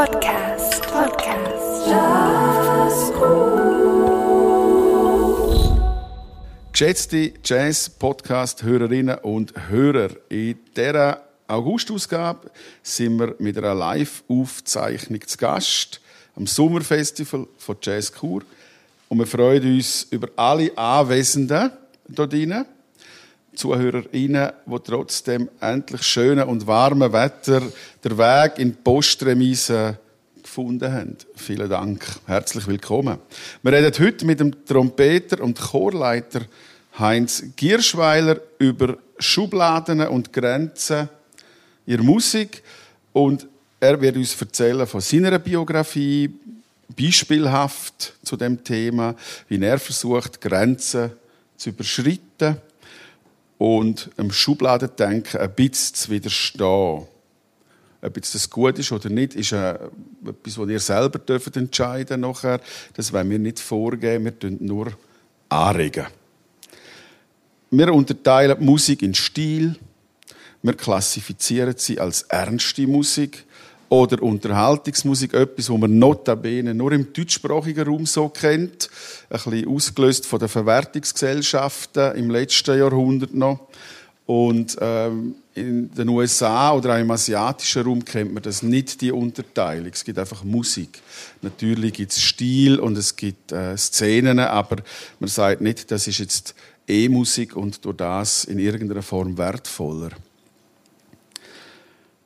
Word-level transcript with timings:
Podcast. 0.00 0.80
Podcast. 0.86 1.86
Jazzgroove. 1.86 3.20
Geschätzte 6.72 7.34
Jazz-Podcast-Hörerinnen 7.44 9.18
und 9.18 9.52
Hörer, 9.68 10.08
in 10.30 10.58
dieser 10.74 11.22
Augustausgabe 11.46 12.50
sind 12.82 13.18
wir 13.18 13.34
mit 13.40 13.58
einer 13.58 13.74
Live-Aufzeichnung 13.74 15.20
zu 15.26 15.36
Gast 15.36 16.00
am 16.34 16.46
Sommerfestival 16.46 17.46
von 17.58 17.76
Jazz 17.82 18.10
Chur. 18.10 18.40
Und 19.10 19.18
wir 19.18 19.26
freuen 19.26 19.62
uns 19.74 20.06
über 20.10 20.30
alle 20.34 20.74
Anwesenden 20.78 21.72
dort 22.08 22.32
drinnen. 22.32 22.64
ZuhörerInnen, 23.54 24.52
die 24.66 24.78
trotzdem 24.84 25.48
endlich 25.60 26.02
schönen 26.02 26.48
und 26.48 26.66
warmen 26.66 27.12
Wetter 27.12 27.62
den 28.04 28.18
Weg 28.18 28.58
in 28.58 28.70
die 28.70 28.78
Postremise 28.82 29.98
gefunden 30.42 30.92
haben. 30.92 31.16
Vielen 31.34 31.68
Dank. 31.68 32.04
Herzlich 32.26 32.66
willkommen. 32.66 33.18
Wir 33.62 33.72
reden 33.72 34.04
heute 34.04 34.24
mit 34.24 34.40
dem 34.40 34.64
Trompeter 34.64 35.42
und 35.42 35.58
Chorleiter 35.58 36.42
Heinz 36.98 37.44
Gierschweiler 37.56 38.40
über 38.58 38.98
Schubladen 39.18 40.00
und 40.08 40.32
Grenzen 40.32 41.08
ihrer 41.86 42.02
Musik 42.02 42.62
und 43.12 43.46
er 43.78 44.00
wird 44.00 44.16
uns 44.16 44.40
erzählen 44.40 44.86
von 44.86 45.00
seiner 45.00 45.38
Biografie, 45.38 46.30
beispielhaft 46.96 48.14
zu 48.22 48.36
dem 48.36 48.62
Thema, 48.62 49.14
wie 49.48 49.62
er 49.62 49.78
versucht, 49.78 50.40
Grenzen 50.40 51.12
zu 51.56 51.70
überschreiten 51.70 52.56
und 53.60 54.08
dem 54.16 54.32
Schubladendenken 54.32 55.38
ein 55.38 55.54
bisschen 55.54 55.94
zu 55.94 56.10
widerstehen. 56.10 57.06
Ob 58.02 58.14
das 58.14 58.48
gut 58.48 58.78
ist 58.78 58.90
oder 58.90 59.10
nicht, 59.10 59.34
ist 59.34 59.52
äh, 59.52 59.74
etwas, 60.26 60.56
was 60.56 60.68
ihr 60.70 60.80
selber 60.80 61.18
dürft 61.18 61.58
entscheiden 61.58 62.22
nachher. 62.22 62.60
Das 62.94 63.12
wollen 63.12 63.28
wir 63.28 63.38
nicht 63.38 63.60
vorgeben, 63.60 64.24
wir 64.24 64.38
tun 64.38 64.56
nur 64.60 64.94
anregen. 65.50 66.06
Wir 67.70 67.92
unterteilen 67.92 68.56
die 68.58 68.64
Musik 68.64 69.02
in 69.02 69.12
Stil, 69.12 69.76
wir 70.62 70.72
klassifizieren 70.72 71.74
sie 71.76 72.00
als 72.00 72.22
ernste 72.22 72.86
Musik 72.86 73.44
oder 73.90 74.22
Unterhaltungsmusik, 74.22 75.34
etwas, 75.34 75.68
wo 75.68 75.76
man 75.76 75.98
notabene 75.98 76.72
nur 76.72 76.92
im 76.92 77.12
deutschsprachigen 77.12 77.86
Raum 77.86 78.06
so 78.06 78.28
kennt, 78.28 78.88
ein 79.28 79.38
bisschen 79.42 79.68
ausgelöst 79.68 80.26
von 80.26 80.38
den 80.38 80.48
Verwertungsgesellschaften 80.48 82.14
im 82.14 82.30
letzten 82.30 82.78
Jahrhundert 82.78 83.34
noch. 83.34 83.66
Und 84.26 84.76
ähm, 84.80 85.34
in 85.56 85.92
den 85.92 86.08
USA 86.08 86.72
oder 86.72 86.94
auch 86.94 87.00
im 87.00 87.10
asiatischen 87.10 87.82
Raum 87.82 88.04
kennt 88.04 88.32
man 88.32 88.44
das 88.44 88.62
nicht, 88.62 89.00
die 89.00 89.10
Unterteilung. 89.10 89.90
Es 89.92 90.04
gibt 90.04 90.20
einfach 90.20 90.44
Musik. 90.44 91.02
Natürlich 91.42 91.92
gibt 91.94 92.12
es 92.12 92.22
Stil 92.22 92.78
und 92.78 92.96
es 92.96 93.16
gibt 93.16 93.50
äh, 93.50 93.76
Szenen, 93.76 94.38
aber 94.38 94.76
man 95.18 95.28
sagt 95.28 95.62
nicht, 95.62 95.90
das 95.90 96.06
ist 96.06 96.18
jetzt 96.18 96.54
E-Musik 96.86 97.56
und 97.56 97.84
durch 97.84 97.96
das 97.96 98.44
in 98.44 98.60
irgendeiner 98.60 99.02
Form 99.02 99.36
wertvoller. 99.36 100.10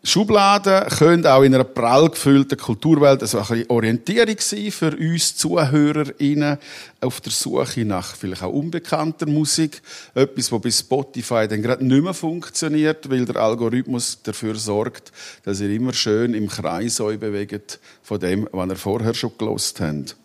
Schubladen 0.06 0.86
können 0.90 1.26
auch 1.26 1.42
in 1.42 1.54
einer 1.54 1.64
prall 1.64 2.10
gefüllten 2.10 2.58
Kulturwelt 2.58 3.22
also 3.22 3.38
ein 3.38 3.46
bisschen 3.46 3.70
Orientierung 3.70 4.36
sein 4.38 4.70
für 4.70 4.94
uns 4.94 5.34
ZuhörerInnen 5.36 6.58
auf 7.00 7.22
der 7.22 7.32
Suche 7.32 7.86
nach 7.86 8.14
vielleicht 8.14 8.42
auch 8.42 8.52
unbekannter 8.52 9.24
Musik. 9.24 9.80
Etwas, 10.14 10.52
was 10.52 10.60
bei 10.60 10.70
Spotify 10.70 11.48
dann 11.48 11.62
gerade 11.62 11.86
nicht 11.86 12.04
mehr 12.04 12.12
funktioniert, 12.12 13.08
weil 13.08 13.24
der 13.24 13.36
Algorithmus 13.36 14.18
dafür 14.22 14.56
sorgt, 14.56 15.10
dass 15.44 15.62
ihr 15.62 15.70
immer 15.70 15.94
schön 15.94 16.34
im 16.34 16.48
Kreis 16.48 17.00
euch 17.00 17.18
bewegt 17.18 17.80
von 18.02 18.20
dem, 18.20 18.46
was 18.52 18.68
ihr 18.68 18.76
vorher 18.76 19.14
schon 19.14 19.32
gelost 19.38 19.80
habt. 19.80 20.16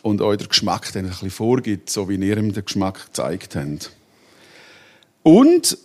Und 0.00 0.22
euer 0.22 0.38
Geschmack 0.38 0.90
dann 0.94 1.04
ein 1.04 1.10
bisschen 1.10 1.30
vorgibt, 1.30 1.90
so 1.90 2.08
wie 2.08 2.16
ihr 2.16 2.38
ihm 2.38 2.54
den 2.54 2.64
Geschmack 2.64 3.08
gezeigt 3.08 3.56
habt. 3.56 3.90
Und 5.22 5.76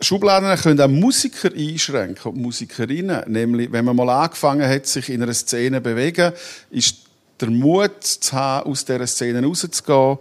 Schubladen 0.00 0.56
können 0.56 0.80
auch 0.80 0.88
Musiker 0.88 1.50
einschränken 1.52 2.32
und 2.32 2.40
Musikerinnen. 2.40 3.24
Nämlich, 3.26 3.72
wenn 3.72 3.84
man 3.84 3.96
mal 3.96 4.08
angefangen 4.10 4.68
hat, 4.68 4.86
sich 4.86 5.08
in 5.08 5.22
einer 5.22 5.34
Szene 5.34 5.78
zu 5.78 5.82
bewegen, 5.82 6.32
ist 6.70 6.96
der 7.40 7.50
Mut 7.50 8.04
zu 8.04 8.32
haben, 8.32 8.70
aus 8.70 8.84
dieser 8.84 9.06
Szene 9.06 9.42
rauszugehen, 9.42 10.18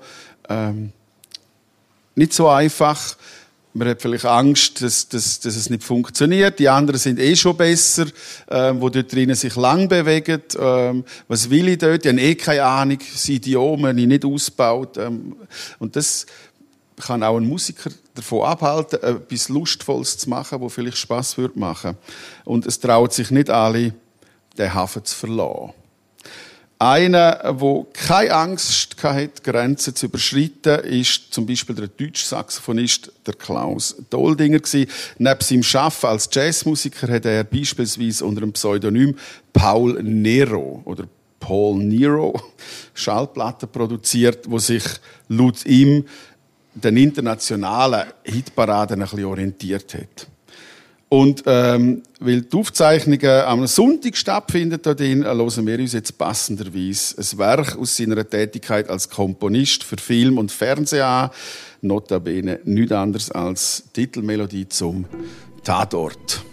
ähm, 0.50 0.92
nicht 2.16 2.34
so 2.34 2.48
einfach. 2.48 3.16
Man 3.74 3.90
hat 3.90 4.02
vielleicht 4.02 4.26
Angst, 4.26 4.82
dass, 4.82 5.08
dass, 5.08 5.40
dass, 5.40 5.56
es 5.56 5.70
nicht 5.70 5.84
funktioniert. 5.84 6.58
Die 6.58 6.68
anderen 6.68 7.00
sind 7.00 7.20
eh 7.20 7.36
schon 7.36 7.56
besser, 7.56 8.08
ähm, 8.50 8.82
wo 8.82 8.90
dort 8.90 9.14
drinnen 9.14 9.36
sich 9.36 9.56
lang 9.56 9.88
bewegen. 9.88 10.42
Ähm, 10.60 11.04
was 11.28 11.48
will 11.52 11.68
ich 11.68 11.78
dort? 11.78 12.04
Die 12.04 12.10
haben 12.10 12.18
eh 12.18 12.34
keine 12.34 12.64
Ahnung. 12.64 12.98
Das 12.98 13.30
Idiom 13.30 13.86
habe 13.86 14.02
ich 14.02 14.08
nicht 14.08 14.26
ausgebaut. 14.26 14.98
Ähm, 14.98 15.36
und 15.78 15.96
das 15.96 16.26
kann 17.00 17.22
auch 17.22 17.38
ein 17.38 17.48
Musiker 17.48 17.92
davon 18.18 18.46
abhalten, 18.46 19.02
etwas 19.02 19.50
Lustvolles 19.50 20.18
zu 20.18 20.30
machen, 20.30 20.60
wo 20.62 20.70
vielleicht 20.70 20.98
Spaß 20.98 21.38
würde 21.38 21.60
machen. 21.60 21.98
Und 22.46 22.66
es 22.66 22.80
traut 22.80 23.14
sich 23.14 23.32
nicht 23.32 23.50
alle, 23.50 23.94
den 24.58 24.74
Hafen 24.74 25.04
zu 25.06 25.16
verlassen. 25.16 25.74
Einer, 26.80 27.56
der 27.60 27.86
keine 27.92 28.34
Angst 28.34 28.96
hatte, 29.02 29.42
Grenzen 29.42 29.96
zu 29.96 30.06
überschreiten, 30.06 30.80
ist 30.82 31.34
zum 31.34 31.48
Beispiel 31.48 31.74
der 31.74 31.88
deutsche 31.88 32.24
Saxophonist 32.24 33.12
der 33.26 33.34
Klaus 33.34 33.96
Doldinger 34.12 34.60
Neben 35.18 35.42
seinem 35.42 35.64
Arbeiten 35.74 36.06
als 36.06 36.30
Jazzmusiker 36.32 37.08
hat 37.08 37.26
er 37.26 37.44
beispielsweise 37.44 38.24
unter 38.24 38.42
dem 38.42 38.54
Pseudonym 38.54 39.16
Paul 39.54 40.04
Nero 40.04 40.84
oder 40.86 41.06
Paul 41.40 41.84
Nero 41.84 42.40
Schallplatten 42.94 43.70
produziert, 43.70 44.46
wo 44.48 44.60
sich 44.60 44.84
laut 45.30 45.66
ihm 45.66 46.06
den 46.84 46.98
internationalen 46.98 48.08
Hitparaden 48.24 49.02
ein 49.02 49.10
bisschen 49.10 49.26
orientiert 49.26 49.94
hat. 49.94 50.28
Und 51.10 51.44
ähm, 51.46 52.04
weil 52.20 52.42
die 52.42 52.58
Aufzeichnungen 52.58 53.42
am 53.46 53.66
Sonntag 53.66 54.18
stattfinden, 54.18 54.82
hören 54.84 55.68
wir 55.68 55.80
uns 55.80 55.94
jetzt 55.94 56.18
passenderweise 56.18 57.16
ein 57.18 57.38
Werk 57.38 57.78
aus 57.78 57.96
seiner 57.96 58.30
Tätigkeit 58.30 58.90
als 58.90 59.10
Komponist 59.10 59.86
für 59.86 59.98
Film 59.98 60.38
und 60.38 60.52
Fernsehen 60.52 61.04
an. 61.04 61.30
Notabene 61.82 62.60
nichts 62.66 62.92
anderes 62.92 63.32
als 63.32 63.84
Titelmelodie 63.94 64.68
zum 64.68 65.06
Tatort. 65.64 66.44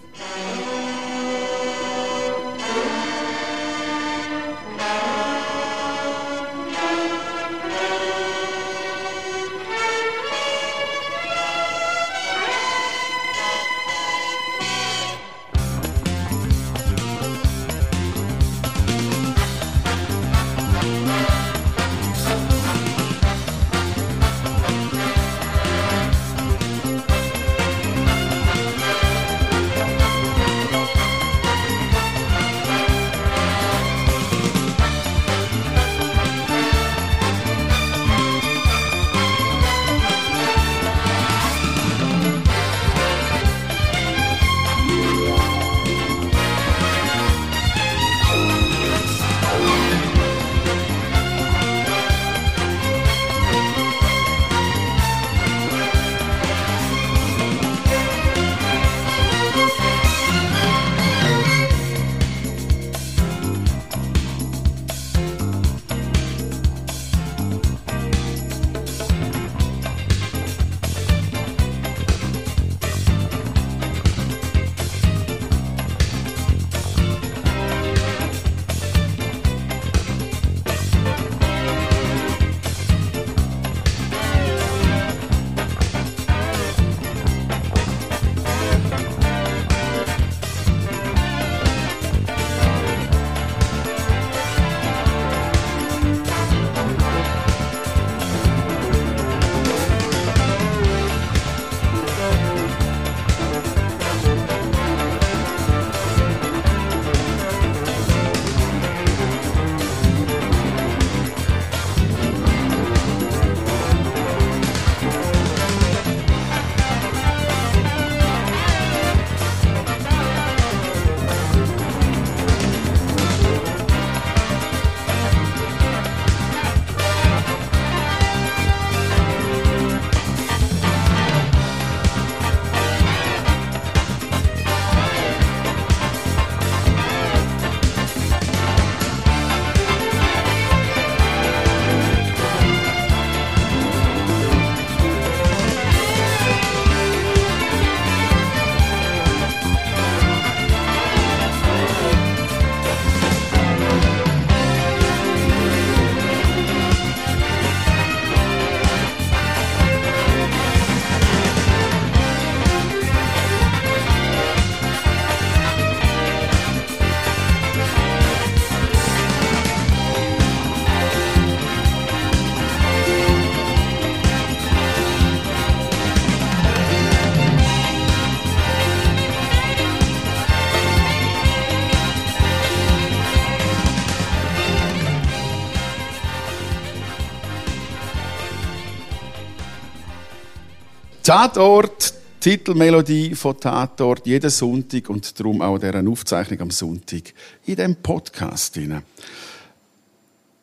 Tatort, 191.24 192.12
Titelmelodie 192.38 193.34
von 193.34 193.58
Tatort, 193.58 194.26
jeden 194.26 194.50
Sonntag 194.50 195.08
und 195.08 195.40
darum 195.40 195.62
auch 195.62 195.78
deren 195.78 196.06
Aufzeichnung 196.06 196.60
am 196.60 196.70
Sonntag 196.70 197.32
in 197.64 197.76
dem 197.76 197.96
Podcast 197.96 198.74
hinein. 198.74 199.02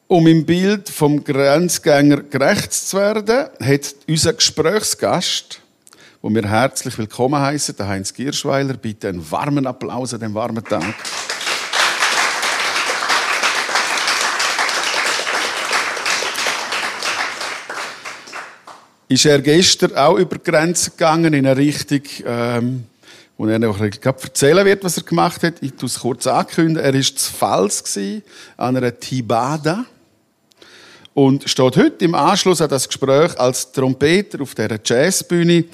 Um 0.08 0.28
im 0.28 0.46
Bild 0.46 0.88
vom 0.88 1.24
Grenzgänger 1.24 2.22
gerecht 2.22 2.74
zu 2.74 2.98
werden, 2.98 3.48
hat 3.60 3.96
unser 4.08 4.34
Gesprächsgast, 4.34 5.62
wo 6.22 6.30
wir 6.30 6.48
herzlich 6.48 6.96
willkommen 6.96 7.42
heißen, 7.42 7.76
der 7.76 7.88
Heinz 7.88 8.14
Gierschweiler, 8.14 8.76
bitte 8.76 9.10
einen 9.10 9.32
warmen 9.32 9.66
Applaus 9.66 10.14
an 10.14 10.20
dem 10.20 10.36
warmen 10.36 10.64
Tag. 10.64 10.94
Ist 19.12 19.26
er 19.26 19.42
gestern 19.42 19.94
auch 19.96 20.18
über 20.18 20.38
die 20.38 20.50
Grenze 20.50 20.92
gegangen 20.92 21.34
in 21.34 21.46
eine 21.46 21.58
Richtung, 21.58 22.02
ähm, 22.26 22.86
wo 23.38 23.46
er 23.46 23.60
noch 23.60 23.78
erzählen 23.80 24.66
wird, 24.66 24.86
was 24.86 24.98
er 24.98 25.04
gemacht 25.04 25.44
hat. 25.44 25.56
Ich 25.60 25.74
tue 25.74 25.88
es 25.88 26.00
kurz 26.00 26.28
ankündigen. 26.28 26.82
Er 26.82 26.94
war 26.94 27.02
zu 27.02 27.34
Fals 27.34 28.00
an 28.56 28.78
einer 28.78 28.98
Tibada 28.98 29.86
und 31.14 31.50
steht 31.50 31.76
heute 31.76 32.06
im 32.06 32.16
Anschluss 32.16 32.62
an 32.62 32.70
das 32.70 32.88
Gespräch 32.88 33.38
als 33.38 33.74
Trompeter 33.74 34.42
auf 34.42 34.56
dieser 34.56 34.80
Jazzbühne. 34.82 35.66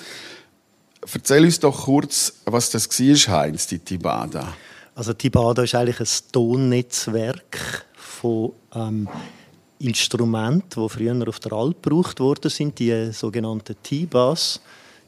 Erzähl 1.13 1.45
uns 1.45 1.59
doch 1.59 1.85
kurz, 1.85 2.33
was 2.45 2.71
das 2.71 2.89
war, 2.89 3.41
Heinz, 3.41 3.67
die 3.67 3.79
Tibada. 3.79 4.51
Also 4.95 5.13
Tibada 5.13 5.61
ist 5.61 5.75
eigentlich 5.75 5.99
ein 5.99 6.31
Tonnetzwerk 6.31 7.85
von 7.95 8.53
ähm, 8.73 9.07
Instrumente, 9.79 10.81
die 10.81 10.89
früher 10.89 11.27
auf 11.27 11.39
der 11.39 11.53
Alp 11.53 11.83
gebraucht 11.83 12.19
worden 12.19 12.49
sind, 12.49 12.79
die 12.79 13.11
sogenannten 13.11 13.75
T-Bass. 13.83 14.59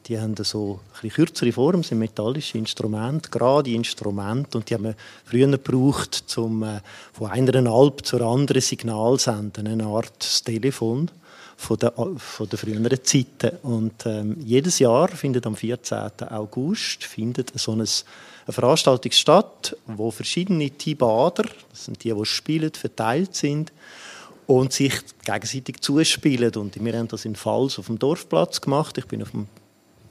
Die 0.07 0.19
haben 0.19 0.35
so 0.43 0.79
ein 1.03 1.09
kürzere 1.09 1.51
Form, 1.51 1.83
sind 1.83 1.99
metallische 1.99 2.57
Instrumente, 2.57 3.29
gerade 3.29 3.71
Instrumente, 3.71 4.57
und 4.57 4.69
die 4.69 4.73
haben 4.73 4.85
wir 4.85 4.95
früher 5.25 5.47
gebraucht, 5.47 6.23
um 6.37 6.63
äh, 6.63 6.81
von 7.13 7.29
einer 7.29 7.69
Alp 7.69 8.05
zur 8.05 8.21
anderen 8.21 8.61
Signal 8.61 9.19
zu 9.19 9.31
senden, 9.31 9.67
eine 9.67 9.85
Art 9.85 10.45
Telefon 10.45 11.11
von 11.57 11.77
der, 11.77 11.93
von 12.17 12.49
der 12.49 12.57
früheren 12.57 13.03
Zeiten. 13.03 13.57
Und 13.63 14.05
ähm, 14.05 14.37
jedes 14.39 14.79
Jahr 14.79 15.09
findet 15.09 15.45
am 15.45 15.55
14. 15.55 16.09
August 16.29 17.03
findet 17.03 17.51
so 17.59 17.73
eine, 17.73 17.83
eine 17.83 18.53
Veranstaltung 18.53 19.11
statt, 19.11 19.75
wo 19.85 20.09
verschiedene 20.09 20.71
Tibader, 20.71 21.43
das 21.69 21.85
sind 21.85 22.03
die, 22.03 22.13
die 22.13 22.25
spielen, 22.25 22.71
verteilt 22.73 23.35
sind 23.35 23.71
und 24.49 24.73
sich 24.73 24.93
gegenseitig 25.23 25.79
zuspielen. 25.81 26.51
Und 26.55 26.83
wir 26.83 26.97
haben 26.97 27.07
das 27.07 27.23
in 27.23 27.35
Fals 27.35 27.77
auf 27.77 27.85
dem 27.85 27.99
Dorfplatz 27.99 28.59
gemacht. 28.59 28.97
Ich 28.97 29.05
bin 29.05 29.21
auf 29.21 29.29
dem 29.29 29.47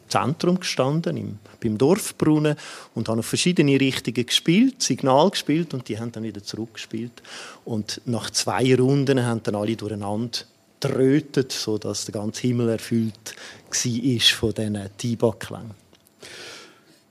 Zentrum 0.08 0.60
gestanden, 0.60 1.16
im, 1.16 1.38
beim 1.60 1.76
Dorfbrunnen 1.76 2.54
und 2.94 3.08
habe 3.08 3.18
auf 3.18 3.26
verschiedene 3.26 3.80
Richtungen 3.80 4.24
gespielt, 4.24 4.80
Signal 4.80 5.30
gespielt 5.30 5.74
und 5.74 5.88
die 5.88 5.98
haben 5.98 6.12
dann 6.12 6.22
wieder 6.22 6.40
zurückgespielt. 6.40 7.20
Und 7.64 8.00
nach 8.04 8.30
zwei 8.30 8.76
Runden 8.76 9.26
haben 9.26 9.42
dann 9.42 9.56
alle 9.56 9.74
durcheinander 9.74 10.38
trötet, 10.78 11.50
sodass 11.50 12.04
der 12.04 12.12
ganze 12.12 12.42
Himmel 12.42 12.68
erfüllt 12.68 13.34
war 13.68 14.20
von 14.20 14.54
diesen 14.54 14.88
Tiba-Klängen. 14.98 15.74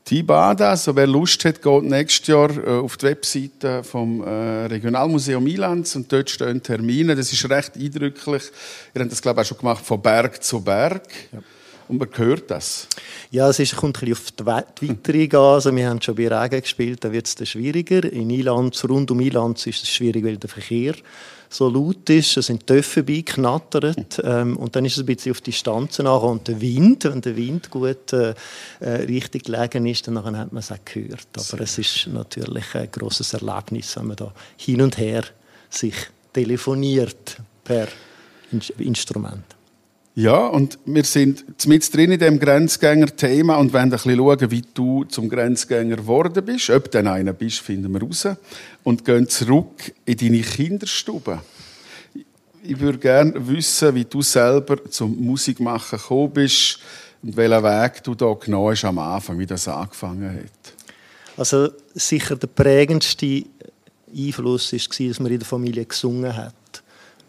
Tibada, 0.08 0.78
so 0.78 0.96
wer 0.96 1.06
Lust 1.06 1.44
hat, 1.44 1.62
geht 1.62 1.84
nächstes 1.84 2.28
Jahr 2.28 2.50
äh, 2.50 2.80
auf 2.80 2.96
die 2.96 3.08
Webseite 3.08 3.84
vom 3.84 4.24
äh, 4.24 4.68
Regionalmuseum 4.68 5.44
Milanz 5.44 5.98
und 5.98 6.10
dort 6.10 6.30
stehen 6.30 6.64
Termine. 6.64 7.14
Das 7.14 7.34
ist 7.34 7.50
recht 7.50 7.76
eindrücklich. 7.76 8.44
Ihr 8.96 9.02
habt 9.02 9.12
das, 9.12 9.22
glaube 9.22 9.42
ich, 9.42 9.46
auch 9.46 9.50
schon 9.50 9.58
gemacht, 9.58 9.86
von 9.86 10.02
Berg 10.02 10.42
zu 10.42 10.62
Berg. 10.62 11.10
Ja. 11.34 11.40
Und 11.90 12.00
man 12.00 12.08
hört 12.16 12.50
das. 12.50 12.88
Ja, 13.32 13.50
es 13.50 13.60
ist, 13.60 13.76
kommt 13.76 14.02
ein 14.02 14.10
bisschen 14.10 14.48
auf 14.48 14.72
die 14.80 14.88
Witterung 14.88 15.46
an. 15.46 15.54
Also 15.56 15.76
wir 15.76 15.90
haben 15.90 16.02
schon 16.02 16.16
bei 16.16 16.30
Regen 16.30 16.62
gespielt, 16.62 17.04
da 17.04 17.12
wird 17.12 17.28
es 17.28 17.50
schwieriger. 17.50 18.06
In 18.06 18.30
Ilanz, 18.30 18.86
rund 18.86 19.12
um 19.12 19.20
Ilanz 19.20 19.68
ist 19.68 19.84
es 19.84 19.90
schwierig, 19.90 20.24
weil 20.24 20.38
der 20.38 20.50
Verkehr 20.50 20.94
so 21.50 21.70
laut 21.70 22.10
ist, 22.10 22.38
es 22.38 22.48
sind 22.48 22.68
Töpfe 22.68 23.04
beiknattert 23.04 24.22
ähm, 24.24 24.58
und 24.58 24.76
dann 24.76 24.86
ist 24.86 24.94
es 24.94 25.04
ein 25.04 25.06
bisschen 25.06 25.32
auf 25.32 25.42
Distanz 25.42 26.00
nachher 26.00 26.24
und 26.24 26.48
der 26.48 26.60
Wind, 26.60 27.06
wenn 27.06 27.22
der 27.22 27.36
Wind 27.36 27.70
gut 27.70 28.14
äh, 28.14 28.34
äh 28.80 28.90
richtig 28.90 29.46
gelegen 29.46 29.86
ist, 29.86 30.08
dann 30.08 30.18
hat 30.38 30.52
man 30.52 30.60
es 30.60 30.72
auch 30.72 30.78
gehört. 30.84 31.28
Aber 31.36 31.62
es 31.62 31.78
ist 31.78 32.08
natürlich 32.08 32.76
ein 32.76 32.90
großes 32.92 33.34
Erlebnis, 33.34 33.96
wenn 33.98 34.08
man 34.08 34.18
da 34.18 34.34
hin 34.58 34.82
und 34.82 34.98
her 34.98 35.24
sich 35.70 35.96
telefoniert 36.34 37.38
per 37.64 37.88
Instrument. 38.78 39.57
Ja, 40.18 40.48
und 40.48 40.80
wir 40.86 41.04
sind 41.04 41.68
mit 41.68 41.94
drin 41.94 42.12
in 42.12 42.18
dem 42.20 42.40
Grenzgänger-Thema 42.40 43.58
und 43.58 43.72
wollen 43.72 43.84
ein 43.84 43.90
bisschen 43.92 44.18
schauen, 44.18 44.50
wie 44.50 44.64
du 44.74 45.04
zum 45.04 45.30
Grenzgänger 45.30 45.98
geworden 45.98 46.44
bist. 46.44 46.72
Ob 46.72 46.90
du 46.90 47.08
einer 47.08 47.34
bist, 47.34 47.60
finden 47.60 47.94
wir 47.94 48.02
raus. 48.02 48.28
Und 48.84 49.06
gehen 49.06 49.30
zurück 49.30 49.94
in 50.06 50.18
deine 50.18 50.42
Kinderstube. 50.42 51.44
Ich 52.64 52.80
würde 52.80 52.98
gerne 52.98 53.48
wissen, 53.48 53.94
wie 53.94 54.06
du 54.06 54.24
selber 54.24 54.90
zum 54.90 55.24
Musikmachen 55.24 56.00
gekommen 56.00 56.32
bist 56.32 56.80
und 57.22 57.38
welchen 57.38 57.64
Weg 57.64 58.04
du 58.04 58.16
da 58.16 58.34
genau 58.34 58.72
hast 58.72 58.86
am 58.86 58.98
Anfang, 58.98 59.38
wie 59.38 59.46
das 59.46 59.68
angefangen 59.68 60.36
hat. 60.36 60.74
Also 61.38 61.70
sicher 61.94 62.36
der 62.36 62.48
prägendste 62.48 63.44
Einfluss 64.12 64.74
war, 64.74 65.08
dass 65.10 65.20
man 65.20 65.32
in 65.32 65.38
der 65.38 65.48
Familie 65.48 65.86
gesungen 65.86 66.36
hat. 66.36 66.56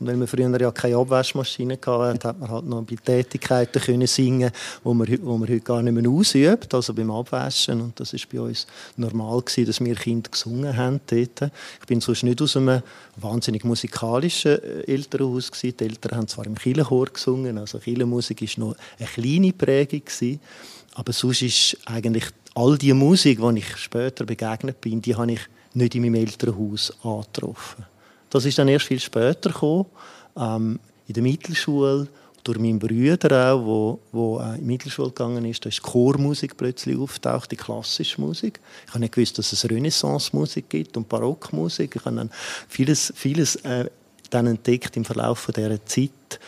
Und 0.00 0.07
weil 0.07 0.19
wir 0.19 0.26
früher 0.26 0.61
ja 0.61 0.71
keine 0.71 0.97
Abwaschmaschine 0.97 1.78
hatten, 1.85 2.25
hat 2.25 2.38
man 2.38 2.49
halt 2.49 2.67
noch 2.67 2.83
bei 2.83 2.97
Tätigkeiten 2.97 3.81
können 3.83 4.07
singen, 4.07 4.50
wo 4.85 4.95
man, 4.95 5.07
wo 5.23 5.37
man 5.37 5.49
heute 5.49 5.61
gar 5.61 5.83
nicht 5.83 5.93
mehr 5.93 6.11
ausübt, 6.11 6.73
also 6.73 6.95
beim 6.95 7.11
Abwaschen. 7.11 7.81
Und 7.81 7.99
das 7.99 8.12
ist 8.12 8.28
bei 8.28 8.40
uns 8.40 8.67
normal 8.97 9.40
gewesen, 9.40 9.67
dass 9.67 9.81
wir 9.81 9.95
Kinder 9.95 10.31
gesungen 10.31 10.76
haben 10.76 11.00
dort. 11.07 11.50
Ich 11.81 11.87
bin 11.87 12.00
sonst 12.00 12.23
nicht 12.23 12.40
aus 12.40 12.57
einem 12.57 12.83
wahnsinnig 13.17 13.64
musikalischen 13.64 14.62
äh, 14.62 14.93
Elternhaus 14.93 15.50
gewesen. 15.50 15.76
Die 15.78 15.85
Eltern 15.85 16.19
haben 16.19 16.28
zwar 16.28 16.47
im 16.47 16.55
Kirchenchor 16.55 17.07
gesungen, 17.07 17.59
also 17.59 17.78
Kirchenmusik 17.78 18.43
ist 18.43 18.59
noch 18.59 18.76
eine 18.99 19.09
kleine 19.09 19.52
Prägung 19.52 20.05
gewesen. 20.05 20.40
Aber 20.95 21.12
sonst 21.12 21.43
ist 21.43 21.76
eigentlich 21.87 22.25
all 22.55 22.76
die 22.78 22.93
Musik, 22.93 23.40
die 23.40 23.59
ich 23.59 23.76
später 23.76 24.25
begegnet 24.25 24.81
bin, 24.81 25.00
die 25.02 25.14
habe 25.14 25.33
ich 25.33 25.40
nicht 25.75 25.95
in 25.95 26.02
meinem 26.02 26.17
Elternhaus 26.17 26.93
angetroffen. 27.02 27.85
Das 28.30 28.44
ist 28.44 28.58
dann 28.58 28.68
erst 28.68 28.87
viel 28.87 29.00
später 29.00 29.50
gekommen, 29.50 29.87
ähm, 30.37 30.78
in 31.06 31.14
der 31.14 31.23
Mittelschule, 31.23 32.08
durch 32.44 32.58
meinen 32.58 32.78
Bruder 32.78 33.52
auch, 33.52 33.64
wo, 33.64 33.99
wo 34.11 34.40
äh, 34.40 34.54
in 34.54 34.61
die 34.61 34.64
Mittelschule 34.64 35.08
gegangen 35.08 35.44
ist, 35.44 35.64
da 35.64 35.68
ist 35.68 35.82
Chormusik 35.82 36.56
plötzlich 36.56 36.97
auftaucht, 36.97 37.50
die 37.50 37.56
klassische 37.56 38.20
Musik. 38.20 38.61
Ich 38.87 38.90
habe 38.90 39.00
nicht 39.00 39.14
gewusst, 39.14 39.38
dass 39.38 39.52
es 39.52 39.68
Renaissance-Musik 39.68 40.70
gibt 40.70 40.97
und 40.97 41.08
Barockmusik. 41.08 41.97
Ich 41.97 42.04
habe 42.04 42.16
dann 42.16 42.30
vieles, 42.68 43.12
vieles 43.14 43.56
äh, 43.56 43.90
dann 44.30 44.47
entdeckt 44.47 44.97
im 44.97 45.04
Verlauf 45.04 45.50
dieser 45.54 45.85
Zeit. 45.85 46.40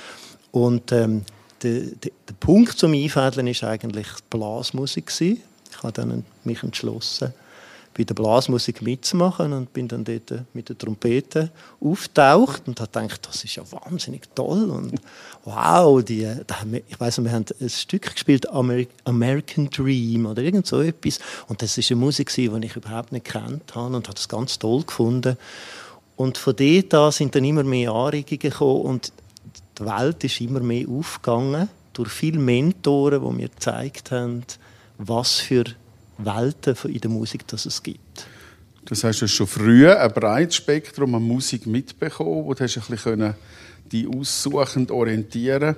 Und 0.53 0.91
ähm, 0.93 1.23
der, 1.63 1.81
der, 1.81 2.13
der 2.29 2.35
Punkt 2.39 2.79
zum 2.79 2.95
Einfädeln 2.95 3.47
war 3.47 3.69
eigentlich 3.69 4.09
Blasmusik. 4.31 5.07
Gewesen. 5.07 5.43
Ich 5.71 5.83
habe 5.83 5.93
dann 5.93 6.25
mich 6.45 6.63
entschlossen, 6.63 7.35
bei 8.01 8.05
der 8.05 8.15
Blasmusik 8.15 8.81
mitzumachen 8.81 9.53
und 9.53 9.75
bin 9.75 9.87
dann 9.87 10.05
dort 10.05 10.33
mit 10.55 10.71
der 10.71 10.79
Trompete 10.79 11.51
auftaucht 11.83 12.67
und 12.67 12.81
habe 12.81 12.91
gedacht, 12.91 13.29
das 13.29 13.45
ist 13.45 13.57
ja 13.57 13.63
wahnsinnig 13.71 14.23
toll 14.35 14.71
und 14.71 14.95
wow, 15.45 16.03
die, 16.03 16.27
ich 16.89 16.99
weiß 16.99 17.23
wir 17.23 17.31
haben 17.31 17.45
ein 17.61 17.69
Stück 17.69 18.11
gespielt, 18.11 18.47
American 18.51 19.69
Dream 19.69 20.25
oder 20.25 20.43
irgend 20.43 20.67
so 20.67 20.81
etwas 20.81 21.19
und 21.47 21.61
das 21.61 21.77
ist 21.77 21.91
eine 21.91 22.01
Musik, 22.01 22.33
die 22.35 22.51
ich 22.65 22.77
überhaupt 22.77 23.13
nicht 23.13 23.27
kennt 23.27 23.75
habe 23.75 23.95
und 23.95 24.09
habe 24.09 24.15
das 24.15 24.29
ganz 24.31 24.59
toll 24.59 24.83
gefunden. 24.85 25.37
Und 26.17 26.39
von 26.39 26.57
dort 26.57 26.95
an 26.95 27.13
sind 27.13 27.35
dann 27.35 27.45
immer 27.45 27.65
mehr 27.65 27.93
Anregungen 27.93 28.39
gekommen 28.39 28.81
und 28.81 29.13
die 29.79 29.85
Welt 29.85 30.25
ist 30.25 30.41
immer 30.41 30.61
mehr 30.61 30.89
aufgegangen 30.89 31.69
durch 31.93 32.09
viele 32.09 32.39
Mentoren, 32.39 33.23
die 33.23 33.37
mir 33.37 33.49
gezeigt 33.51 34.11
haben, 34.11 34.43
was 34.97 35.35
für 35.35 35.65
Welten 36.25 36.77
in 36.91 37.01
der 37.01 37.11
Musik, 37.11 37.47
das 37.47 37.67
es 37.67 37.83
gibt. 37.83 38.27
Das 38.87 39.05
heißt, 39.05 39.21
du 39.21 39.27
hast 39.27 39.33
schon 39.33 39.47
früh 39.47 39.89
ein 39.89 40.13
breites 40.13 40.57
Spektrum 40.57 41.15
an 41.15 41.23
Musik 41.23 41.67
mitbekommen, 41.67 42.45
wo 42.45 42.55
du 42.55 42.65
hast 42.65 42.77
ein 42.77 42.85
bisschen 42.89 43.35
die 43.93 44.07
aussuchend 44.07 44.91
orientieren 44.91 45.77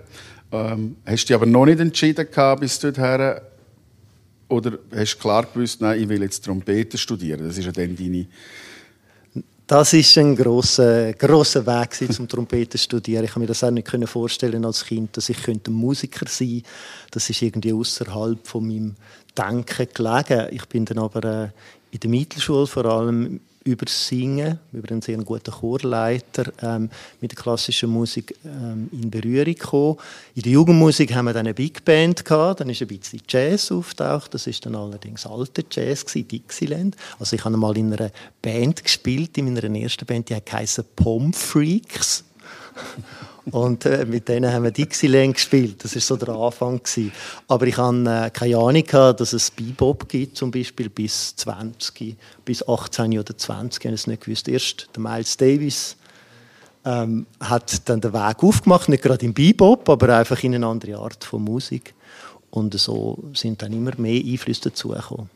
ähm, 0.53 0.97
Hast 1.07 1.25
du 1.25 1.27
dich 1.29 1.35
aber 1.35 1.47
noch 1.47 1.65
nicht 1.65 1.81
entschieden 1.81 2.27
gehabt 2.31 2.61
bis 2.61 2.79
dorthin? 2.79 3.41
Oder 4.49 4.79
hast 4.95 5.15
du 5.15 5.19
klar 5.19 5.47
gewusst, 5.47 5.81
nein, 5.81 6.01
ich 6.01 6.09
will 6.09 6.23
jetzt 6.23 6.45
Trompete 6.45 6.99
studieren? 6.99 7.49
Das 7.49 7.57
ist 7.57 7.65
ja 7.65 7.73
dann 7.73 7.97
deine 7.97 8.27
das 9.65 9.95
ist 9.95 10.19
ein 10.19 10.37
großer 10.37 11.15
großer 11.15 11.65
Weg 11.65 12.13
zum 12.13 12.29
Trompeten 12.29 12.79
studieren. 12.79 13.25
Ich 13.25 13.31
kann 13.31 13.41
mir 13.41 13.47
das 13.47 13.65
auch 13.65 13.71
nicht 13.71 13.89
vorstellen 14.07 14.67
als 14.67 14.85
Kind, 14.85 15.17
dass 15.17 15.31
ich 15.31 15.39
Musiker 15.69 16.27
sein 16.29 16.49
könnte. 16.49 16.69
Das 17.11 17.31
ist 17.31 17.41
irgendwie 17.41 17.73
außerhalb 17.73 18.47
von 18.47 18.67
meinem 18.67 18.97
Denken 19.37 19.89
gelegen. 19.93 20.49
Ich 20.51 20.67
bin 20.67 20.85
dann 20.85 20.99
aber 20.99 21.25
äh, 21.25 21.49
in 21.91 22.01
der 22.01 22.11
Mittelschule 22.11 22.67
vor 22.67 22.85
allem 22.85 23.41
über 23.65 23.87
Singen, 23.89 24.59
über 24.73 24.91
einen 24.91 25.03
sehr 25.03 25.17
guten 25.19 25.53
Chorleiter, 25.53 26.53
ähm, 26.62 26.91
mit 27.21 27.33
der 27.33 27.39
klassischen 27.39 27.91
Musik 27.91 28.35
ähm, 28.45 28.89
in 28.93 29.11
Berührung 29.11 29.55
gekommen. 29.55 29.97
In 30.35 30.43
der 30.43 30.53
Jugendmusik 30.53 31.15
haben 31.15 31.27
wir 31.27 31.33
dann 31.33 31.47
eine 31.47 31.55
Big 31.55 31.85
Band 31.85 32.25
gehabt, 32.25 32.61
dann 32.61 32.71
ist 32.71 32.83
ein 32.83 32.89
bisschen 32.89 33.23
Jazz 33.29 33.71
auftaucht. 33.71 34.35
Das 34.35 34.47
ist 34.47 34.67
dann 34.67 34.75
allerdings 34.75 35.27
alter 35.27 35.62
Jazz 35.71 36.05
gewesen, 36.05 36.29
Dixieland. 36.29 36.97
Also 37.19 37.37
ich 37.37 37.45
habe 37.45 37.57
mal 37.57 37.77
in 37.77 37.93
einer 37.93 38.11
Band 38.41 38.83
gespielt, 38.83 39.39
in 39.39 39.53
meiner 39.53 39.62
ersten 39.77 40.07
Band, 40.07 40.29
die 40.29 40.35
heißt 40.35 40.97
Pom 40.97 41.33
Freaks. 41.33 42.25
Und 43.51 43.87
äh, 43.87 44.05
mit 44.07 44.29
denen 44.29 44.53
haben 44.53 44.63
wir 44.65 44.71
Dixieland 44.71 45.35
gespielt. 45.35 45.83
Das 45.85 45.95
war 45.95 46.01
so 46.01 46.17
der 46.17 46.29
Anfang. 46.29 46.79
Gewesen. 46.79 47.13
Aber 47.49 47.67
ich 47.67 47.77
hatte 47.77 48.27
äh, 48.27 48.31
keine 48.31 48.57
Ahnung, 48.57 48.85
gehabt, 48.85 49.21
dass 49.21 49.33
es 49.33 49.51
Bebop 49.51 50.09
gibt, 50.09 50.37
zum 50.37 50.51
Beispiel 50.51 50.89
bis 50.89 51.35
20, 51.37 52.17
bis 52.45 52.67
18 52.67 53.19
oder 53.19 53.37
20. 53.37 53.81
Ich 53.81 53.87
habe 53.87 53.95
es 53.95 54.07
nicht 54.07 54.25
gewusst. 54.25 54.49
Erst 54.49 54.89
der 54.95 55.03
Miles 55.03 55.37
Davis 55.37 55.97
ähm, 56.85 57.27
hat 57.41 57.89
dann 57.89 58.01
den 58.01 58.13
Weg 58.13 58.43
aufgemacht, 58.43 58.89
nicht 58.89 59.03
gerade 59.03 59.25
im 59.25 59.35
Bebop, 59.35 59.89
aber 59.89 60.17
einfach 60.17 60.43
in 60.45 60.55
eine 60.55 60.67
andere 60.67 60.99
Art 60.99 61.25
von 61.25 61.43
Musik. 61.43 61.95
Und 62.51 62.79
so 62.79 63.19
sind 63.35 63.63
dann 63.63 63.73
immer 63.73 63.93
mehr 63.97 64.23
Einflüsse 64.23 64.63
dazugekommen. 64.71 65.31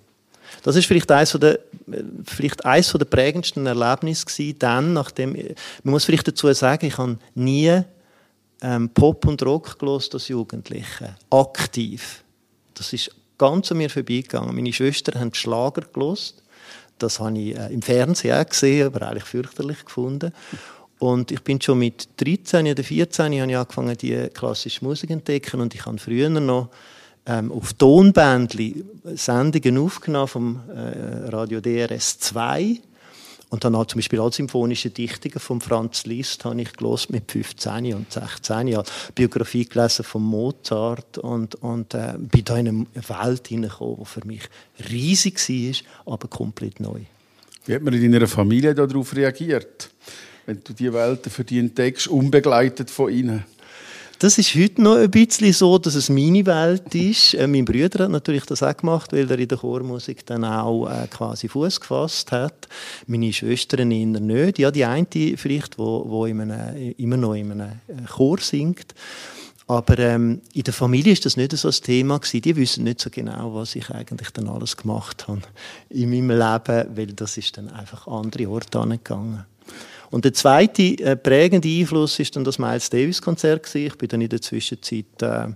Das 0.62 0.76
ist 0.76 0.86
vielleicht 0.86 1.10
eines 1.10 1.32
der, 1.32 1.58
vielleicht 2.24 2.64
eines 2.64 2.92
der 2.92 3.04
prägendsten 3.04 3.66
Erlebnisse 3.66 4.26
gewesen, 4.26 4.58
dann, 4.58 4.92
nachdem, 4.92 5.32
man 5.82 5.92
muss 5.92 6.04
vielleicht 6.04 6.28
dazu 6.28 6.52
sagen, 6.52 6.86
ich 6.86 6.98
habe 6.98 7.18
nie 7.34 7.82
ähm, 8.62 8.88
Pop 8.90 9.26
und 9.26 9.42
Rock 9.42 9.78
gelost 9.78 10.14
als 10.14 10.28
Jugendliche. 10.28 11.16
Aktiv. 11.30 12.24
Das 12.74 12.92
ist 12.92 13.10
ganz 13.38 13.70
an 13.70 13.78
mir 13.78 13.90
vorbeigegangen. 13.90 14.54
Meine 14.54 14.72
Schwestern 14.72 15.20
haben 15.20 15.34
Schlager 15.34 15.82
gelost. 15.92 16.42
Das 16.98 17.20
habe 17.20 17.38
ich 17.38 17.56
äh, 17.56 17.72
im 17.72 17.82
Fernsehen 17.82 18.36
auch 18.36 18.48
gesehen, 18.48 18.86
aber 18.86 19.08
eigentlich 19.08 19.24
fürchterlich 19.24 19.84
gefunden. 19.84 20.32
Und 20.98 21.30
ich 21.30 21.42
bin 21.42 21.60
schon 21.60 21.78
mit 21.78 22.08
13 22.16 22.68
oder 22.68 22.82
14 22.82 23.40
habe 23.40 23.50
ich 23.50 23.56
angefangen, 23.56 23.96
die 23.98 24.28
klassische 24.32 24.82
Musik 24.84 25.10
zu 25.10 25.14
entdecken. 25.14 25.60
Und 25.60 25.74
ich 25.74 25.84
habe 25.84 25.98
früher 25.98 26.30
noch 26.30 26.70
ähm, 27.26 27.52
auf 27.52 27.74
Tonbändli 27.74 28.84
Sendungen 29.04 29.78
aufgenommen 29.78 30.28
vom 30.28 30.60
äh, 30.70 31.28
Radio 31.28 31.60
DRS 31.60 32.18
2 32.20 32.80
und 33.56 33.64
dann 33.64 33.74
halt 33.74 33.88
zum 33.88 34.00
Beispiel 34.00 34.20
alle 34.20 34.32
symphonische 34.32 34.90
Dichtungen 34.90 35.38
von 35.38 35.62
Franz 35.62 36.04
Liszt 36.04 36.44
habe 36.44 36.60
ich 36.60 36.74
gelost 36.74 37.08
mit 37.08 37.32
15 37.32 37.94
und 37.94 38.12
16 38.12 38.68
Jahren. 38.68 38.84
Biografie 39.14 39.64
gelesen 39.64 40.04
von 40.04 40.22
Mozart 40.22 41.16
und, 41.16 41.54
und 41.54 41.94
äh, 41.94 42.16
bin 42.18 42.44
da 42.44 42.58
in 42.58 42.68
eine 42.68 42.86
Welt 43.08 43.48
hineingekommen, 43.48 43.96
die 44.00 44.04
für 44.04 44.26
mich 44.26 44.42
riesig 44.90 45.38
war, 46.04 46.12
aber 46.12 46.28
komplett 46.28 46.80
neu. 46.80 47.00
Wie 47.64 47.74
hat 47.74 47.80
man 47.80 47.94
in 47.94 48.12
deiner 48.12 48.26
Familie 48.26 48.74
darauf 48.74 49.16
reagiert, 49.16 49.88
wenn 50.44 50.60
du 50.62 50.74
die 50.74 50.92
Welt 50.92 51.26
für 51.26 51.42
dich 51.42 51.56
entdeckst, 51.56 52.08
unbegleitet 52.08 52.90
von 52.90 53.10
ihnen? 53.10 53.44
Das 54.18 54.38
ist 54.38 54.54
heute 54.54 54.80
noch 54.80 54.96
ein 54.96 55.10
bisschen 55.10 55.52
so, 55.52 55.76
dass 55.76 55.94
es 55.94 56.08
meine 56.08 56.46
Welt 56.46 56.94
ist. 56.94 57.34
Äh, 57.34 57.46
mein 57.46 57.66
Bruder 57.66 58.04
hat 58.04 58.10
natürlich 58.10 58.46
das 58.46 58.62
auch 58.62 58.74
gemacht, 58.74 59.12
weil 59.12 59.30
er 59.30 59.38
in 59.38 59.48
der 59.48 59.58
Chormusik 59.58 60.24
dann 60.24 60.42
auch 60.42 60.88
äh, 60.88 61.06
quasi 61.08 61.48
Fuß 61.48 61.82
gefasst 61.82 62.32
hat. 62.32 62.66
Meine 63.06 63.30
Schwestern 63.30 63.90
eher 63.90 64.06
nicht. 64.06 64.58
Ja, 64.58 64.70
die 64.70 64.86
eine 64.86 65.06
vielleicht, 65.36 65.78
wo, 65.78 66.08
wo 66.08 66.24
in 66.24 66.40
einem, 66.40 66.94
immer 66.96 67.18
noch 67.18 67.34
in 67.34 67.52
einem 67.52 67.72
äh, 67.88 68.06
Chor 68.08 68.38
singt. 68.38 68.94
Aber 69.66 69.98
ähm, 69.98 70.40
in 70.54 70.62
der 70.62 70.72
Familie 70.72 71.12
ist 71.12 71.26
das 71.26 71.36
nicht 71.36 71.52
so 71.52 71.68
ein 71.68 71.74
Thema 71.74 72.18
gewesen. 72.18 72.40
Die 72.40 72.56
wissen 72.56 72.84
nicht 72.84 73.02
so 73.02 73.10
genau, 73.10 73.54
was 73.54 73.76
ich 73.76 73.90
eigentlich 73.90 74.30
dann 74.30 74.48
alles 74.48 74.78
gemacht 74.78 75.28
habe 75.28 75.42
in 75.90 76.08
meinem 76.08 76.30
Leben, 76.30 76.96
weil 76.96 77.08
das 77.08 77.36
ist 77.36 77.58
dann 77.58 77.68
einfach 77.68 78.06
andere 78.06 78.48
Orte 78.48 78.78
angegangen. 78.78 79.44
Und 80.10 80.24
der 80.24 80.32
zweite 80.32 80.82
äh, 80.82 81.16
prägende 81.16 81.68
Einfluss 81.68 82.18
ist 82.18 82.36
dann 82.36 82.44
das 82.44 82.58
Miles 82.58 82.90
Davis 82.90 83.20
Konzert 83.20 83.74
Ich 83.74 83.96
bin 83.96 84.08
dann 84.08 84.20
in 84.20 84.28
der 84.28 84.40
Zwischenzeit 84.40 85.04
äh, 85.20 85.48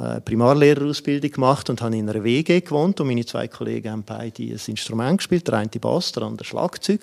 äh, 0.00 0.20
Primarlehrerausbildung 0.20 1.30
gemacht 1.30 1.68
und 1.70 1.82
habe 1.82 1.96
in 1.96 2.08
einer 2.08 2.22
WG 2.24 2.60
gewohnt 2.60 3.00
und 3.00 3.06
meine 3.06 3.26
zwei 3.26 3.48
Kollegen 3.48 3.90
haben 3.90 4.04
beide 4.04 4.42
ein 4.42 4.60
Instrument 4.66 5.18
gespielt, 5.18 5.46
der 5.48 5.54
eine 5.54 5.68
Bass, 5.68 6.12
der 6.12 6.22
andere 6.22 6.46
Schlagzeug. 6.46 7.00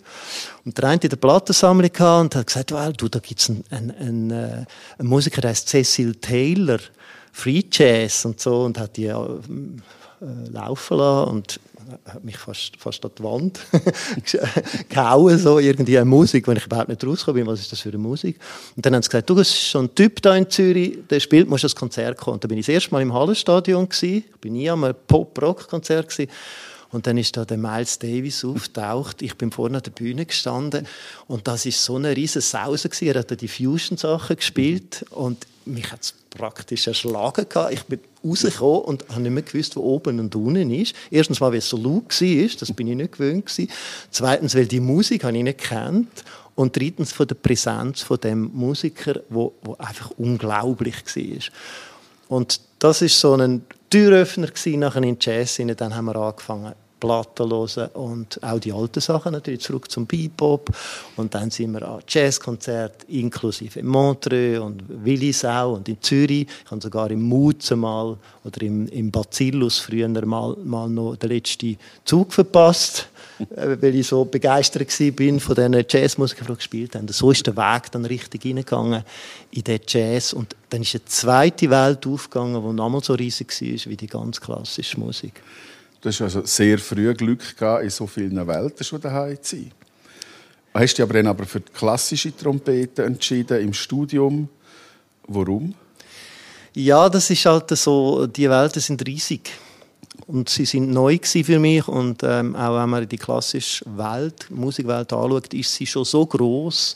Und 0.66 0.78
der 0.78 0.86
eine 0.86 1.02
in 1.02 1.10
der 1.10 1.18
Plattensammlung 1.18 1.92
und 2.22 2.36
hat 2.36 2.48
gesagt, 2.48 2.72
well, 2.72 2.94
du, 2.94 3.08
da 3.08 3.20
gibt's 3.20 3.50
einen, 3.50 3.64
einen, 3.70 3.92
einen, 3.92 4.32
äh, 4.32 4.66
einen 4.98 5.08
Musiker, 5.08 5.42
der 5.42 5.52
heißt 5.52 5.70
Cecil 5.70 6.16
Taylor, 6.16 6.80
Free 7.32 7.64
Jazz 7.72 8.26
und 8.26 8.40
so 8.40 8.64
und 8.64 8.80
hat 8.80 8.98
die 8.98 9.06
äh, 9.06 9.16
laufen 10.52 10.98
lassen 10.98 11.30
und 11.30 11.60
hat 12.06 12.24
mich 12.24 12.38
fast, 12.38 12.78
fast 12.78 13.04
an 13.06 13.12
die 13.18 13.24
Wand 13.24 13.60
gehauen, 14.90 15.38
so 15.38 15.60
irgendwie 15.60 15.98
eine 15.98 16.06
Musik, 16.06 16.48
wenn 16.48 16.58
ich 16.58 16.66
überhaupt 16.66 16.90
nicht 16.90 17.04
rausgekommen 17.06 17.44
bin, 17.44 17.52
was 17.52 17.60
ist 17.60 17.72
das 17.72 17.82
für 17.82 17.90
eine 17.90 17.98
Musik? 17.98 18.40
Und 18.76 18.86
dann 18.86 18.96
haben 18.96 19.04
sie 19.04 19.10
gesagt, 19.10 19.30
du, 19.30 19.40
es 19.40 19.50
ist 19.50 19.72
so 19.72 19.80
ein 19.80 19.94
Typ 19.94 20.22
da 20.22 20.36
in 20.36 20.50
Zürich, 20.50 21.00
der 21.10 21.20
spielt, 21.20 21.50
musst 21.50 21.64
das 21.64 21.76
Konzert 21.76 22.18
kommen. 22.18 22.36
Und 22.36 22.44
dann 22.44 22.50
bin 22.50 22.58
ich 22.58 22.66
das 22.66 22.74
erste 22.74 22.92
Mal 22.92 23.02
im 23.02 23.14
Hallenstadion 23.14 23.88
gewesen, 23.88 24.24
ich 24.30 24.42
bin 24.42 24.54
nie 24.54 24.70
an 24.70 24.84
einem 24.84 24.96
Pop-Rock-Konzert 25.08 26.10
gewesen. 26.10 26.32
Und 26.92 27.08
dann 27.08 27.18
ist 27.18 27.36
da 27.36 27.46
der 27.46 27.58
Miles 27.58 28.00
Davis 28.00 28.46
auftaucht. 28.46 29.22
Ich 29.22 29.36
bin 29.36 29.52
vorne 29.52 29.78
an 29.78 29.84
der 29.84 29.92
Bühne 29.92 30.26
gestanden 30.26 30.88
und 31.28 31.48
das 31.48 31.66
ist 31.66 31.84
so 31.84 31.96
eine 31.96 32.16
riesige 32.16 32.42
Sause 32.42 32.90
gewesen. 32.90 33.08
Er 33.08 33.20
hat 33.20 33.42
die 33.42 33.48
Fusion-Sachen 33.48 34.36
gespielt 34.38 35.06
und 35.12 35.46
mich 35.66 35.92
hat 35.92 36.02
es 36.02 36.14
praktisch 36.30 36.88
erschlagen 36.88 37.46
gehabt. 37.50 37.74
Ich 37.74 37.84
bin 37.84 38.00
rausgekommen 38.24 38.82
und 38.82 39.10
habe 39.10 39.22
nicht 39.22 39.32
mehr 39.32 39.44
gewusst, 39.44 39.76
wo 39.76 39.82
oben 39.82 40.20
und 40.20 40.36
unten 40.36 40.72
ist. 40.72 40.96
Erstens 41.12 41.40
mal, 41.40 41.52
weil 41.52 41.60
es 41.60 41.70
so 41.70 41.78
laut 41.78 42.22
war, 42.22 42.58
das 42.60 42.72
bin 42.72 42.88
ich 42.88 42.96
nicht 42.96 43.14
gewöhnt 43.14 43.46
gewesen. 43.46 43.70
Zweitens, 44.12 44.56
weil 44.56 44.66
die 44.66 44.80
Musik 44.80 45.24
habe 45.24 45.38
ich 45.38 45.44
nicht 45.44 45.60
kennt. 45.60 46.24
Und 46.56 46.76
drittens 46.76 47.12
von 47.14 47.28
der 47.28 47.36
Präsenz 47.36 48.02
von 48.02 48.20
dem 48.20 48.50
Musiker, 48.52 49.22
wo, 49.30 49.54
wo 49.62 49.76
einfach 49.76 50.10
unglaublich 50.18 50.96
war. 51.06 51.40
Und 52.30 52.60
das 52.80 53.02
ist 53.02 53.20
so 53.20 53.34
ein 53.36 53.66
Türöffner 53.90 54.50
nachher 54.78 55.04
in 55.04 55.18
Jazz. 55.20 55.62
Dann 55.78 55.96
haben 55.96 56.06
wir 56.06 56.16
angefangen, 56.16 56.74
Platten 57.00 57.50
hören 57.50 57.90
und 57.94 58.42
auch 58.44 58.60
die 58.60 58.72
alten 58.72 59.00
Sachen 59.00 59.34
natürlich 59.34 59.62
zurück 59.62 59.90
zum 59.92 60.06
Bebop 60.06 60.70
und 61.16 61.34
dann 61.34 61.52
sind 61.52 61.74
wir 61.74 61.88
an 61.88 62.02
Jazzkonzert 62.08 63.04
inklusive 63.08 63.80
in 63.80 63.88
Montreux 63.88 64.60
und 64.60 64.84
Willisau 64.88 65.76
und 65.76 65.88
in 65.90 66.02
Zürich 66.02 66.48
ich 66.64 66.72
habe 66.72 66.82
sogar 66.82 67.12
im 67.12 67.22
Muze 67.22 67.76
mal 67.76 68.18
oder 68.44 68.62
im, 68.62 68.88
im 68.88 69.12
Bacillus 69.12 69.80
früher 69.80 70.08
mal, 70.08 70.56
mal 70.64 70.90
noch 70.90 71.16
den 71.16 71.30
letzten 71.30 71.78
Zug 72.06 72.34
verpasst 72.34 73.08
äh, 73.56 73.78
weil 73.80 73.96
ich 73.96 74.08
so 74.08 74.26
begeistert 74.26 74.92
bin 75.16 75.40
von 75.40 75.56
diesen 75.56 75.86
Jazzmusikern, 75.88 76.48
die 76.48 76.56
gespielt 76.56 76.96
haben. 76.96 77.08
So 77.08 77.32
ist 77.32 77.46
der 77.46 77.56
Weg 77.56 77.92
dann 77.92 78.06
richtig 78.06 78.44
hineingegangen 78.44 79.04
in 79.52 79.64
den 79.64 79.80
Jazz 79.88 80.34
und 80.34 80.56
dann 80.70 80.82
ist 80.82 80.96
eine 80.96 81.06
zweite 81.06 81.70
Welt 81.70 82.08
aufgegangen, 82.08 82.62
die 82.62 82.74
nochmal 82.74 83.04
so 83.04 83.14
riesig 83.14 83.50
war 83.62 83.92
wie 83.92 83.98
die 83.98 84.08
ganz 84.08 84.42
klassische 84.42 85.00
Musik. 85.00 85.42
Du 86.08 86.14
hast 86.14 86.22
also 86.22 86.46
sehr 86.46 86.80
früh 86.80 87.14
Glück 87.14 87.58
gehabt, 87.58 87.84
in 87.84 87.90
so 87.90 88.08
vielen 88.08 88.48
Welten 88.48 88.82
schon 88.86 89.02
daheim 89.02 89.38
zu 89.42 89.58
sein. 89.58 89.72
Hast 90.74 90.98
dich 90.98 91.04
aber 91.04 91.16
dann 91.16 91.28
aber 91.28 91.46
für 91.46 91.60
die 91.60 91.70
klassische 91.74 92.34
Trompete 92.34 93.04
entschieden 93.04 93.60
im 93.60 93.74
Studium. 93.74 94.48
Warum? 95.28 95.76
Ja, 96.74 97.10
das 97.10 97.30
ist 97.30 97.46
halt 97.46 97.70
so, 97.72 98.26
die 98.26 98.50
Welten 98.50 98.82
sind 98.82 99.06
riesig. 99.06 99.52
Und 100.28 100.48
sie 100.48 100.64
sind 100.64 100.92
neu 100.92 101.20
für 101.22 101.60
mich 101.60 101.86
und 101.90 102.24
ähm, 102.24 102.56
auch 102.56 102.82
wenn 102.82 102.90
man 102.90 103.10
die 103.10 103.18
klassische 103.18 103.84
Welt, 103.98 104.50
Musikwelt 104.50 105.12
anschaut, 105.12 105.54
ist 105.54 105.74
sie 105.74 105.86
schon 105.86 106.06
so 106.06 106.26
groß, 106.26 106.96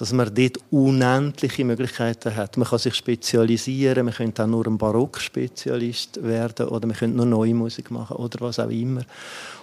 dass 0.00 0.14
man 0.14 0.34
dort 0.34 0.56
unendliche 0.70 1.62
Möglichkeiten 1.62 2.34
hat. 2.34 2.56
Man 2.56 2.66
kann 2.66 2.78
sich 2.78 2.94
spezialisieren, 2.94 4.06
man 4.06 4.14
könnte 4.14 4.42
auch 4.42 4.46
nur 4.46 4.66
ein 4.66 4.78
Barockspezialist 4.78 6.22
werden 6.22 6.68
oder 6.68 6.86
man 6.86 6.96
könnte 6.96 7.18
nur 7.18 7.26
neue 7.26 7.52
Musik 7.52 7.90
machen 7.90 8.16
oder 8.16 8.40
was 8.40 8.58
auch 8.58 8.70
immer. 8.70 9.02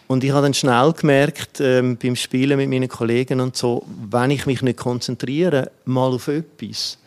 Und 0.06 0.24
ich 0.24 0.30
habe 0.30 0.44
dann 0.44 0.54
schnell 0.54 0.94
gemerkt, 0.94 1.60
ähm, 1.60 1.98
beim 1.98 2.16
Spielen 2.16 2.58
mit 2.58 2.70
meinen 2.70 2.88
Kollegen 2.88 3.42
und 3.42 3.58
so, 3.58 3.84
wenn 4.12 4.30
ich 4.30 4.46
mich 4.46 4.62
nicht 4.62 4.78
konzentriere, 4.78 5.72
mal 5.86 6.14
auf 6.14 6.28
etwas, 6.28 7.00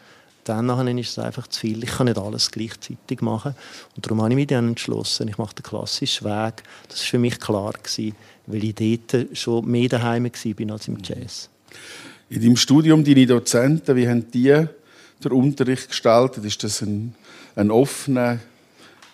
dann 0.43 0.99
ist 0.99 1.11
es 1.11 1.19
einfach 1.21 1.47
zu 1.47 1.61
viel. 1.61 1.85
Ich 1.85 1.91
kann 1.91 2.07
nicht 2.07 2.19
alles 2.19 2.51
gleichzeitig 2.51 3.21
machen. 3.21 3.55
Und 3.95 4.05
darum 4.05 4.23
habe 4.23 4.31
ich 4.31 4.37
mich 4.37 4.49
dann 4.49 4.71
entschlossen, 4.71 5.29
ich 5.29 5.39
mache 5.39 5.55
den 5.55 5.63
klassischen 5.63 6.25
Weg. 6.25 6.65
Das 6.89 6.99
war 6.99 7.07
für 7.07 7.19
mich 7.21 7.39
klar, 7.39 7.75
gewesen, 7.75 8.17
weil 8.47 8.65
ich 8.65 8.75
dort 8.75 9.39
schon 9.39 9.67
mehr 9.67 9.89
daheim 9.89 10.25
war 10.25 10.73
als 10.73 10.89
im 10.89 10.99
Jazz. 11.01 11.49
In 12.33 12.41
deinem 12.41 12.57
Studium, 12.57 13.03
deine 13.03 13.27
Dozenten, 13.27 13.97
wie 13.97 14.09
haben 14.09 14.31
die 14.31 14.55
den 15.25 15.33
Unterricht 15.33 15.89
gestaltet? 15.89 16.45
Ist 16.45 16.63
das 16.63 16.81
ein, 16.81 17.13
ein 17.57 17.73
offener 17.73 18.39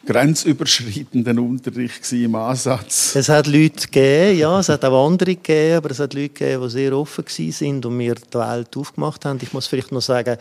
grenzüberschreitenden 0.04 1.38
Unterricht 1.38 2.12
im 2.12 2.34
Ansatz? 2.34 3.16
Es 3.16 3.30
hat 3.30 3.46
Leute 3.46 3.86
gegeben, 3.86 4.38
ja, 4.38 4.60
es 4.60 4.68
hat 4.68 4.84
auch 4.84 5.06
andere 5.06 5.34
gegeben, 5.34 5.78
aber 5.78 5.92
es 5.92 5.98
hat 5.98 6.12
Leute 6.12 6.28
gegeben, 6.28 6.62
die 6.64 6.70
sehr 6.70 6.92
offen 6.92 7.24
sind 7.26 7.86
und 7.86 7.96
mir 7.96 8.16
die 8.16 8.38
Welt 8.38 8.76
aufgemacht 8.76 9.24
haben. 9.24 9.38
Ich 9.40 9.54
muss 9.54 9.66
vielleicht 9.66 9.92
noch 9.92 10.02
sagen, 10.02 10.36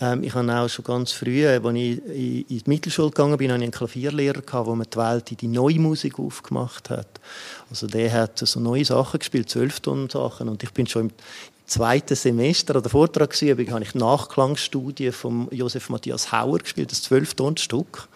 ähm, 0.00 0.24
ich 0.24 0.34
habe 0.34 0.50
auch 0.50 0.68
schon 0.68 0.84
ganz 0.84 1.12
früh, 1.12 1.46
als 1.46 1.62
ich 1.74 2.02
in 2.06 2.44
die 2.48 2.62
Mittelschule 2.64 3.10
gegangen 3.10 3.36
bin, 3.36 3.50
einen 3.50 3.70
Klavierlehrer 3.70 4.40
der 4.40 4.74
mir 4.74 4.86
die 4.86 4.96
Welt 4.98 5.30
in 5.30 5.36
die 5.36 5.48
neue 5.48 5.78
Musik 5.78 6.18
aufgemacht 6.18 6.88
hat. 6.88 7.20
Also 7.74 7.88
der 7.88 8.12
hat 8.12 8.38
so 8.38 8.60
neue 8.60 8.84
Sachen 8.84 9.18
gespielt, 9.18 9.50
Zwölftonnen-Sachen 9.50 10.48
und 10.48 10.62
ich 10.62 10.70
bin 10.70 10.86
schon 10.86 11.06
im 11.06 11.10
zweiten 11.66 12.14
Semester 12.14 12.76
an 12.76 12.82
der 12.82 12.90
Vortragsübung 12.92 13.68
habe 13.72 13.82
ich 13.82 13.90
die 13.90 13.98
Nachklangstudie 13.98 15.10
von 15.10 15.48
Josef 15.50 15.90
Matthias 15.90 16.30
Hauer 16.30 16.60
gespielt, 16.60 16.92
das 16.92 17.02
Zwölftonstück. 17.02 18.06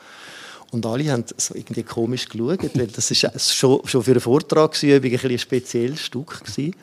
Und 0.71 0.87
alle 0.87 1.11
haben 1.11 1.25
so 1.37 1.57
irgendwie 1.57 1.83
komisch 1.83 2.29
geschaut, 2.29 2.71
weil 2.75 2.87
das 2.87 3.11
ist 3.11 3.27
schon, 3.53 3.81
schon 3.85 4.05
für 4.05 4.13
eine 4.13 4.21
Vortragsübung 4.21 5.11
ein, 5.11 5.31
ein 5.33 5.39
spezielles 5.41 6.03
Stück 6.03 6.45
gewesen. 6.45 6.77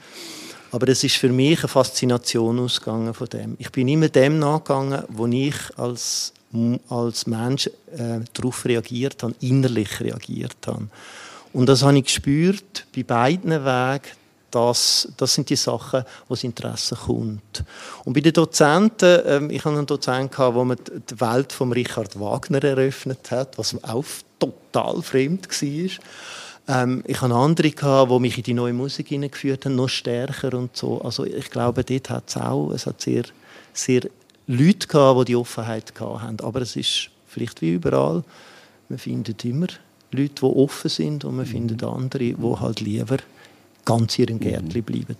Aber 0.74 0.90
es 0.90 1.02
ist 1.02 1.16
für 1.16 1.30
mich 1.30 1.60
eine 1.60 1.70
Faszination 1.70 2.60
ausgegangen 2.60 3.14
von 3.14 3.30
dem. 3.30 3.56
Ich 3.58 3.72
bin 3.72 3.88
immer 3.88 4.10
dem 4.10 4.38
nachgegangen, 4.40 5.04
wo 5.08 5.28
ich 5.28 5.56
als, 5.78 6.34
als 6.90 7.26
Mensch 7.26 7.68
äh, 7.96 8.20
darauf 8.34 8.66
reagiert 8.66 9.24
habe, 9.24 9.34
innerlich 9.40 10.02
reagiert 10.02 10.58
habe. 10.68 10.90
Und 11.56 11.68
das 11.68 11.84
habe 11.84 11.98
ich 11.98 12.04
gespürt 12.04 12.86
bei 12.94 13.04
beiden 13.04 13.52
Wegen, 13.64 14.02
das, 14.52 15.08
das 15.16 15.36
sind 15.36 15.50
die 15.50 15.56
Sachen, 15.56 16.04
wo 16.28 16.34
das 16.34 16.44
Interesse 16.44 16.98
kommt. 16.98 17.64
Und 18.04 18.14
bei 18.14 18.20
den 18.20 18.34
Dozenten, 18.34 19.22
ähm, 19.26 19.50
ich 19.50 19.64
hatte 19.64 19.78
einen 19.78 19.86
Dozenten, 19.86 20.54
wo 20.54 20.66
man 20.66 20.78
die 20.78 21.22
Welt 21.22 21.54
von 21.54 21.72
Richard 21.72 22.20
Wagner 22.20 22.62
eröffnet 22.62 23.32
hat, 23.32 23.58
was 23.58 23.74
auch 23.86 24.04
total 24.38 25.02
fremd 25.02 25.48
war. 25.50 26.84
Ähm, 26.84 27.04
ich 27.08 27.22
hatte 27.22 27.34
andere, 27.34 27.70
die 27.70 28.20
mich 28.20 28.38
in 28.38 28.44
die 28.44 28.54
neue 28.54 28.74
Musik 28.74 29.08
hineingeführt 29.08 29.64
haben, 29.64 29.76
noch 29.76 29.88
stärker 29.88 30.54
und 30.56 30.76
so. 30.76 31.02
Also 31.02 31.24
ich 31.24 31.50
glaube, 31.50 31.86
dort 31.86 32.10
hat 32.10 32.24
es 32.28 32.36
auch, 32.36 32.72
es 32.72 32.86
hat 32.86 33.02
sehr, 33.02 33.24
sehr 33.72 34.02
Leute 34.48 34.88
gehabt, 34.90 35.22
die 35.22 35.26
die 35.26 35.36
Offenheit 35.38 35.94
hatten. 35.98 36.42
Aber 36.42 36.62
es 36.62 36.76
ist 36.76 37.12
vielleicht 37.28 37.62
wie 37.62 37.76
überall, 37.76 38.26
man 38.90 39.00
findet 39.00 39.46
immer 39.46 39.68
Leute, 40.16 40.34
die 40.42 40.44
offen 40.44 40.90
sind 40.90 41.26
und 41.26 41.36
man 41.36 41.46
mhm. 41.46 41.52
findet 41.52 41.84
andere, 41.84 42.20
die 42.20 42.36
halt 42.38 42.82
lieber 42.82 43.18
ganz 43.84 44.18
in 44.18 44.26
ihrem 44.26 44.40
Gärtchen 44.40 44.82
mhm. 44.82 44.84
bleiben. 44.84 45.18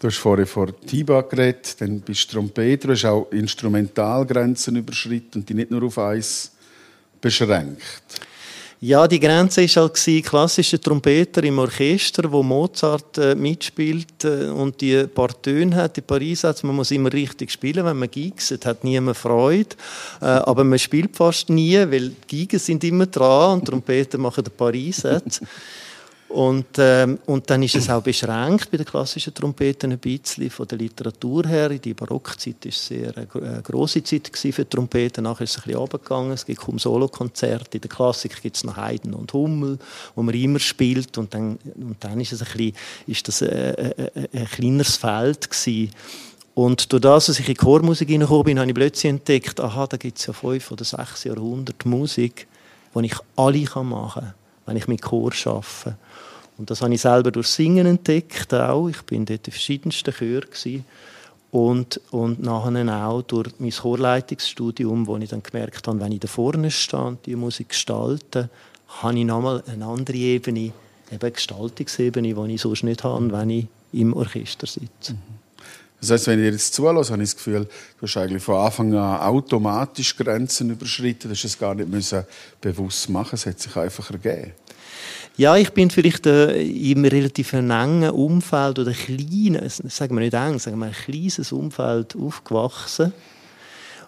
Du 0.00 0.08
hast 0.08 0.16
vorhin 0.16 0.46
vor 0.46 0.68
Tiba 0.80 1.20
geredet, 1.22 1.80
dann 1.80 2.00
bist 2.00 2.28
du 2.28 2.34
Trompeter, 2.34 2.88
du 2.88 2.94
hast 2.94 3.04
auch 3.04 3.30
Instrumentalgrenzen 3.30 4.76
überschritten 4.76 5.40
und 5.40 5.48
die 5.48 5.54
nicht 5.54 5.70
nur 5.70 5.84
auf 5.84 5.96
eins 5.98 6.50
beschränkt. 7.20 8.02
Ja, 8.84 9.06
die 9.06 9.20
Grenze 9.20 9.62
war 9.76 9.82
halt 9.84 10.24
klassische 10.24 10.80
Trompeter 10.80 11.44
im 11.44 11.60
Orchester, 11.60 12.32
wo 12.32 12.42
Mozart 12.42 13.16
äh, 13.16 13.36
mitspielt 13.36 14.24
äh, 14.24 14.46
und 14.48 14.80
die 14.80 15.04
paar 15.04 15.40
Töne 15.40 15.76
hat, 15.76 15.96
die 15.96 16.00
Paris 16.00 16.42
hat. 16.42 16.64
Man 16.64 16.74
muss 16.74 16.90
immer 16.90 17.12
richtig 17.12 17.52
spielen, 17.52 17.84
wenn 17.84 17.96
man 17.96 18.10
gigset, 18.10 18.66
hat 18.66 18.82
niemand 18.82 19.18
Freude. 19.18 19.76
Äh, 20.20 20.24
aber 20.24 20.64
man 20.64 20.80
spielt 20.80 21.16
fast 21.16 21.48
nie, 21.48 21.76
weil 21.76 22.10
Gigen 22.26 22.58
sind 22.58 22.82
immer 22.82 23.06
dran 23.06 23.60
und 23.60 23.66
Trompeter 23.66 24.18
machen 24.18 24.42
den 24.42 24.52
Paris. 24.56 25.06
Und, 26.32 26.78
ähm, 26.78 27.18
und 27.26 27.50
dann 27.50 27.62
ist 27.62 27.74
es 27.74 27.90
auch 27.90 28.02
beschränkt 28.02 28.70
bei 28.70 28.78
den 28.78 28.86
klassischen 28.86 29.34
Trompeten 29.34 29.92
ein 29.92 29.98
bisschen 29.98 30.48
von 30.48 30.66
der 30.66 30.78
Literatur 30.78 31.46
her. 31.46 31.68
Die 31.68 31.92
Barockzeit 31.92 32.64
war 32.64 32.72
sehr 32.72 33.14
eine 33.14 33.58
äh, 33.58 33.62
große 33.62 34.02
Zeit 34.02 34.30
für 34.34 34.66
Trompeten. 34.66 35.24
Nachher 35.24 35.44
ist 35.44 35.50
es 35.50 35.56
ein 35.58 35.62
bisschen 35.64 35.80
runtergegangen. 35.80 36.32
Es 36.32 36.46
gibt 36.46 36.60
kaum 36.60 36.78
Solokonzerte. 36.78 37.76
In 37.76 37.82
der 37.82 37.90
Klassik 37.90 38.40
gibt 38.40 38.56
es 38.56 38.64
noch 38.64 38.78
Haydn 38.78 39.12
und 39.12 39.30
Hummel, 39.34 39.78
wo 40.14 40.22
man 40.22 40.34
immer 40.34 40.58
spielt. 40.58 41.18
Und 41.18 41.34
dann, 41.34 41.58
und 41.76 41.96
dann 42.00 42.18
ist, 42.18 42.32
es 42.32 42.40
ein 42.40 42.48
bisschen, 42.56 42.76
ist 43.06 43.28
das 43.28 43.42
ein, 43.42 43.50
ein, 43.50 43.92
ein, 43.98 44.28
ein 44.32 44.46
kleineres 44.46 44.96
Feld 44.96 45.50
gewesen. 45.50 45.90
Und 46.54 46.92
durch 46.92 47.02
das, 47.02 47.26
dass 47.26 47.40
ich 47.40 47.48
in 47.48 47.54
die 47.54 47.60
Chormusik 47.60 48.08
hineingekommen 48.08 48.44
bin, 48.44 48.58
habe 48.58 48.70
ich 48.70 48.74
plötzlich 48.74 49.10
entdeckt, 49.10 49.60
aha, 49.60 49.86
da 49.86 49.98
gibt 49.98 50.18
es 50.18 50.24
ja 50.24 50.32
fünf 50.32 50.70
oder 50.70 50.84
sechs 50.84 51.24
Jahrhunderte 51.24 51.86
Musik, 51.86 52.46
die 52.94 53.04
ich 53.04 53.16
alle 53.36 53.84
machen 53.84 54.22
kann, 54.22 54.34
wenn 54.64 54.76
ich 54.78 54.88
mit 54.88 55.02
Chor 55.02 55.32
arbeite. 55.44 55.98
Und 56.58 56.70
das 56.70 56.82
habe 56.82 56.94
ich 56.94 57.00
selber 57.00 57.30
durch 57.30 57.48
Singen 57.48 57.86
entdeckt 57.86 58.52
auch. 58.54 58.88
Ich 58.88 59.02
bin 59.02 59.24
dort 59.24 59.46
in 59.46 59.52
verschiedensten 59.52 60.12
Chören 60.12 60.84
und, 61.50 62.00
und 62.10 62.42
nachher 62.42 63.06
auch 63.06 63.22
durch 63.22 63.50
mein 63.58 63.70
Chorleitungsstudium, 63.70 65.06
wo 65.06 65.16
ich 65.18 65.28
dann 65.28 65.42
gemerkt 65.42 65.86
habe, 65.86 66.00
wenn 66.00 66.12
ich 66.12 66.20
da 66.20 66.28
vorne 66.28 66.70
stehe 66.70 67.02
und 67.02 67.26
die 67.26 67.36
Musik 67.36 67.70
gestalte, 67.70 68.48
habe 69.02 69.18
ich 69.18 69.24
nochmal 69.24 69.62
eine 69.66 69.84
andere 69.84 70.16
Ebene, 70.16 70.72
eben 71.10 71.32
Gestaltungsebene, 71.32 72.34
die 72.34 72.54
ich 72.54 72.60
sonst 72.60 72.84
nicht 72.84 73.04
habe, 73.04 73.30
wenn 73.32 73.50
ich 73.50 73.66
im 73.92 74.14
Orchester 74.14 74.66
sitze. 74.66 75.12
Mhm. 75.12 75.42
Das 76.00 76.10
heißt, 76.10 76.26
wenn 76.26 76.40
ich 76.40 76.52
jetzt 76.52 76.74
zulasse, 76.74 77.12
habe 77.12 77.22
ich 77.22 77.28
das 77.28 77.36
Gefühl, 77.36 77.64
du 78.00 78.06
hast 78.06 78.16
eigentlich 78.16 78.42
von 78.42 78.56
Anfang 78.56 78.92
an 78.92 79.20
automatisch 79.20 80.16
Grenzen 80.16 80.70
überschritten. 80.70 81.28
Du 81.28 81.30
hast 81.30 81.44
es 81.44 81.56
gar 81.56 81.76
nicht 81.76 81.88
bewusst 82.60 83.08
machen. 83.08 83.36
Es 83.36 83.46
hat 83.46 83.60
sich 83.60 83.76
einfach 83.76 84.10
ergeben. 84.10 84.50
Ja, 85.38 85.56
ich 85.56 85.70
bin 85.70 85.88
vielleicht 85.88 86.26
äh, 86.26 86.60
im 86.62 87.06
relativ 87.06 87.54
engen 87.54 88.10
Umfeld 88.10 88.78
oder 88.78 88.92
kleinen, 88.92 89.66
sagen 89.68 90.14
wir 90.14 90.20
nicht 90.20 90.34
eng, 90.34 90.58
sagen 90.58 90.78
wir 90.78 90.86
ein 90.86 90.92
kleines 90.92 91.52
Umfeld 91.52 92.14
aufgewachsen. 92.14 93.14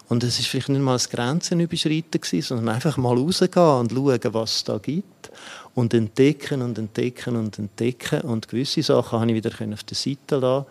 Und 0.07 0.23
es 0.23 0.39
ist 0.39 0.47
vielleicht 0.47 0.69
nicht 0.69 0.81
mal 0.81 0.93
das 0.93 1.09
Grenzen 1.09 1.59
überschreiten 1.59 2.21
sondern 2.41 2.69
einfach 2.69 2.97
mal 2.97 3.17
rausgehen 3.17 3.79
und 3.79 3.91
schauen, 3.91 4.33
was 4.33 4.57
es 4.57 4.63
da 4.65 4.77
gibt. 4.77 5.31
Und 5.73 5.95
entdecken 5.95 6.61
und 6.61 6.77
entdecken 6.77 7.35
und 7.35 7.57
entdecken. 7.57 8.21
Und 8.21 8.47
gewisse 8.47 8.83
Sachen 8.83 9.19
habe 9.19 9.31
ich 9.31 9.43
wieder 9.43 9.73
auf 9.73 9.83
der 9.83 9.97
Seite 9.97 10.35
lassen. 10.37 10.67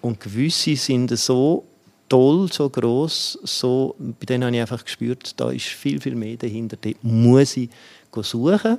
Und 0.00 0.18
gewisse 0.18 0.74
sind 0.74 1.16
so 1.16 1.64
toll, 2.08 2.52
so 2.52 2.68
groß, 2.68 3.38
so, 3.44 3.94
bei 3.98 4.26
denen 4.26 4.44
habe 4.44 4.56
ich 4.56 4.60
einfach 4.60 4.84
gespürt, 4.84 5.32
da 5.40 5.52
ist 5.52 5.66
viel, 5.66 6.00
viel 6.00 6.16
mehr 6.16 6.36
dahinter. 6.36 6.76
Dort 6.76 7.02
muss 7.04 7.56
ich 7.56 7.70
suchen. 8.20 8.78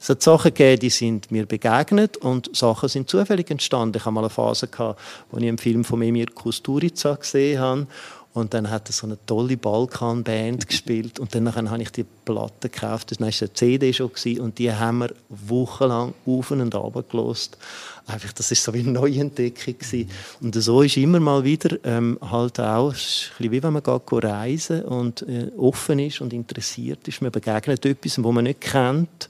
Es 0.00 0.08
hat 0.08 0.22
Sachen 0.22 0.54
gegeben, 0.54 0.80
die 0.80 0.90
sind 0.90 1.30
mir 1.30 1.44
begegnet 1.44 2.16
und 2.16 2.56
Sachen 2.56 2.88
sind 2.88 3.10
zufällig 3.10 3.50
entstanden. 3.50 3.98
Ich 3.98 4.04
hatte 4.06 4.14
mal 4.14 4.22
eine 4.22 4.30
Phase, 4.30 4.66
gehabt, 4.66 4.98
wo 5.30 5.36
ich 5.36 5.46
einen 5.46 5.58
Film 5.58 5.84
von 5.84 6.00
Emir 6.00 6.26
Kusturica 6.34 7.16
gesehen 7.16 7.60
habe 7.60 7.86
und 8.32 8.54
dann 8.54 8.70
hat 8.70 8.88
er 8.88 8.92
so 8.94 9.06
eine 9.06 9.18
tolle 9.26 9.58
Balkan-Band 9.58 10.66
gespielt 10.66 11.18
und 11.18 11.34
dann 11.34 11.52
habe 11.54 11.82
ich 11.82 11.90
die 11.90 12.06
Platte 12.24 12.70
gekauft. 12.70 13.10
Das 13.10 13.20
war 13.20 13.26
eine 13.26 13.52
CD 13.52 13.92
schon 13.92 14.10
und 14.38 14.58
die 14.58 14.72
haben 14.72 14.98
wir 14.98 15.10
wochenlang 15.28 16.14
auf 16.24 16.50
und 16.50 16.74
ab 16.74 17.04
gelost. 17.10 17.58
Einfach, 18.06 18.32
das 18.32 18.50
ist 18.52 18.62
so 18.62 18.72
wie 18.72 18.78
eine 18.78 18.92
Neuentdeckung 18.92 19.76
gewesen. 19.78 20.08
Und 20.40 20.54
so 20.54 20.80
ist 20.80 20.96
immer 20.96 21.20
mal 21.20 21.44
wieder 21.44 21.76
ähm, 21.84 22.18
halt 22.22 22.58
auch, 22.58 22.92
es 22.92 23.00
ist 23.00 23.32
wie 23.38 23.62
wenn 23.62 23.72
man 23.72 23.82
geht 23.82 24.24
reisen 24.24 24.82
und 24.82 25.22
äh, 25.22 25.50
offen 25.58 25.98
ist 25.98 26.22
und 26.22 26.32
interessiert 26.32 27.06
ist. 27.06 27.20
Man 27.20 27.32
begegnet 27.32 27.84
etwas, 27.84 28.22
wo 28.22 28.32
man 28.32 28.44
nicht 28.44 28.62
kennt 28.62 29.28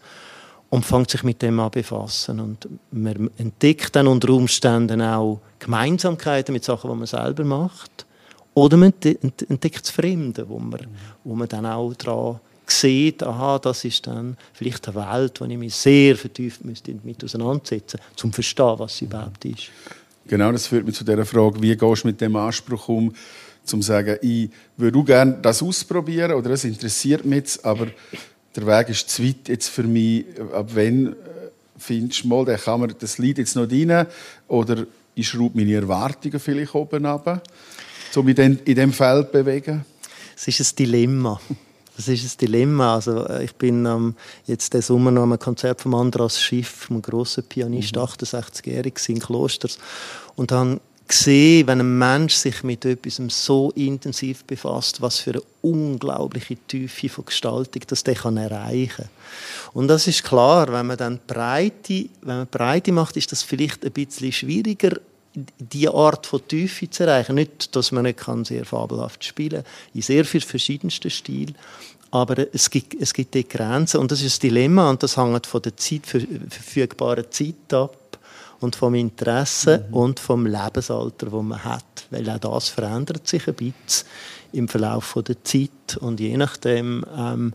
und 0.70 0.86
fängt 0.86 1.10
sich 1.10 1.22
mit 1.24 1.42
dem 1.42 1.60
an 1.60 1.70
befassen 1.70 2.40
und 2.40 2.68
man 2.92 3.30
entdeckt 3.36 3.94
dann 3.96 4.06
unter 4.06 4.30
Umständen 4.30 5.02
auch 5.02 5.40
Gemeinsamkeiten 5.58 6.52
mit 6.52 6.64
Sachen, 6.64 6.90
die 6.90 6.96
man 6.96 7.06
selber 7.06 7.44
macht 7.44 8.06
oder 8.54 8.76
man 8.76 8.94
entdeckt 9.02 9.82
das 9.82 9.90
Fremde, 9.90 10.48
wo 10.48 10.58
man, 10.58 10.86
wo 11.24 11.34
man 11.34 11.48
dann 11.48 11.66
auch 11.66 11.92
daran 11.94 12.40
sieht, 12.66 13.22
aha, 13.22 13.58
das 13.58 13.84
ist 13.84 14.06
dann 14.06 14.36
vielleicht 14.52 14.88
eine 14.88 14.96
Welt, 14.96 15.40
wo 15.40 15.44
ich 15.44 15.58
mich 15.58 15.74
sehr 15.74 16.16
vertieft 16.16 16.64
müsste 16.64 16.94
mit 17.02 17.22
auseinandersetzen 17.24 17.98
müsste, 17.98 18.26
um 18.26 18.32
zu 18.32 18.34
verstehen, 18.34 18.74
was 18.78 18.96
sie 18.96 19.04
überhaupt 19.06 19.44
ist. 19.44 19.70
Genau, 20.26 20.52
das 20.52 20.68
führt 20.68 20.86
mich 20.86 20.94
zu 20.94 21.04
der 21.04 21.24
Frage, 21.26 21.60
wie 21.60 21.76
gehst 21.76 22.04
du 22.04 22.08
mit 22.08 22.20
dem 22.20 22.36
Anspruch 22.36 22.88
um, 22.88 23.12
zum 23.64 23.80
zu 23.80 23.86
sagen, 23.88 24.16
ich 24.22 24.50
würde 24.76 25.02
gerne 25.02 25.38
das 25.42 25.62
ausprobieren 25.62 26.32
oder 26.32 26.50
das 26.50 26.64
interessiert 26.64 27.24
mich 27.24 27.58
aber 27.64 27.88
der 28.56 28.66
Weg 28.66 28.88
ist 28.88 29.08
zu 29.08 29.24
weit 29.24 29.48
jetzt 29.48 29.68
für 29.68 29.84
mich. 29.84 30.24
Ab 30.52 30.70
wann 30.74 31.08
äh, 31.08 31.16
findest 31.78 32.24
du 32.24 32.28
mal, 32.28 32.44
der 32.44 32.58
kann 32.58 32.80
man 32.80 32.94
das 32.98 33.18
Lied 33.18 33.38
jetzt 33.38 33.56
noch 33.56 33.70
rein 33.70 34.06
oder 34.48 34.86
ich 35.14 35.28
schraube 35.28 35.58
meine 35.58 35.74
Erwartungen 35.74 36.38
vielleicht 36.38 36.74
oben 36.74 37.04
ab, 37.06 37.42
um 38.14 38.24
mich 38.24 38.38
in 38.38 38.64
diesem 38.64 38.92
Feld 38.92 39.32
bewegen? 39.32 39.84
Es 40.36 40.48
ist 40.48 40.60
ein 40.60 40.76
Dilemma. 40.76 41.40
Das 41.96 42.08
ist 42.08 42.24
ein 42.24 42.46
Dilemma. 42.46 42.94
Also 42.94 43.26
äh, 43.26 43.44
ich 43.44 43.54
bin 43.56 43.84
ähm, 43.84 44.14
jetzt 44.46 44.72
den 44.72 44.80
Sommer 44.80 45.10
noch 45.10 45.24
am 45.24 45.38
Konzert 45.38 45.82
von 45.82 45.94
Andras 45.94 46.40
Schiff, 46.40 46.86
einem 46.88 47.02
grossen 47.02 47.44
Pianist, 47.44 47.94
mhm. 47.94 48.02
68-jährig 48.02 48.94
in 49.08 49.18
Klosters, 49.18 49.78
und 50.34 50.50
habe 50.50 50.80
gesehen, 51.10 51.66
wenn 51.66 51.80
ein 51.80 51.98
Mensch 51.98 52.34
sich 52.34 52.62
mit 52.62 52.84
etwas 52.84 53.20
so 53.28 53.70
intensiv 53.72 54.44
befasst, 54.44 55.02
was 55.02 55.18
für 55.18 55.32
eine 55.32 55.42
unglaubliche 55.60 56.56
Tiefe 56.56 57.08
von 57.08 57.24
Gestaltung 57.24 57.82
das 57.86 58.04
der 58.04 58.14
kann 58.14 58.36
erreichen. 58.36 59.08
Und 59.72 59.88
das 59.88 60.06
ist 60.06 60.22
klar, 60.22 60.72
wenn 60.72 60.86
man 60.86 60.96
dann 60.96 61.20
Breite, 61.26 62.06
wenn 62.22 62.38
man 62.38 62.46
Breite 62.46 62.92
macht, 62.92 63.16
ist 63.16 63.32
das 63.32 63.42
vielleicht 63.42 63.84
ein 63.84 63.92
bisschen 63.92 64.32
schwieriger, 64.32 64.96
diese 65.58 65.94
Art 65.94 66.26
von 66.26 66.46
Tiefe 66.46 66.88
zu 66.88 67.04
erreichen. 67.04 67.34
Nicht, 67.34 67.74
dass 67.76 67.92
man 67.92 68.04
nicht 68.04 68.18
kann 68.18 68.44
sehr 68.44 68.64
fabelhaft 68.64 69.24
spielen, 69.24 69.64
in 69.94 70.02
sehr 70.02 70.24
vielen 70.24 70.42
verschiedensten 70.42 71.10
Stilen, 71.10 71.54
Aber 72.12 72.52
es 72.52 72.70
gibt, 72.70 73.00
es 73.00 73.14
gibt 73.14 73.34
die 73.34 73.46
Grenzen 73.46 74.00
und 74.00 74.10
das 74.10 74.20
ist 74.20 74.34
das 74.34 74.38
Dilemma 74.40 74.90
und 74.90 75.02
das 75.02 75.16
hängt 75.16 75.46
von 75.46 75.62
der 75.62 75.76
Zeit, 75.76 76.06
verfügbaren 76.06 77.30
Zeit 77.30 77.72
ab 77.72 77.96
und 78.60 78.76
vom 78.76 78.94
Interesse 78.94 79.86
mhm. 79.88 79.94
und 79.94 80.20
vom 80.20 80.46
Lebensalter, 80.46 81.26
das 81.26 81.42
man 81.42 81.64
hat. 81.64 82.06
Weil 82.10 82.28
auch 82.30 82.38
das 82.38 82.68
verändert 82.68 83.26
sich 83.26 83.46
ein 83.48 83.54
bisschen 83.54 84.06
im 84.52 84.68
Verlauf 84.68 85.16
der 85.26 85.42
Zeit 85.44 85.96
und 86.00 86.20
je 86.20 86.36
nachdem 86.36 87.04
ähm, 87.16 87.52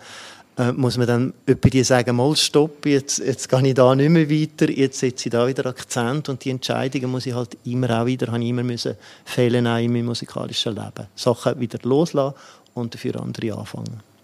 äh, 0.58 0.72
muss 0.72 0.98
man 0.98 1.08
dann 1.08 1.34
etwa 1.46 1.70
die 1.70 1.84
sagen, 1.84 2.16
mal 2.16 2.36
stopp, 2.36 2.86
jetzt, 2.86 3.20
jetzt 3.20 3.50
gehe 3.50 3.68
ich 3.68 3.74
da 3.74 3.94
nicht 3.94 4.10
mehr 4.10 4.30
weiter, 4.30 4.70
jetzt 4.70 5.00
setze 5.00 5.28
ich 5.28 5.32
da 5.32 5.48
wieder 5.48 5.66
Akzent 5.66 6.30
und 6.30 6.44
die 6.46 6.50
Entscheidungen 6.50 7.12
muss 7.12 7.26
ich 7.26 7.34
halt 7.34 7.58
immer 7.66 8.02
auch 8.02 8.06
wieder, 8.06 8.28
habe 8.28 8.42
ich 8.42 8.50
immer 8.50 8.64
müssen 8.64 8.96
fehlen 9.26 9.68
auch 9.68 9.78
in 9.78 9.92
meinem 9.92 10.06
musikalischen 10.06 10.76
Leben. 10.76 11.08
Sachen 11.16 11.60
wieder 11.60 11.80
loslassen 11.84 12.36
und 12.74 12.94
dafür 12.94 13.22
andere 13.22 13.58
anfangen. 13.58 14.15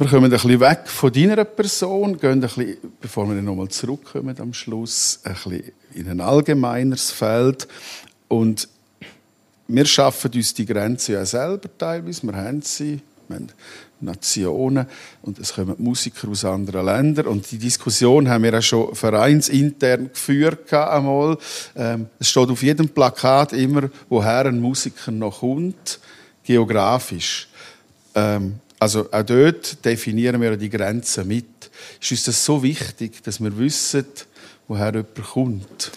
Wir 0.00 0.06
kommen 0.06 0.26
ein 0.26 0.30
bisschen 0.30 0.60
weg 0.60 0.82
von 0.86 1.12
deiner 1.12 1.44
Person, 1.44 2.20
gehen 2.20 2.30
ein 2.30 2.40
bisschen, 2.40 2.76
bevor 3.00 3.28
wir 3.28 3.42
nochmal 3.42 3.66
zurückkommen 3.66 4.32
am 4.38 4.54
Schluss, 4.54 5.18
ein 5.24 5.32
bisschen 5.34 5.72
in 5.92 6.08
ein 6.08 6.20
allgemeineres 6.20 7.10
Feld. 7.10 7.66
Und 8.28 8.68
wir 9.66 9.84
schaffen 9.86 10.30
uns 10.32 10.54
die 10.54 10.66
Grenzen 10.66 11.14
ja 11.14 11.24
selber 11.26 11.68
teilweise. 11.76 12.22
Wir 12.22 12.36
haben 12.36 12.62
sie. 12.62 13.00
Wir 13.26 13.38
haben 13.38 13.48
Nationen 14.00 14.86
und 15.22 15.40
es 15.40 15.52
kommen 15.52 15.74
Musiker 15.78 16.28
aus 16.28 16.44
anderen 16.44 16.86
Ländern 16.86 17.26
und 17.26 17.50
die 17.50 17.58
Diskussion 17.58 18.28
haben 18.28 18.44
wir 18.44 18.56
auch 18.56 18.62
schon 18.62 18.94
vereinsintern 18.94 20.10
geführt 20.12 20.72
einmal. 20.72 21.36
Ähm, 21.74 22.06
es 22.20 22.30
steht 22.30 22.48
auf 22.48 22.62
jedem 22.62 22.88
Plakat 22.88 23.52
immer, 23.52 23.90
woher 24.08 24.46
ein 24.46 24.60
Musiker 24.60 25.10
noch 25.10 25.40
kommt, 25.40 25.98
geografisch. 26.44 27.48
Ähm, 28.14 28.60
also 28.78 29.10
auch 29.10 29.22
dort 29.22 29.84
definieren 29.84 30.40
wir 30.40 30.56
die 30.56 30.70
Grenzen 30.70 31.26
mit. 31.26 31.70
Ist 32.00 32.10
uns 32.10 32.24
das 32.24 32.44
so 32.44 32.62
wichtig, 32.62 33.22
dass 33.22 33.40
wir 33.40 33.56
wissen, 33.58 34.06
woher 34.68 34.92
jemand 34.92 35.22
kommt? 35.22 35.92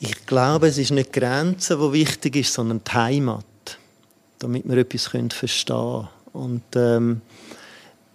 Ich 0.00 0.26
glaube, 0.26 0.68
es 0.68 0.78
ist 0.78 0.90
nicht 0.90 1.14
die 1.14 1.20
Grenze, 1.20 1.76
die 1.76 1.92
wichtig 1.92 2.36
ist, 2.36 2.52
sondern 2.52 2.82
die 2.84 2.90
Heimat, 2.90 3.44
damit 4.38 4.68
wir 4.68 4.78
etwas 4.78 5.06
verstehen 5.06 5.30
können. 5.30 6.08
Und 6.32 6.62
ähm, 6.74 7.20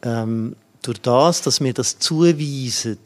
ähm, 0.04 0.56
durch 0.82 1.02
das, 1.02 1.42
dass 1.42 1.62
wir 1.62 1.74
das 1.74 1.98
zuweisen, 2.00 3.00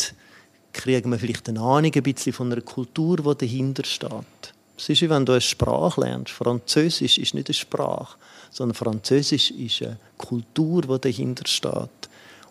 kriegen 0.73 1.11
wir 1.11 1.19
vielleicht 1.19 1.47
eine 1.49 1.61
Ahnung 1.61 1.91
ein 1.93 2.03
bisschen 2.03 2.33
von 2.33 2.51
einer 2.51 2.61
Kultur, 2.61 3.17
die 3.17 3.45
dahinter 3.45 3.85
steht. 3.85 4.53
Es 4.77 4.89
ist 4.89 5.01
wie 5.01 5.09
wenn 5.09 5.25
du 5.25 5.33
eine 5.33 5.41
Sprache 5.41 6.01
lernst. 6.01 6.33
Französisch 6.33 7.19
ist 7.19 7.35
nicht 7.35 7.47
eine 7.47 7.53
Sprache, 7.53 8.17
sondern 8.53 8.75
Französisch 8.75 9.51
ist 9.51 9.81
eine 9.81 9.97
Kultur, 10.17 10.83
die 10.83 11.01
dahinter 11.01 11.47
steht. 11.47 11.89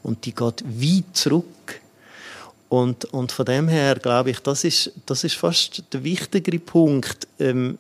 Und 0.03 0.25
die 0.27 0.35
geht 0.35 0.65
weit 0.65 1.05
zurück. 1.17 1.81
Und, 2.69 3.05
und 3.07 3.31
von 3.31 3.45
dem 3.45 3.69
her 3.69 3.97
glaube 3.97 4.31
ich, 4.31 4.41
das 4.41 4.65
ist, 4.65 4.93
das 5.07 5.25
ist 5.25 5.37
fast 5.37 5.85
der 5.93 6.03
wichtigere 6.03 6.59
Punkt. 6.59 7.29
Ähm, 7.39 7.79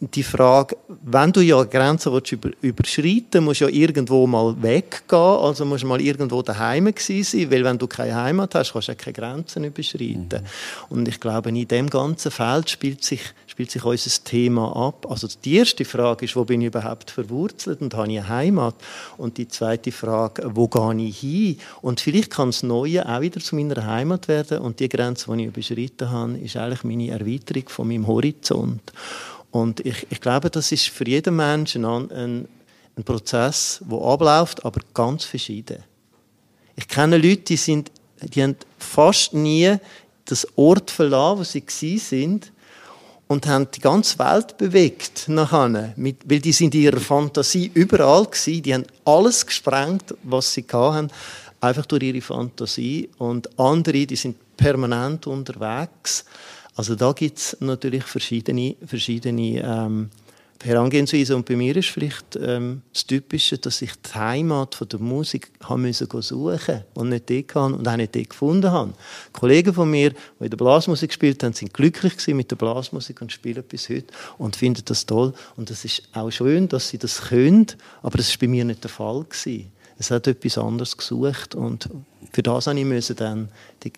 die 0.00 0.22
Frage, 0.22 0.76
wenn 1.04 1.30
du 1.30 1.42
ja 1.42 1.62
Grenzen 1.64 2.18
über, 2.30 2.50
überschreiten 2.62 3.44
musst 3.44 3.60
du 3.60 3.66
ja 3.66 3.70
irgendwo 3.70 4.26
mal 4.26 4.54
weggehen, 4.62 5.18
also 5.18 5.66
musst 5.66 5.82
du 5.82 5.88
mal 5.88 6.00
irgendwo 6.00 6.40
daheim 6.40 6.92
sein, 6.96 7.50
weil 7.50 7.64
wenn 7.64 7.76
du 7.76 7.86
keine 7.86 8.14
Heimat 8.14 8.54
hast, 8.54 8.72
kannst 8.72 8.88
du 8.88 8.92
ja 8.92 8.96
keine 8.96 9.12
Grenzen 9.12 9.64
überschreiten. 9.64 10.42
Mhm. 10.42 10.46
Und 10.88 11.08
ich 11.08 11.20
glaube, 11.20 11.50
in 11.50 11.68
dem 11.68 11.90
ganzen 11.90 12.30
Feld 12.30 12.70
spielt 12.70 13.04
sich, 13.04 13.20
spielt 13.60 13.70
sich 13.70 13.84
unser 13.84 14.24
Thema 14.24 14.74
ab. 14.74 15.06
Also 15.10 15.28
die 15.44 15.56
erste 15.56 15.84
Frage 15.84 16.24
ist, 16.24 16.34
wo 16.34 16.44
bin 16.46 16.62
ich 16.62 16.68
überhaupt 16.68 17.10
verwurzelt 17.10 17.82
und 17.82 17.92
habe 17.92 18.10
ich 18.10 18.20
eine 18.20 18.28
Heimat? 18.28 18.74
Und 19.18 19.36
die 19.36 19.48
zweite 19.48 19.92
Frage, 19.92 20.50
wo 20.54 20.66
gehe 20.66 21.08
ich 21.08 21.18
hin? 21.18 21.58
Und 21.82 22.00
vielleicht 22.00 22.30
kann 22.30 22.48
das 22.48 22.62
Neue 22.62 23.06
auch 23.06 23.20
wieder 23.20 23.38
zu 23.38 23.56
meiner 23.56 23.84
Heimat 23.84 24.28
werden 24.28 24.60
und 24.60 24.80
die 24.80 24.88
Grenze, 24.88 25.30
die 25.30 25.42
ich 25.42 25.48
überschritten 25.48 26.10
habe, 26.10 26.38
ist 26.38 26.56
eigentlich 26.56 26.84
meine 26.84 27.10
Erweiterung 27.10 27.68
von 27.68 27.88
meinem 27.88 28.06
Horizont. 28.06 28.92
Und 29.50 29.80
ich, 29.80 30.06
ich 30.08 30.20
glaube, 30.22 30.48
das 30.48 30.72
ist 30.72 30.88
für 30.88 31.06
jeden 31.06 31.36
Menschen 31.36 31.84
ein, 31.84 32.10
ein, 32.12 32.48
ein 32.96 33.04
Prozess, 33.04 33.82
der 33.84 33.98
abläuft, 33.98 34.64
aber 34.64 34.80
ganz 34.94 35.24
verschieden. 35.24 35.84
Ich 36.76 36.88
kenne 36.88 37.18
Leute, 37.18 37.42
die, 37.42 37.56
sind, 37.56 37.92
die 38.22 38.42
haben 38.42 38.56
fast 38.78 39.34
nie 39.34 39.76
das 40.24 40.46
Ort 40.56 40.90
verlassen, 40.90 41.40
wo 41.40 41.44
sie 41.44 41.98
sind 41.98 42.52
und 43.30 43.46
haben 43.46 43.68
die 43.70 43.80
ganze 43.80 44.18
Welt 44.18 44.58
bewegt 44.58 45.28
nachher, 45.28 45.92
mit, 45.94 46.28
weil 46.28 46.40
die 46.40 46.50
sind 46.50 46.74
in 46.74 46.80
ihrer 46.80 46.98
Fantasie 46.98 47.70
überall 47.74 48.24
gewesen, 48.24 48.60
die 48.60 48.74
haben 48.74 48.86
alles 49.04 49.46
gesprengt, 49.46 50.16
was 50.24 50.52
sie 50.52 50.66
hatten, 50.72 51.12
einfach 51.60 51.86
durch 51.86 52.02
ihre 52.02 52.22
Fantasie. 52.22 53.08
Und 53.18 53.56
andere, 53.56 54.04
die 54.04 54.16
sind 54.16 54.34
permanent 54.56 55.28
unterwegs. 55.28 56.24
Also 56.74 56.96
da 56.96 57.12
gibt 57.12 57.38
es 57.38 57.56
natürlich 57.60 58.02
verschiedene, 58.02 58.74
verschiedene 58.84 59.62
ähm, 59.62 60.10
Herangehensweisen. 60.62 61.36
Und 61.36 61.46
bei 61.46 61.56
mir 61.56 61.74
ist 61.76 61.88
vielleicht 61.88 62.36
ähm, 62.36 62.82
das 62.92 63.06
Typische, 63.06 63.56
dass 63.58 63.80
ich 63.80 63.92
die 63.94 64.14
Heimat 64.14 64.74
von 64.74 64.88
der 64.88 65.00
Musik 65.00 65.50
haben 65.62 65.82
müssen 65.82 66.08
suchen 66.20 66.84
und 66.94 67.08
nicht 67.08 67.28
die 67.28 67.42
kann 67.42 67.74
und 67.74 67.88
auch 67.88 67.96
nicht 67.96 68.14
die 68.14 68.28
gefunden 68.28 68.70
habe. 68.70 68.92
Kollegen 69.32 69.72
von 69.72 69.90
mir, 69.90 70.10
die 70.10 70.44
in 70.44 70.50
der 70.50 70.56
Blasmusik 70.56 71.10
gespielt 71.10 71.42
haben, 71.42 71.54
sind 71.54 71.72
glücklich 71.72 72.14
mit 72.28 72.50
der 72.50 72.56
Blasmusik 72.56 73.22
und 73.22 73.32
spielen 73.32 73.64
bis 73.66 73.88
heute 73.88 74.12
und 74.36 74.56
finden 74.56 74.82
das 74.84 75.06
toll. 75.06 75.32
Und 75.56 75.70
es 75.70 75.84
ist 75.84 76.02
auch 76.12 76.30
schön, 76.30 76.68
dass 76.68 76.90
sie 76.90 76.98
das 76.98 77.22
können, 77.22 77.66
aber 78.02 78.18
das 78.18 78.28
ist 78.28 78.38
bei 78.38 78.48
mir 78.48 78.64
nicht 78.64 78.84
der 78.84 78.90
Fall 78.90 79.24
gewesen. 79.24 79.72
Es 79.98 80.10
hat 80.10 80.26
etwas 80.26 80.58
anderes 80.58 80.96
gesucht 80.96 81.54
und 81.54 81.88
für 82.32 82.42
das 82.42 82.66
habe 82.66 82.80
ich 82.80 83.06
dann 83.16 83.50
die 83.82 83.92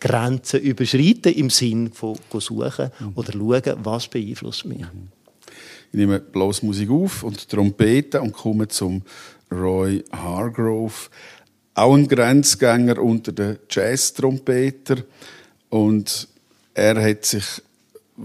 Grenzen 0.00 0.60
überschreiten 0.60 1.32
im 1.32 1.50
Sinn 1.50 1.92
von 1.92 2.16
suchen 2.38 2.90
oder 3.14 3.32
schauen, 3.32 3.78
was 3.82 4.06
beeinflusst 4.06 4.64
mich. 4.64 4.80
Mhm. 4.80 5.17
Ich 5.90 5.98
nehme 5.98 6.20
bloß 6.20 6.62
Musik 6.62 6.90
auf 6.90 7.22
und 7.22 7.48
Trompete 7.48 8.20
und 8.20 8.32
komme 8.32 8.68
zum 8.68 9.02
Roy 9.50 10.04
Hargrove, 10.12 11.08
auch 11.74 11.94
ein 11.94 12.08
Grenzgänger 12.08 12.98
unter 12.98 13.32
den 13.32 13.58
Jazz-Trompeter 13.70 14.96
und 15.70 16.28
er 16.74 17.02
hat 17.02 17.24
sich 17.24 17.62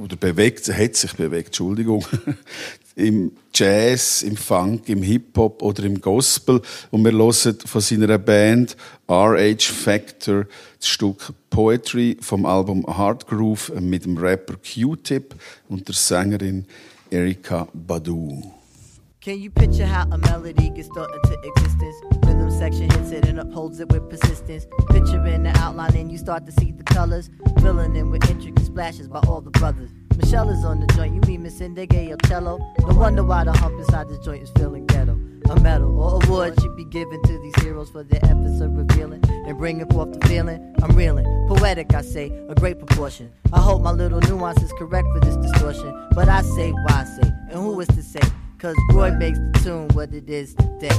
oder 0.02 0.16
bewegt, 0.16 0.68
hat 0.74 0.96
sich 0.96 1.14
bewegt, 1.14 1.48
Entschuldigung, 1.48 2.06
im 2.96 3.32
Jazz, 3.54 4.22
im 4.24 4.38
Funk, 4.38 4.90
im 4.90 5.02
Hip-Hop 5.02 5.62
oder 5.62 5.84
im 5.84 6.02
Gospel. 6.02 6.62
Und 6.92 7.04
wir 7.04 7.12
hören 7.12 7.58
von 7.66 7.82
seiner 7.82 8.18
Band 8.18 8.76
RH 9.08 9.72
Factor 9.72 10.46
das 10.80 10.90
Stück 10.90 11.34
Poetry 11.50 12.18
vom 12.22 12.46
Album 12.46 12.86
Hard 12.86 13.28
Groove 13.28 13.72
mit 13.80 14.06
dem 14.06 14.18
Rapper 14.18 14.56
Q-Tip 14.56 15.36
und 15.70 15.88
der 15.88 15.96
Sängerin 15.96 16.66
Erika 17.14 17.68
Badu. 17.78 18.52
Can 19.22 19.40
you 19.40 19.52
picture 19.52 19.86
how 19.86 20.08
a 20.10 20.18
melody 20.18 20.70
gets 20.72 20.88
thought 20.88 21.14
into 21.14 21.40
existence? 21.44 21.96
Rhythm 22.26 22.50
section 22.50 22.90
hits 22.90 23.12
it 23.12 23.28
and 23.28 23.40
upholds 23.40 23.80
it 23.80 23.90
with 23.90 24.10
persistence. 24.10 24.66
Picturing 24.90 25.44
the 25.44 25.52
outline 25.60 25.96
and 25.96 26.12
you 26.12 26.18
start 26.18 26.48
to 26.48 26.52
see 26.52 26.72
the 26.72 26.84
colors, 26.84 27.30
filling 27.62 27.96
in 27.96 28.10
with 28.10 28.28
intricate 28.32 28.66
splashes 28.66 29.08
by 29.08 29.20
all 29.28 29.42
the 29.42 29.52
brothers. 29.52 29.92
Michelle 30.18 30.50
is 30.50 30.66
on 30.66 30.80
the 30.80 30.88
joint, 30.96 31.14
you 31.14 31.22
mean 31.28 31.44
Miss 31.44 31.60
Indige 31.60 32.12
or 32.12 32.18
cello? 32.28 32.58
No 32.80 32.96
wonder 32.96 33.24
why 33.24 33.44
the 33.44 33.54
hump 33.54 33.78
inside 33.78 34.10
this 34.10 34.18
joint 34.26 34.42
is 34.42 34.50
feeling 34.58 34.88
ghetto. 34.88 35.14
A 35.50 35.60
medal 35.60 36.00
or 36.00 36.24
award 36.24 36.60
should 36.62 36.76
be 36.76 36.86
given 36.86 37.22
to 37.24 37.40
these 37.40 37.56
heroes 37.62 37.90
for 37.90 38.04
their 38.04 38.24
efforts 38.24 38.62
of 38.62 38.76
revealing 38.76 39.24
and 39.30 39.58
bringing 39.58 39.88
forth 39.90 40.18
the 40.18 40.28
feeling. 40.28 40.76
I'm 40.82 40.96
reeling, 40.96 41.26
poetic, 41.48 41.94
I 41.94 42.02
say, 42.02 42.32
a 42.50 42.56
great 42.56 42.80
proportion. 42.80 43.32
I 43.52 43.60
hope 43.60 43.82
my 43.82 43.92
little 43.92 44.22
nuance 44.22 44.62
is 44.62 44.72
correct 44.74 45.08
for 45.14 45.20
this 45.20 45.36
distortion, 45.38 46.08
but 46.14 46.30
I 46.30 46.42
say 46.42 46.72
why 46.72 47.02
I 47.02 47.04
say, 47.04 47.30
and 47.52 47.60
who 47.60 47.80
is 47.80 47.88
to 47.90 48.02
say? 48.04 48.22
Cause 48.58 48.76
Roy 48.92 49.12
makes 49.12 49.38
the 49.38 49.60
tune 49.64 49.88
what 49.90 50.14
it 50.14 50.30
is 50.30 50.56
today. 50.56 50.98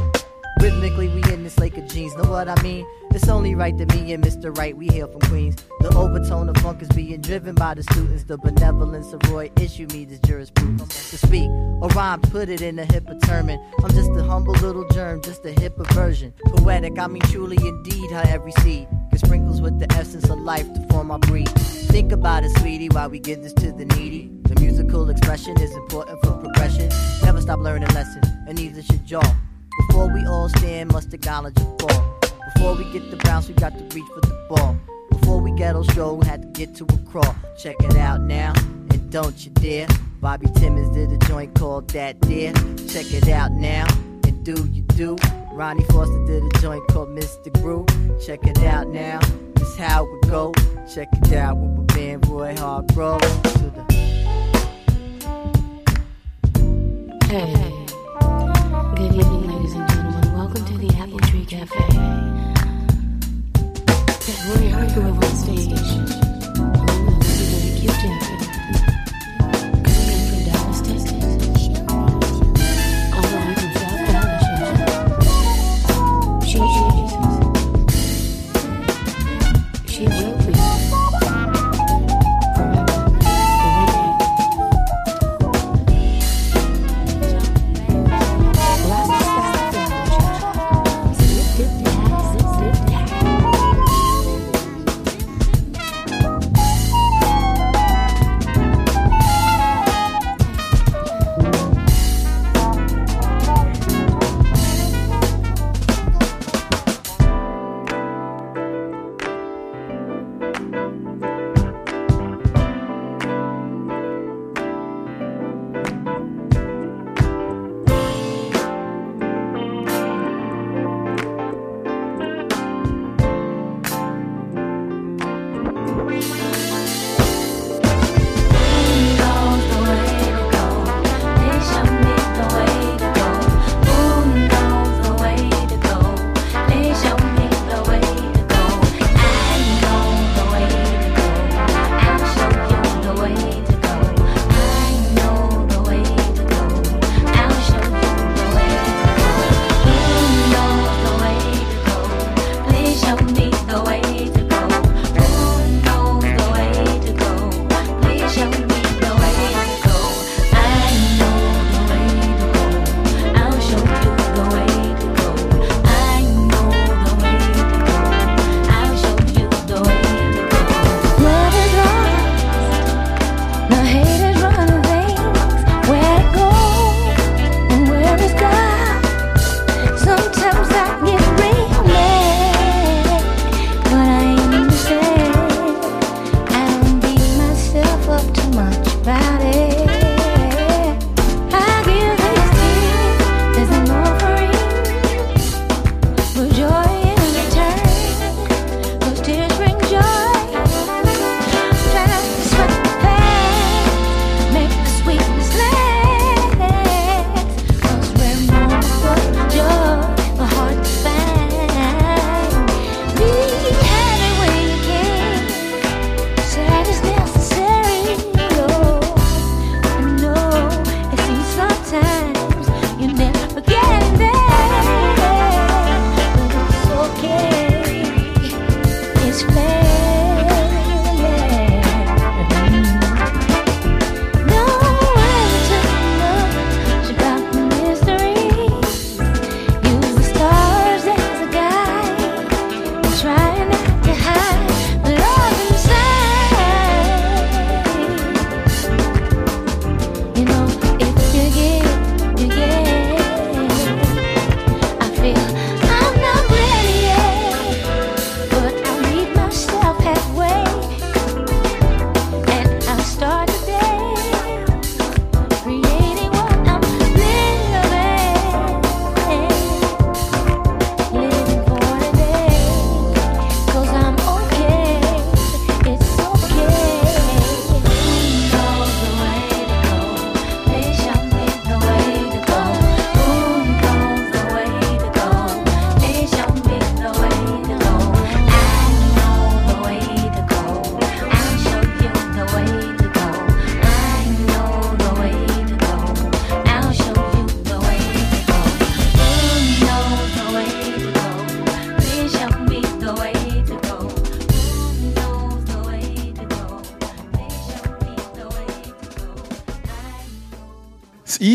Rhythmically, 0.60 1.08
we 1.08 1.22
in 1.32 1.44
this 1.44 1.58
lake 1.58 1.76
of 1.76 1.86
jeans, 1.88 2.14
know 2.16 2.30
what 2.30 2.48
I 2.48 2.60
mean? 2.62 2.86
It's 3.10 3.28
only 3.28 3.54
right 3.54 3.76
that 3.78 3.94
me 3.94 4.12
and 4.12 4.24
Mr. 4.24 4.56
Right, 4.56 4.76
we 4.76 4.88
hail 4.88 5.06
from 5.06 5.20
Queens. 5.22 5.56
The 5.80 5.94
overtone 5.96 6.48
of 6.48 6.56
funk 6.56 6.82
is 6.82 6.88
being 6.88 7.20
driven 7.20 7.54
by 7.54 7.74
the 7.74 7.82
students. 7.82 8.24
The 8.24 8.38
benevolence 8.38 9.12
of 9.12 9.20
Roy 9.30 9.50
issue 9.60 9.86
me 9.92 10.04
this 10.04 10.18
jurisprudence. 10.20 11.10
To 11.10 11.18
speak 11.18 11.48
or 11.48 11.88
rhyme, 11.90 12.20
put 12.22 12.48
it 12.48 12.60
in 12.60 12.78
a 12.78 12.84
hipper 12.84 13.20
term. 13.24 13.50
I'm 13.50 13.90
just 13.90 14.10
a 14.16 14.24
humble 14.24 14.54
little 14.54 14.88
germ, 14.88 15.22
just 15.22 15.44
a 15.44 15.52
hipper 15.52 15.86
version. 15.92 16.32
Poetic, 16.46 16.98
I 16.98 17.06
mean 17.06 17.22
truly 17.22 17.56
indeed, 17.56 18.10
how 18.10 18.22
every 18.22 18.52
seed 18.62 18.88
gets 19.10 19.22
sprinkles 19.22 19.60
with 19.60 19.78
the 19.78 19.92
essence 19.92 20.28
of 20.28 20.40
life 20.40 20.72
to 20.74 20.80
form 20.88 21.10
our 21.10 21.18
breed. 21.20 21.48
Think 21.50 22.10
about 22.10 22.42
it, 22.42 22.50
sweetie, 22.58 22.88
while 22.88 23.10
we 23.10 23.20
give 23.20 23.42
this 23.42 23.52
to 23.54 23.70
the 23.70 23.84
needy. 23.84 24.30
The 24.44 24.58
musical 24.60 25.08
expression 25.10 25.60
is 25.60 25.72
important 25.76 26.20
for 26.24 26.32
progression. 26.38 26.88
Never 27.22 27.40
stop 27.40 27.60
learning 27.60 27.90
lessons, 27.90 28.26
and 28.48 28.58
neither 28.58 28.82
should 28.82 29.08
y'all. 29.08 29.36
Before 29.78 30.12
we 30.12 30.24
all 30.26 30.48
stand, 30.48 30.92
must 30.92 31.12
acknowledge 31.12 31.56
a 31.58 31.64
fall. 31.78 32.18
Before 32.54 32.74
we 32.76 32.84
get 32.92 33.10
the 33.10 33.16
bounce, 33.16 33.48
we 33.48 33.54
got 33.54 33.76
to 33.76 33.84
reach 33.94 34.06
for 34.14 34.20
the 34.20 34.46
ball. 34.48 34.76
Before 35.10 35.40
we 35.40 35.52
ghetto 35.52 35.82
show, 35.82 36.14
we 36.14 36.26
had 36.26 36.42
to 36.42 36.48
get 36.48 36.74
to 36.76 36.84
a 36.84 36.98
crawl. 37.10 37.34
Check 37.58 37.76
it 37.80 37.96
out 37.96 38.20
now, 38.20 38.52
and 38.56 39.10
don't 39.10 39.44
you 39.44 39.50
dare. 39.52 39.88
Bobby 40.20 40.46
Timmons 40.56 40.94
did 40.94 41.12
a 41.12 41.18
joint 41.26 41.54
called 41.54 41.88
That 41.90 42.20
Dear. 42.20 42.52
Check 42.88 43.12
it 43.12 43.28
out 43.28 43.52
now, 43.52 43.86
and 44.24 44.44
do 44.44 44.68
you 44.72 44.82
do? 44.82 45.16
Ronnie 45.52 45.84
Foster 45.84 46.24
did 46.26 46.42
a 46.44 46.58
joint 46.60 46.86
called 46.88 47.10
Mr. 47.10 47.52
Groove. 47.60 47.86
Check 48.24 48.44
it 48.44 48.58
out 48.64 48.88
now, 48.88 49.20
this 49.54 49.76
how 49.76 50.04
it 50.04 50.28
go. 50.28 50.52
Check 50.92 51.08
it 51.12 51.32
out 51.32 51.56
with 51.56 51.70
my 51.76 51.96
man 51.96 52.20
Roy 52.22 52.54
Hargrove. 52.56 53.20
To 53.20 53.70
the 53.70 53.84
hey. 57.26 57.73
the 60.86 60.96
Apple 60.98 61.18
Tree 61.20 61.44
Cafe. 61.46 61.78
That 64.06 64.38
Roy 64.48 64.70
Harper 64.70 65.00
was 65.12 65.48
on 65.48 65.56
stage. 65.56 66.23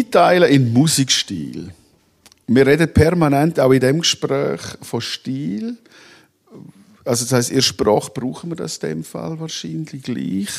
einteilen 0.10 0.50
in 0.50 0.74
Musikstil. 0.74 1.72
Wir 2.48 2.65
reden 2.65 2.91
permanent 2.91 3.60
auch 3.60 3.72
in 3.72 3.80
dem 3.80 4.00
Gespräch 4.00 4.62
von 4.82 5.02
Stil. 5.02 5.78
Also 7.06 7.26
das 7.26 7.34
heißt, 7.34 7.52
in 7.52 7.62
Sprache 7.62 8.12
brauchen 8.12 8.50
wir 8.50 8.56
das 8.56 8.78
in 8.78 8.89
dem 8.89 9.04
Fall 9.04 9.39
wahrscheinlich 9.39 10.02
gleich. 10.02 10.50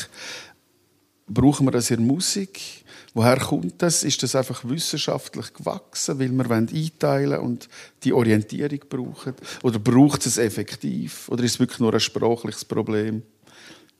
Brauchen 1.27 1.67
wir 1.67 1.71
das 1.71 1.91
in 1.91 2.05
Musik? 2.05 2.61
Woher 3.13 3.37
kommt 3.37 3.81
das? 3.81 4.03
Ist 4.03 4.23
das 4.23 4.35
einfach 4.35 4.63
wissenschaftlich 4.63 5.53
gewachsen, 5.53 6.17
weil 6.19 6.31
wir 6.31 6.49
einteilen 6.49 7.39
und 7.39 7.67
die 8.03 8.13
Orientierung 8.13 8.79
brauchen? 8.89 9.33
Oder 9.63 9.79
braucht 9.79 10.25
es 10.25 10.37
effektiv? 10.37 11.27
Oder 11.27 11.43
ist 11.43 11.53
es 11.53 11.59
wirklich 11.59 11.79
nur 11.79 11.93
ein 11.93 11.99
sprachliches 11.99 12.63
Problem? 12.63 13.21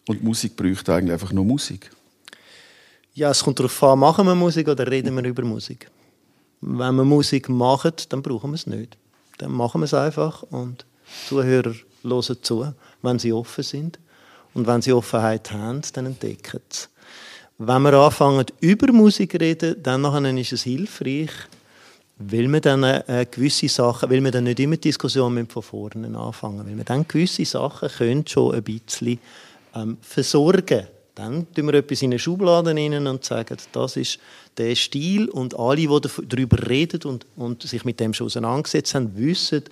Und 0.07 0.23
Musik 0.23 0.55
braucht 0.55 0.89
eigentlich 0.89 1.13
einfach 1.13 1.33
nur 1.33 1.43
Musik. 1.43 1.91
Ja, 3.13 3.29
es 3.29 3.43
kommt 3.43 3.59
darauf 3.59 3.83
an, 3.83 3.99
machen 3.99 4.25
wir 4.25 4.35
Musik 4.35 4.69
oder 4.69 4.89
reden 4.89 5.15
wir 5.17 5.25
über 5.25 5.43
Musik. 5.43 5.91
Wenn 6.61 6.95
wir 6.95 7.03
Musik 7.03 7.49
machen, 7.49 7.91
dann 8.07 8.21
brauchen 8.21 8.51
wir 8.51 8.55
es 8.55 8.67
nicht. 8.67 8.97
Dann 9.37 9.51
machen 9.51 9.81
wir 9.81 9.85
es 9.85 9.93
einfach 9.93 10.43
und 10.43 10.85
Zuhörer 11.27 11.73
hören 12.03 12.37
zu, 12.41 12.73
wenn 13.01 13.19
sie 13.19 13.33
offen 13.33 13.65
sind. 13.65 13.99
Und 14.53 14.65
wenn 14.65 14.81
sie 14.81 14.93
Offenheit 14.93 15.51
haben, 15.51 15.81
dann 15.93 16.05
entdecken 16.05 16.61
sie 16.69 16.87
Wenn 17.57 17.81
wir 17.81 17.93
anfangen, 17.93 18.45
über 18.61 18.93
Musik 18.93 19.31
zu 19.31 19.39
reden, 19.39 19.83
dann 19.83 20.37
ist 20.37 20.53
es 20.53 20.63
hilfreich, 20.63 21.31
weil 22.17 22.47
wir 22.47 22.61
dann 22.61 22.83
äh, 22.83 23.25
gewisse 23.29 23.67
Sachen, 23.67 24.09
weil 24.09 24.23
wir 24.23 24.31
dann 24.31 24.45
nicht 24.45 24.59
immer 24.61 24.75
die 24.75 24.89
Diskussion 24.89 25.47
von 25.47 25.63
vorne 25.63 26.17
anfangen, 26.17 26.65
weil 26.65 26.77
wir 26.77 26.85
dann 26.85 27.05
gewisse 27.05 27.43
Sachen 27.43 27.89
können 27.89 28.25
schon 28.25 28.55
ein 28.55 28.63
bisschen 28.63 29.19
ähm, 29.75 29.97
versorgen 30.01 30.65
können 30.65 31.00
dann 31.21 31.45
tun 31.53 31.67
wir 31.67 31.75
etwas 31.75 32.01
in 32.01 32.11
eine 32.11 32.17
Schublade 32.17 32.71
rein 32.71 33.05
und 33.05 33.23
sagen, 33.23 33.55
das 33.73 33.95
ist 33.95 34.17
der 34.57 34.73
Stil 34.73 35.29
und 35.29 35.57
alle, 35.57 35.75
die 35.75 35.87
darüber 36.27 36.67
reden 36.67 37.03
und, 37.03 37.27
und 37.35 37.61
sich 37.61 37.85
mit 37.85 37.99
dem 37.99 38.11
schon 38.15 38.25
auseinandergesetzt 38.25 38.95
haben, 38.95 39.15
wissen 39.15 39.63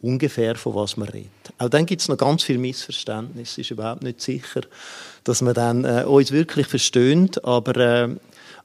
ungefähr, 0.00 0.54
von 0.54 0.76
was 0.76 0.96
man 0.96 1.08
redet. 1.08 1.30
Auch 1.58 1.68
dann 1.68 1.86
gibt 1.86 2.02
es 2.02 2.08
noch 2.08 2.18
ganz 2.18 2.44
viel 2.44 2.58
Missverständnis. 2.58 3.50
Es 3.50 3.58
ist 3.58 3.70
überhaupt 3.72 4.04
nicht 4.04 4.20
sicher, 4.20 4.60
dass 5.24 5.42
man 5.42 5.54
dann 5.54 5.84
äh, 5.84 6.04
uns 6.04 6.30
wirklich 6.30 6.68
versteht, 6.68 7.44
aber, 7.44 7.76
äh, 7.76 8.08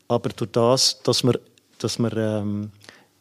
aber 0.07 0.29
durch 0.29 0.51
das, 0.51 1.01
dass 1.01 1.23
wir, 1.23 1.39
dass 1.79 1.97
wir 1.97 2.15
ähm, 2.15 2.69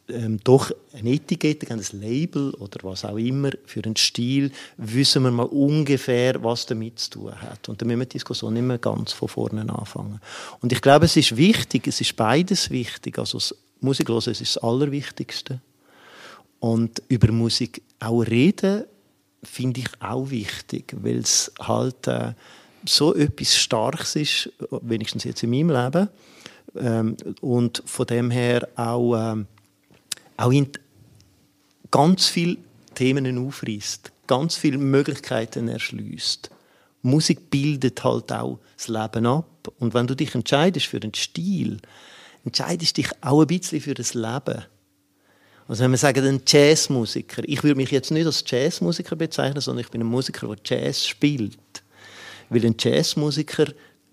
ähm, 0.09 0.39
doch 0.45 0.71
eine 0.93 1.11
Etikette, 1.11 1.71
ein 1.71 1.83
Label 1.93 2.55
oder 2.55 2.79
was 2.83 3.05
auch 3.05 3.17
immer 3.17 3.51
für 3.65 3.83
einen 3.85 3.97
Stil, 3.97 4.53
wissen 4.77 5.25
wir 5.25 5.31
mal 5.31 5.45
ungefähr, 5.45 6.43
was 6.43 6.67
damit 6.67 6.99
zu 6.99 7.11
tun 7.11 7.41
hat. 7.41 7.69
Und 7.69 7.81
dann 7.81 7.89
müssen 7.89 8.01
wir 8.01 8.07
die 8.07 8.19
Diskussion 8.19 8.55
nicht 8.55 8.63
mehr 8.63 8.79
ganz 8.79 9.13
von 9.13 9.29
vorne 9.29 9.63
anfangen. 9.63 10.21
Und 10.61 10.73
ich 10.73 10.81
glaube, 10.81 11.07
es 11.07 11.17
ist 11.17 11.37
wichtig, 11.37 11.87
es 11.89 12.01
ist 12.01 12.17
beides 12.17 12.71
wichtig. 12.71 13.19
Also 13.19 13.39
Musik 13.81 14.09
hören, 14.09 14.31
ist 14.31 14.41
das 14.41 14.59
Allerwichtigste. 14.59 15.61
Und 16.61 17.03
über 17.09 17.33
Musik 17.33 17.83
auch 18.01 18.23
reden, 18.23 18.85
finde 19.43 19.81
ich 19.81 19.89
auch 20.01 20.31
wichtig, 20.31 20.97
weil 21.03 21.19
es 21.19 21.53
halt 21.61 22.07
äh, 22.07 22.33
so 22.85 23.15
etwas 23.15 23.57
Starkes 23.57 24.17
ist, 24.17 24.53
wenigstens 24.83 25.25
jetzt 25.25 25.43
in 25.43 25.51
meinem 25.51 25.71
Leben. 25.71 26.09
Ähm, 26.77 27.17
und 27.41 27.83
von 27.87 28.07
dem 28.07 28.31
her 28.31 28.69
auch, 28.77 29.15
ähm, 29.17 29.47
auch 30.37 30.53
in 30.53 30.71
ganz 31.91 32.27
viele 32.27 32.59
Themen 32.95 33.47
aufreißt, 33.47 34.13
ganz 34.27 34.57
viele 34.57 34.79
Möglichkeiten 34.79 35.69
erschließt. 35.69 36.51
Musik 37.03 37.51
bildet 37.51 38.03
halt 38.03 38.33
auch 38.33 38.59
das 38.77 38.89
Leben 38.89 39.27
ab. 39.27 39.73
Und 39.79 39.95
wenn 39.95 40.07
du 40.07 40.15
dich 40.15 40.35
entscheidest 40.35 40.87
für 40.87 41.01
den 41.01 41.15
Stil, 41.15 41.79
entscheidest 42.45 42.97
du 42.97 43.03
dich 43.03 43.11
auch 43.21 43.41
ein 43.41 43.47
bisschen 43.47 43.81
für 43.81 43.95
das 43.95 44.15
Leben. 44.15 44.65
Also 45.69 45.83
wenn 45.83 45.91
wir 45.91 45.99
sagen, 45.99 46.25
ein 46.27 46.43
Jazzmusiker, 46.47 47.43
ich 47.45 47.63
würde 47.63 47.75
mich 47.75 47.91
jetzt 47.91 48.11
nicht 48.11 48.27
als 48.27 48.45
Jazzmusiker 48.47 49.17
bezeichnen, 49.17 49.61
sondern 49.61 49.85
ich 49.85 49.91
bin 49.91 50.01
ein 50.01 50.07
Musiker, 50.07 50.49
der 50.49 50.59
Jazz 50.65 51.07
spielt. 51.07 51.59
Weil 52.49 52.65
ein 52.65 52.77
Jazzmusiker 52.79 53.67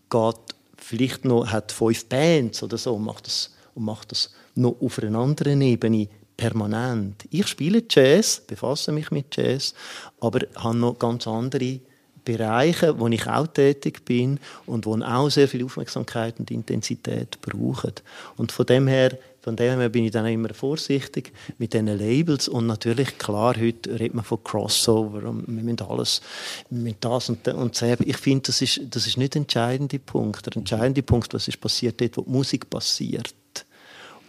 geht 0.09 0.35
vielleicht 0.77 1.25
noch, 1.25 1.47
hat 1.47 1.71
fünf 1.71 2.05
Bands 2.05 2.63
oder 2.63 2.77
so 2.77 2.95
und 2.95 3.03
macht 3.03 3.27
das, 3.27 3.55
und 3.75 3.85
macht 3.85 4.11
das 4.11 4.31
noch 4.55 4.75
auf 4.81 4.99
einer 4.99 5.19
anderen 5.19 5.61
Ebene 5.61 6.07
permanent. 6.37 7.23
Ich 7.29 7.47
spiele 7.47 7.83
Jazz, 7.89 8.41
befasse 8.45 8.91
mich 8.91 9.11
mit 9.11 9.35
Jazz, 9.35 9.73
aber 10.19 10.41
habe 10.55 10.77
noch 10.77 10.99
ganz 10.99 11.27
andere 11.27 11.79
Bereiche, 12.25 12.99
wo 12.99 13.07
ich 13.07 13.27
auch 13.27 13.47
tätig 13.47 14.05
bin 14.05 14.39
und 14.65 14.85
wo 14.85 14.97
auch 15.01 15.29
sehr 15.29 15.47
viel 15.47 15.65
Aufmerksamkeit 15.65 16.39
und 16.39 16.51
Intensität 16.51 17.39
brauchen. 17.41 17.93
Und 18.37 18.51
von 18.51 18.65
dem 18.65 18.87
her, 18.87 19.17
von 19.41 19.55
dem 19.55 19.79
her 19.79 19.89
bin 19.89 20.05
ich 20.05 20.11
dann 20.11 20.25
immer 20.25 20.53
vorsichtig 20.53 21.33
mit 21.57 21.73
diesen 21.73 21.87
Labels 21.87 22.47
und 22.47 22.65
natürlich, 22.65 23.17
klar, 23.17 23.55
heute 23.59 23.99
redet 23.99 24.13
man 24.13 24.23
von 24.23 24.41
Crossover 24.43 25.27
und 25.27 25.47
wir 25.47 25.63
müssen 25.63 25.81
alles, 25.81 26.21
müssen 26.69 26.97
das 27.01 27.29
und, 27.29 27.45
das 27.45 27.55
und 27.55 27.81
das. 27.81 27.99
Ich 27.99 28.17
finde, 28.17 28.43
das 28.47 28.61
ist, 28.61 28.81
das 28.89 29.05
ist 29.05 29.17
nicht 29.17 29.33
der 29.33 29.41
entscheidende 29.41 29.99
Punkt. 29.99 30.45
Der 30.45 30.55
entscheidende 30.55 31.03
Punkt, 31.03 31.33
was 31.33 31.47
ist 31.47 31.59
passiert 31.59 31.99
dort, 31.99 32.15
wo 32.17 32.21
Musik 32.21 32.69
passiert. 32.69 33.33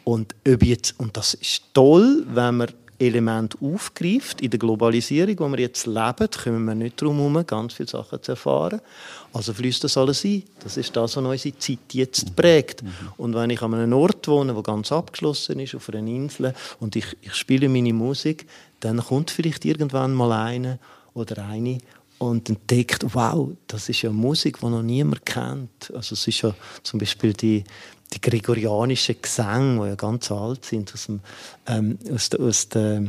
Und, 0.05 0.35
ob 0.47 0.63
jetzt, 0.63 0.95
und 0.99 1.17
das 1.17 1.35
ist 1.35 1.63
toll, 1.73 2.25
wenn 2.29 2.59
man 2.59 2.69
Elemente 2.99 3.59
aufgreift. 3.61 4.41
In 4.41 4.51
der 4.51 4.59
Globalisierung, 4.59 5.39
wo 5.39 5.51
wir 5.51 5.61
jetzt 5.61 5.87
leben, 5.87 6.29
kommen 6.43 6.65
wir 6.65 6.75
nicht 6.75 7.01
darum 7.01 7.17
herum, 7.17 7.45
ganz 7.47 7.75
viele 7.75 7.89
Sachen 7.89 8.23
zu 8.23 8.33
erfahren. 8.33 8.81
Also 9.33 9.53
fließt 9.53 9.85
das 9.85 9.97
alles 9.97 10.25
ein. 10.25 10.45
Das 10.61 10.77
ist 10.77 10.95
das, 10.95 11.17
was 11.17 11.25
unsere 11.25 11.59
Zeit 11.59 11.93
jetzt 11.93 12.37
prägt. 12.37 12.85
Und 13.17 13.35
wenn 13.35 13.51
ich 13.51 13.63
an 13.63 13.75
einem 13.75 13.93
Ort 13.95 14.29
wohne, 14.29 14.55
wo 14.55 14.63
ganz 14.63 14.93
abgeschlossen 14.93 15.59
ist, 15.61 15.75
auf 15.75 15.89
einer 15.89 15.99
Insel, 15.99 16.55
und 16.81 16.97
ich, 16.97 17.17
ich 17.21 17.35
spiele 17.35 17.69
meine 17.69 17.93
Musik, 17.93 18.47
dann 18.81 18.99
kommt 18.99 19.31
vielleicht 19.31 19.65
irgendwann 19.65 20.15
mal 20.15 20.33
einer 20.33 20.79
oder 21.15 21.45
eine 21.45 21.79
und 22.19 22.49
entdeckt, 22.49 23.05
wow, 23.15 23.51
das 23.67 23.89
ist 23.89 24.03
ja 24.03 24.11
Musik, 24.11 24.61
die 24.61 24.67
noch 24.67 24.83
niemand 24.83 25.27
kennt. 25.27 25.93
Also 25.95 26.15
es 26.15 26.27
ist 26.27 26.43
ja 26.43 26.55
zum 26.83 27.01
Beispiel 27.01 27.33
die, 27.33 27.65
die 28.13 28.21
gregorianischen 28.21 29.17
Gesänge, 29.21 29.83
die 29.83 29.89
ja 29.89 29.95
ganz 29.95 30.31
alt 30.31 30.65
sind, 30.65 30.93
aus, 30.93 31.07
dem, 31.07 31.21
ähm, 31.67 31.99
aus, 32.13 32.31
der, 32.31 32.41
aus 32.41 32.69
der 32.69 33.05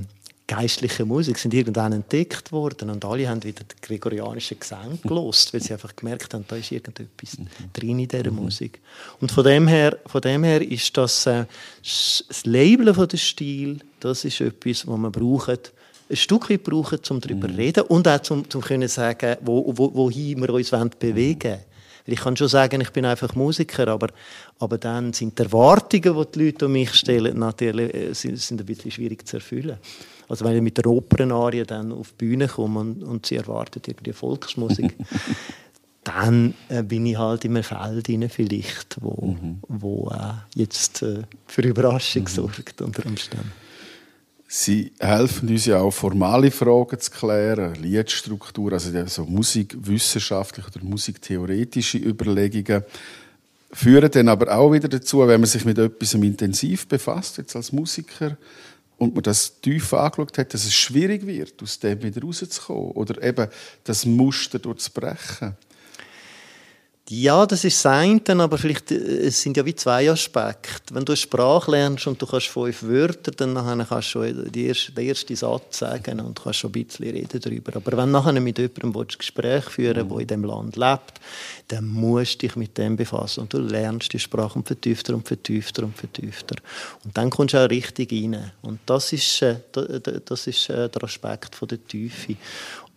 geistlichen 0.47 1.07
Musik, 1.07 1.37
sind 1.37 1.53
irgendwann 1.53 1.93
entdeckt 1.93 2.51
worden 2.51 2.89
und 2.89 3.03
alle 3.03 3.27
haben 3.27 3.43
wieder 3.43 3.63
die 3.63 3.81
gregorianischen 3.81 4.59
Gesänge 4.59 4.97
gelost, 5.03 5.53
weil 5.53 5.61
sie 5.61 5.73
einfach 5.73 5.95
gemerkt 5.95 6.33
haben, 6.33 6.45
da 6.47 6.55
ist 6.55 6.71
irgendetwas 6.71 7.37
drin 7.73 7.99
in 7.99 8.07
dieser 8.07 8.31
Musik. 8.31 8.79
Und 9.19 9.31
von 9.31 9.43
dem 9.43 9.67
her, 9.67 9.97
von 10.05 10.21
dem 10.21 10.43
her 10.43 10.61
ist 10.61 10.95
das, 10.97 11.25
äh, 11.25 11.45
das 11.81 12.43
Labeln 12.43 12.93
von 12.93 13.07
der 13.07 13.17
Stil, 13.17 13.79
das 13.99 14.25
ist 14.25 14.41
etwas, 14.41 14.87
was 14.87 14.97
man 14.97 15.11
braucht, 15.11 15.73
ein 16.07 16.15
Stück 16.15 16.49
weit 16.49 16.63
brauchen, 16.63 16.99
um 17.09 17.19
darüber 17.19 17.47
zu 17.49 17.55
reden 17.55 17.83
und 17.85 18.07
auch 18.07 18.29
um, 18.29 18.43
um 18.53 18.61
können 18.61 18.87
sagen, 18.87 19.37
wo, 19.41 19.73
wo, 19.75 19.93
wohin 19.95 20.39
wir 20.39 20.49
uns 20.51 20.69
bewegen 20.99 21.43
wollen. 21.43 21.74
Ich 22.07 22.19
kann 22.19 22.37
schon 22.37 22.47
sagen, 22.47 22.81
ich 22.81 22.91
bin 22.91 23.05
einfach 23.05 23.33
Musiker, 23.35 23.87
aber, 23.87 24.09
aber 24.59 24.77
dann 24.77 25.13
sind 25.13 25.39
die 25.39 25.43
Erwartungen, 25.43 26.15
die 26.15 26.31
die 26.31 26.45
Leute 26.45 26.65
an 26.65 26.71
mich 26.71 26.93
stellen, 26.93 27.39
natürlich 27.39 27.93
äh, 27.93 28.13
sind, 28.13 28.39
sind 28.39 28.61
ein 28.61 28.65
bisschen 28.65 28.91
schwierig 28.91 29.27
zu 29.27 29.37
erfüllen. 29.37 29.77
Also 30.27 30.45
wenn 30.45 30.55
ich 30.55 30.61
mit 30.61 30.77
der 30.77 30.87
Opernarie 30.87 31.63
dann 31.63 31.91
auf 31.91 32.11
die 32.11 32.25
Bühne 32.25 32.47
komme 32.47 32.79
und, 32.79 33.03
und 33.03 33.25
sie 33.25 33.37
erwartet 33.37 33.87
irgendwie 33.87 34.13
Volksmusik, 34.13 34.95
dann 36.03 36.53
äh, 36.69 36.83
bin 36.83 37.05
ich 37.05 37.17
halt 37.17 37.45
in 37.45 37.55
einem 37.55 37.63
Feld 37.63 38.09
rein 38.09 38.29
vielleicht, 38.29 38.97
wo, 39.01 39.35
wo 39.67 40.09
äh, 40.11 40.33
jetzt 40.53 41.01
äh, 41.01 41.23
für 41.47 41.61
Überraschung 41.61 42.27
sorgt 42.27 42.81
unter 42.81 43.05
Umständen. 43.05 43.51
Sie 44.47 44.91
helfen 44.99 45.49
uns 45.49 45.65
ja 45.65 45.79
auch, 45.79 45.91
formale 45.91 46.51
Fragen 46.51 46.99
zu 46.99 47.11
klären, 47.11 47.75
Liedstruktur, 47.75 48.73
also 48.73 49.05
so 49.07 49.25
musikwissenschaftliche 49.25 50.69
oder 50.69 50.85
musiktheoretische 50.85 51.97
Überlegungen. 51.97 52.83
Führen 53.71 54.11
dann 54.11 54.29
aber 54.29 54.55
auch 54.55 54.71
wieder 54.71 54.87
dazu, 54.87 55.19
wenn 55.27 55.41
man 55.41 55.49
sich 55.49 55.65
mit 55.65 55.77
etwas 55.77 56.13
intensiv 56.13 56.87
befasst, 56.87 57.37
jetzt 57.37 57.55
als 57.55 57.71
Musiker, 57.71 58.37
und 58.97 59.13
man 59.13 59.23
das 59.23 59.59
tief 59.59 59.93
angeschaut 59.93 60.37
hat, 60.37 60.53
dass 60.53 60.65
es 60.65 60.73
schwierig 60.73 61.25
wird, 61.25 61.61
aus 61.61 61.79
dem 61.79 62.01
wieder 62.01 62.21
rauszukommen. 62.21 62.91
Oder 62.91 63.21
eben 63.23 63.47
das 63.83 64.05
Muster 64.05 64.59
durchzubrechen. 64.59 65.55
Ja, 67.07 67.45
das 67.45 67.63
ist 67.63 67.83
das 67.83 68.39
aber 68.41 68.57
vielleicht 68.57 68.89
äh, 68.89 68.95
es 69.27 69.39
sind 69.39 69.55
ja 69.57 69.63
wie 69.63 69.75
zwei 69.75 70.09
Aspekte. 70.09 70.95
Wenn 70.95 71.05
du 71.05 71.11
eine 71.11 71.17
Sprache 71.17 71.69
lernst 71.69 72.07
und 72.07 72.19
du 72.19 72.25
kannst 72.25 72.47
fünf 72.47 72.81
Wörter, 72.81 73.29
dann 73.29 73.53
kannst 73.87 73.91
du 73.91 74.01
schon 74.01 74.51
die 74.51 74.65
erste, 74.65 74.91
den 74.91 75.09
ersten 75.09 75.35
Satz 75.35 75.77
sagen 75.77 76.19
und 76.19 76.41
kannst 76.41 76.59
schon 76.59 76.71
ein 76.71 76.83
bisschen 76.83 77.05
reden 77.11 77.39
darüber. 77.39 77.75
Aber 77.75 77.91
wenn 77.95 78.07
du 78.11 78.11
nachher 78.13 78.41
mit 78.41 78.57
jemandem 78.57 78.97
ein 78.97 79.07
Gespräch 79.19 79.65
führen 79.65 80.09
der 80.09 80.19
in 80.19 80.25
dem 80.27 80.43
Land 80.45 80.77
lebt, 80.77 81.21
dann 81.67 81.85
musst 81.87 82.41
du 82.41 82.47
dich 82.47 82.55
mit 82.55 82.75
dem 82.75 82.95
befassen 82.95 83.41
und 83.41 83.53
du 83.53 83.59
lernst 83.59 84.11
die 84.11 84.17
Sprache 84.19 84.57
und 84.57 84.65
vertiefter 84.65 85.13
und 85.13 85.27
vertiefter 85.27 85.83
und 85.83 85.95
vertiefter. 85.95 86.55
Und 87.03 87.15
dann 87.15 87.29
kommst 87.29 87.53
du 87.53 87.63
auch 87.63 87.69
richtig 87.69 88.11
rein. 88.11 88.51
Und 88.63 88.79
das 88.87 89.13
ist, 89.13 89.43
äh, 89.43 89.57
da- 89.73 89.99
da- 89.99 90.19
das 90.25 90.47
ist 90.47 90.71
äh, 90.71 90.89
der 90.89 91.03
Aspekt 91.03 91.55
der 91.69 91.85
Tiefe. 91.85 92.35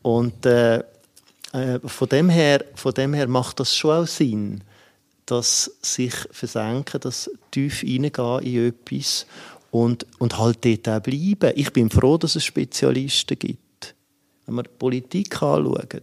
Und 0.01 0.47
äh, 0.47 0.83
äh, 1.53 1.79
von, 1.85 2.09
dem 2.09 2.29
her, 2.29 2.65
von 2.75 2.93
dem 2.93 3.15
her 3.15 3.29
macht 3.29 3.61
das 3.61 3.75
schon 3.75 4.05
auch 4.05 4.07
Sinn, 4.07 4.63
dass 5.27 5.71
sich 5.83 6.15
versenken, 6.31 7.01
dass 7.01 7.31
tief 7.51 7.83
reingehen 7.83 8.41
in 8.43 8.69
etwas 8.69 9.27
und, 9.71 10.07
und 10.19 10.39
halt 10.39 10.65
dort 10.65 10.89
auch 10.89 11.03
bleiben. 11.03 11.53
Ich 11.55 11.73
bin 11.73 11.91
froh, 11.91 12.17
dass 12.17 12.37
es 12.37 12.45
Spezialisten 12.45 13.39
gibt. 13.39 13.95
Wenn 14.47 14.57
die 14.57 14.71
Politik 14.79 15.43
anschauen, 15.43 16.03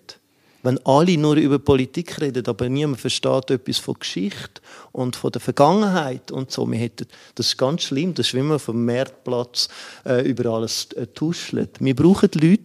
wenn 0.65 0.83
alle 0.85 1.17
nur 1.17 1.35
über 1.35 1.59
Politik 1.59 2.19
reden, 2.19 2.45
aber 2.47 2.67
niemand 2.69 2.99
versteht 2.99 3.51
etwas 3.51 3.77
von 3.77 3.95
Geschichte 3.99 4.61
und 4.91 5.15
von 5.15 5.31
der 5.31 5.41
Vergangenheit 5.41 6.31
und 6.31 6.51
so, 6.51 6.69
wir 6.69 6.79
hätten, 6.79 7.05
das 7.35 7.47
ist 7.47 7.57
ganz 7.57 7.83
schlimm, 7.83 8.15
das 8.15 8.27
ist 8.27 8.33
wie 8.33 8.41
man 8.41 8.57
vom 8.57 8.83
Marktplatz 8.83 9.69
äh, 10.05 10.27
über 10.27 10.49
alles 10.51 10.91
äh, 10.93 11.05
tuschelt. 11.05 11.77
Wir 11.79 11.95
brauchen 11.95 12.31
Leute, 12.33 12.63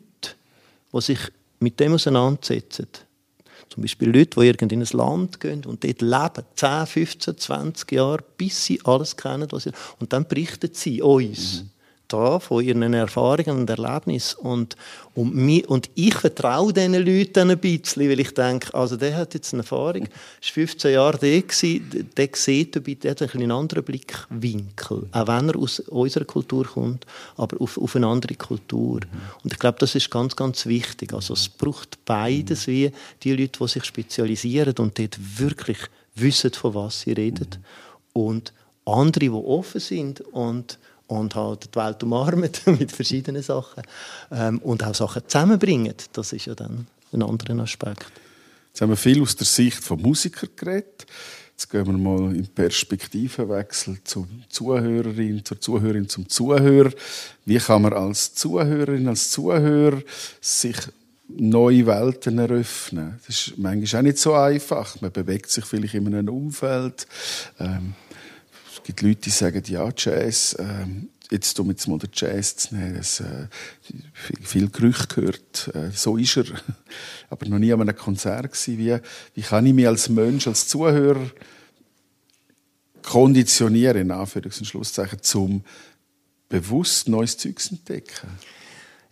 die 0.93 1.01
sich 1.03 1.19
mit 1.61 1.79
dem 1.79 1.95
auseinandersetzen. 1.95 2.89
Zum 3.69 3.83
Beispiel 3.83 4.09
Leute, 4.09 4.41
die 4.41 4.47
irgend 4.47 4.73
in 4.73 4.83
ein 4.83 4.89
Land 4.93 5.39
gehen 5.39 5.65
und 5.65 5.85
dort 5.85 6.01
leben, 6.03 6.47
10, 6.57 6.87
15, 6.87 7.39
20 7.39 7.93
Jahre, 7.93 8.25
bis 8.37 8.65
sie 8.65 8.81
alles 8.85 9.17
kennen, 9.17 9.47
was 9.53 9.65
sie... 9.65 9.73
Und 10.01 10.13
dann 10.13 10.27
berichten 10.27 10.71
sie 10.73 11.01
uns 11.01 11.65
da 12.13 12.39
von 12.39 12.65
ihren 12.65 12.93
Erfahrungen 12.93 13.61
und 13.61 13.71
Erlebnissen. 13.71 14.39
Und, 14.41 14.77
und, 15.15 15.35
mi, 15.35 15.65
und 15.67 15.91
ich 15.95 16.15
vertraue 16.15 16.73
diesen 16.73 16.95
Leuten 16.95 17.51
ein 17.51 17.59
bisschen, 17.59 18.09
weil 18.11 18.21
ich 18.21 18.35
denke, 18.35 18.75
also 18.75 18.97
der 18.97 19.17
hat 19.17 19.35
jetzt 19.35 19.53
eine 19.53 19.63
Erfahrung, 19.63 20.09
ist 20.41 20.51
15 20.51 20.93
Jahre 20.93 21.19
da 21.19 21.27
gewesen, 21.27 22.09
der 22.17 22.29
sieht 22.33 22.75
der 23.05 23.11
hat 23.13 23.35
einen 23.35 23.53
anderen 23.53 23.85
Blickwinkel, 23.85 25.09
auch 25.13 25.27
wenn 25.27 25.49
er 25.49 25.57
aus 25.57 25.81
unserer 25.81 26.25
Kultur 26.25 26.65
kommt, 26.67 27.07
aber 27.37 27.61
auf, 27.61 27.79
auf 27.79 27.97
eine 27.97 28.07
andere 28.07 28.35
Kultur. 28.35 29.01
Und 29.43 29.53
ich 29.53 29.59
glaube, 29.59 29.79
das 29.79 29.95
ist 29.95 30.11
ganz, 30.11 30.37
ganz 30.37 30.67
wichtig. 30.67 31.13
Also 31.13 31.35
es 31.35 31.49
braucht 31.49 32.05
beides, 32.05 32.67
wie 32.67 32.91
die 33.23 33.33
Leute, 33.33 33.59
die 33.61 33.69
sich 33.69 33.85
spezialisieren 33.85 34.75
und 34.79 34.99
dort 34.99 35.19
wirklich 35.39 35.79
wissen, 36.15 36.53
von 36.53 36.75
was 36.75 37.03
sie 37.03 37.13
reden. 37.13 37.49
Und 38.13 38.53
andere, 38.85 39.27
die 39.27 39.31
offen 39.31 39.81
sind 39.81 40.21
und 40.21 40.79
und 41.11 41.35
halt 41.35 41.75
die 41.75 41.79
Welt 41.79 42.03
umarmen 42.03 42.51
mit 42.67 42.93
verschiedenen 42.93 43.43
Sachen 43.43 43.83
ähm, 44.31 44.59
und 44.59 44.85
auch 44.85 44.95
Sachen 44.95 45.23
zusammenbringen. 45.27 45.95
Das 46.13 46.33
ist 46.33 46.47
ja 46.47 46.55
dann 46.55 46.87
ein 47.13 47.23
anderer 47.23 47.59
Aspekt. 47.63 48.11
Jetzt 48.69 48.81
haben 48.81 48.91
wir 48.91 48.97
viel 48.97 49.21
aus 49.21 49.35
der 49.35 49.47
Sicht 49.47 49.83
von 49.83 50.01
Musiker 50.01 50.47
geredet. 50.55 51.07
Jetzt 51.53 51.69
gehen 51.69 51.85
wir 51.85 51.93
mal 51.93 52.35
im 52.35 52.47
Perspektivenwechsel 52.47 53.99
zur 54.05 54.29
Zuhörerin, 54.49 55.45
zur 55.45 55.61
Zuhörerin, 55.61 56.09
zum 56.09 56.29
Zuhörer. 56.29 56.93
Wie 57.45 57.59
kann 57.59 57.83
man 57.83 57.93
als 57.93 58.33
Zuhörerin, 58.35 59.09
als 59.09 59.31
Zuhörer 59.31 60.01
sich 60.41 60.77
neue 61.29 61.87
Welten 61.87 62.39
eröffnen? 62.39 63.19
Das 63.27 63.47
ist 63.49 63.59
manchmal 63.59 64.01
auch 64.01 64.05
nicht 64.05 64.19
so 64.19 64.35
einfach. 64.35 65.01
Man 65.01 65.11
bewegt 65.11 65.51
sich 65.51 65.65
vielleicht 65.65 65.95
in 65.95 66.07
einem 66.07 66.29
Umfeld. 66.29 67.07
Ähm, 67.59 67.95
gibt 68.91 69.03
Leute, 69.03 69.21
die 69.23 69.31
sagen, 69.31 69.63
ja, 69.67 69.89
Jazz, 69.97 70.57
ähm, 70.59 71.09
jetzt 71.31 71.59
um 71.61 71.71
jetzt 71.71 71.87
mal 71.87 71.99
den 71.99 72.11
Jazz 72.13 72.57
zu 72.57 72.75
nehmen, 72.75 72.97
das, 72.97 73.21
äh, 73.21 73.47
viel, 74.43 74.69
Gerücht 74.69 75.15
gehört, 75.15 75.71
äh, 75.75 75.91
so 75.93 76.17
ist 76.17 76.37
er, 76.37 76.45
aber 77.31 77.47
noch 77.47 77.59
nie 77.59 77.73
an 77.73 77.81
einem 77.81 77.97
Konzert 77.97 78.53
gewesen. 78.53 78.79
Wie, 78.79 78.99
wie 79.35 79.43
kann 79.43 79.67
ich 79.67 79.75
mich 79.75 79.87
als 79.87 80.09
Mensch, 80.09 80.47
als 80.47 80.69
Zuhörer 80.69 81.31
konditionieren, 83.03 84.03
in 84.03 84.13
Anführungs- 84.13 84.65
Schlusszeichen, 84.65 85.23
zum 85.23 85.65
bewusst 86.49 87.09
neues 87.09 87.37
Zeug 87.37 87.59
zu 87.59 87.75
entdecken? 87.75 88.29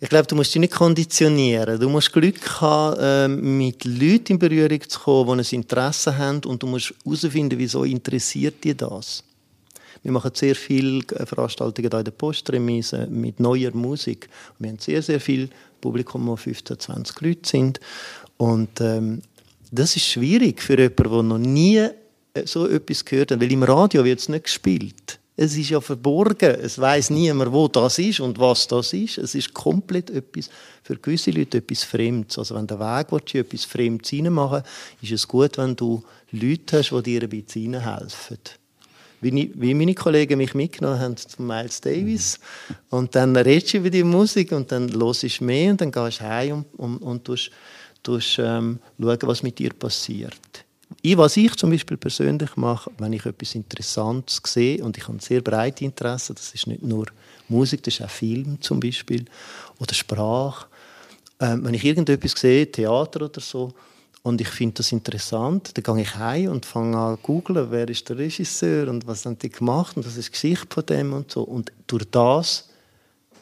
Ich 0.01 0.07
glaube, 0.07 0.27
du 0.27 0.35
musst 0.35 0.53
dich 0.53 0.61
nicht 0.61 0.73
konditionieren. 0.73 1.77
Du 1.77 1.89
musst 1.89 2.13
Glück 2.13 2.61
haben, 2.61 2.97
ähm, 3.01 3.57
mit 3.57 3.83
Leuten 3.83 4.33
in 4.33 4.39
Berührung 4.39 4.81
zu 4.87 4.99
kommen, 4.99 5.39
die 5.39 5.55
ein 5.55 5.59
Interesse 5.59 6.17
haben 6.17 6.41
und 6.45 6.63
du 6.63 6.67
musst 6.67 6.93
herausfinden, 7.03 7.59
wieso 7.59 7.83
interessiert 7.83 8.63
dich 8.63 8.77
das. 8.77 9.23
Wir 10.03 10.11
machen 10.11 10.31
sehr 10.33 10.55
viele 10.55 11.03
Veranstaltungen 11.25 11.89
hier 11.89 11.99
in 11.99 12.05
der 12.05 12.11
Postremise 12.11 13.07
mit 13.07 13.39
neuer 13.39 13.71
Musik. 13.73 14.29
Wir 14.57 14.69
haben 14.69 14.79
sehr, 14.79 15.01
sehr 15.01 15.19
viel 15.19 15.49
Publikum, 15.81 16.27
wo 16.27 16.35
15, 16.35 16.79
20 16.79 17.21
Leute 17.21 17.49
sind. 17.49 17.79
Und 18.37 18.79
ähm, 18.81 19.21
das 19.71 19.95
ist 19.95 20.05
schwierig 20.05 20.61
für 20.61 20.77
jemanden, 20.77 21.11
der 21.11 21.23
noch 21.23 21.37
nie 21.37 21.77
äh, 21.77 22.45
so 22.45 22.67
etwas 22.67 23.03
gehört 23.03 23.31
hat, 23.31 23.41
weil 23.41 23.51
im 23.51 23.63
Radio 23.63 24.03
wird 24.03 24.19
es 24.19 24.29
nicht 24.29 24.45
gespielt. 24.45 25.19
Es 25.35 25.55
ist 25.55 25.69
ja 25.69 25.79
verborgen. 25.79 26.55
Es 26.61 26.77
weiß 26.77 27.11
niemand, 27.11 27.53
wo 27.53 27.69
das 27.69 27.97
ist 27.97 28.19
und 28.19 28.37
was 28.39 28.67
das 28.67 28.91
ist. 28.91 29.17
Es 29.17 29.35
ist 29.35 29.53
komplett 29.53 30.09
etwas, 30.09 30.49
für 30.83 30.97
gewisse 30.97 31.31
Leute 31.31 31.59
etwas 31.59 31.83
Fremdes. 31.83 32.37
Also 32.37 32.55
wenn 32.55 32.67
der 32.67 32.79
Weg 32.79 33.07
willst, 33.11 33.35
etwas 33.35 33.63
Fremdes 33.63 34.11
reinmachen 34.11 34.63
ist 35.01 35.13
es 35.13 35.25
gut, 35.25 35.57
wenn 35.57 35.77
du 35.77 36.03
Leute 36.31 36.79
hast, 36.79 36.91
die 36.91 37.03
dir 37.03 37.23
ein 37.23 37.29
bisschen 37.29 37.75
reinhelfen. 37.75 38.37
Wie, 39.21 39.51
ich, 39.51 39.75
meine 39.75 39.93
Kollegen 39.95 40.37
mich 40.37 40.53
mitgenommen 40.53 40.99
haben 40.99 41.17
zu 41.17 41.41
Miles 41.41 41.81
Davis. 41.81 42.39
Und 42.89 43.15
dann 43.15 43.35
redest 43.35 43.73
du 43.73 43.77
über 43.77 43.89
die 43.89 44.03
Musik 44.03 44.51
und 44.51 44.71
dann 44.71 44.91
hörst 44.91 45.23
du 45.23 45.43
mehr 45.43 45.71
und 45.71 45.81
dann 45.81 45.91
gehst 45.91 46.21
du 46.21 46.23
heim 46.23 46.65
und, 46.77 46.97
und, 46.97 47.01
und 47.01 47.25
tust, 47.25 47.51
tust, 48.03 48.39
ähm, 48.39 48.79
schauen, 48.99 49.17
was 49.23 49.43
mit 49.43 49.59
dir 49.59 49.73
passiert. 49.73 50.65
Ich, 51.01 51.17
was 51.17 51.37
ich 51.37 51.55
zum 51.55 51.69
Beispiel 51.69 51.97
persönlich 51.97 52.55
mache, 52.55 52.91
wenn 52.97 53.13
ich 53.13 53.25
etwas 53.25 53.55
Interessantes 53.55 54.41
sehe, 54.45 54.83
und 54.83 54.97
ich 54.97 55.07
habe 55.07 55.21
sehr 55.21 55.41
breite 55.41 55.85
Interessen, 55.85 56.35
das 56.35 56.53
ist 56.53 56.67
nicht 56.67 56.81
nur 56.81 57.05
Musik, 57.47 57.83
das 57.83 57.95
ist 57.95 58.01
auch 58.01 58.09
Film 58.09 58.59
zum 58.61 58.79
Beispiel, 58.79 59.25
oder 59.79 59.93
Sprache. 59.93 60.67
Ähm, 61.39 61.63
wenn 61.63 61.73
ich 61.73 61.85
irgendetwas 61.85 62.31
sehe, 62.31 62.69
Theater 62.69 63.25
oder 63.25 63.39
so, 63.39 63.73
und 64.21 64.41
ich 64.41 64.49
finde 64.49 64.75
das 64.75 64.91
interessant, 64.91 65.71
dann 65.75 65.95
gehe 65.95 66.03
ich 66.03 66.15
heim 66.15 66.51
und 66.51 66.65
fange 66.65 66.97
an 66.97 67.15
zu 67.15 67.21
googeln, 67.23 67.71
wer 67.71 67.87
ist 67.87 68.09
der 68.09 68.17
Regisseur 68.17 68.87
und 68.89 69.07
was 69.07 69.25
haben 69.25 69.39
die 69.39 69.49
gemacht 69.49 69.95
und 69.95 70.05
das 70.05 70.17
ist 70.17 70.27
das 70.27 70.31
Gesicht 70.33 70.73
von 70.73 70.85
dem 70.85 71.13
und 71.13 71.31
so. 71.31 71.43
Und 71.43 71.71
durch 71.87 72.05
das 72.11 72.69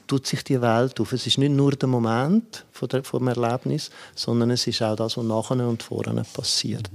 tut 0.08 0.26
sich 0.26 0.44
die 0.44 0.62
Welt 0.62 1.00
auf. 1.00 1.12
Es 1.12 1.28
ist 1.28 1.38
nicht 1.38 1.52
nur 1.52 1.72
der 1.72 1.90
Moment 1.90 2.66
von 2.72 2.88
der, 2.88 3.04
vom 3.04 3.28
Erlebnis, 3.28 3.90
sondern 4.16 4.52
es 4.52 4.66
ist 4.66 4.82
auch 4.82 4.96
das, 4.96 5.18
was 5.18 5.26
nachher 5.26 5.68
und 5.68 5.84
vorne 5.84 6.24
passiert. 6.34 6.90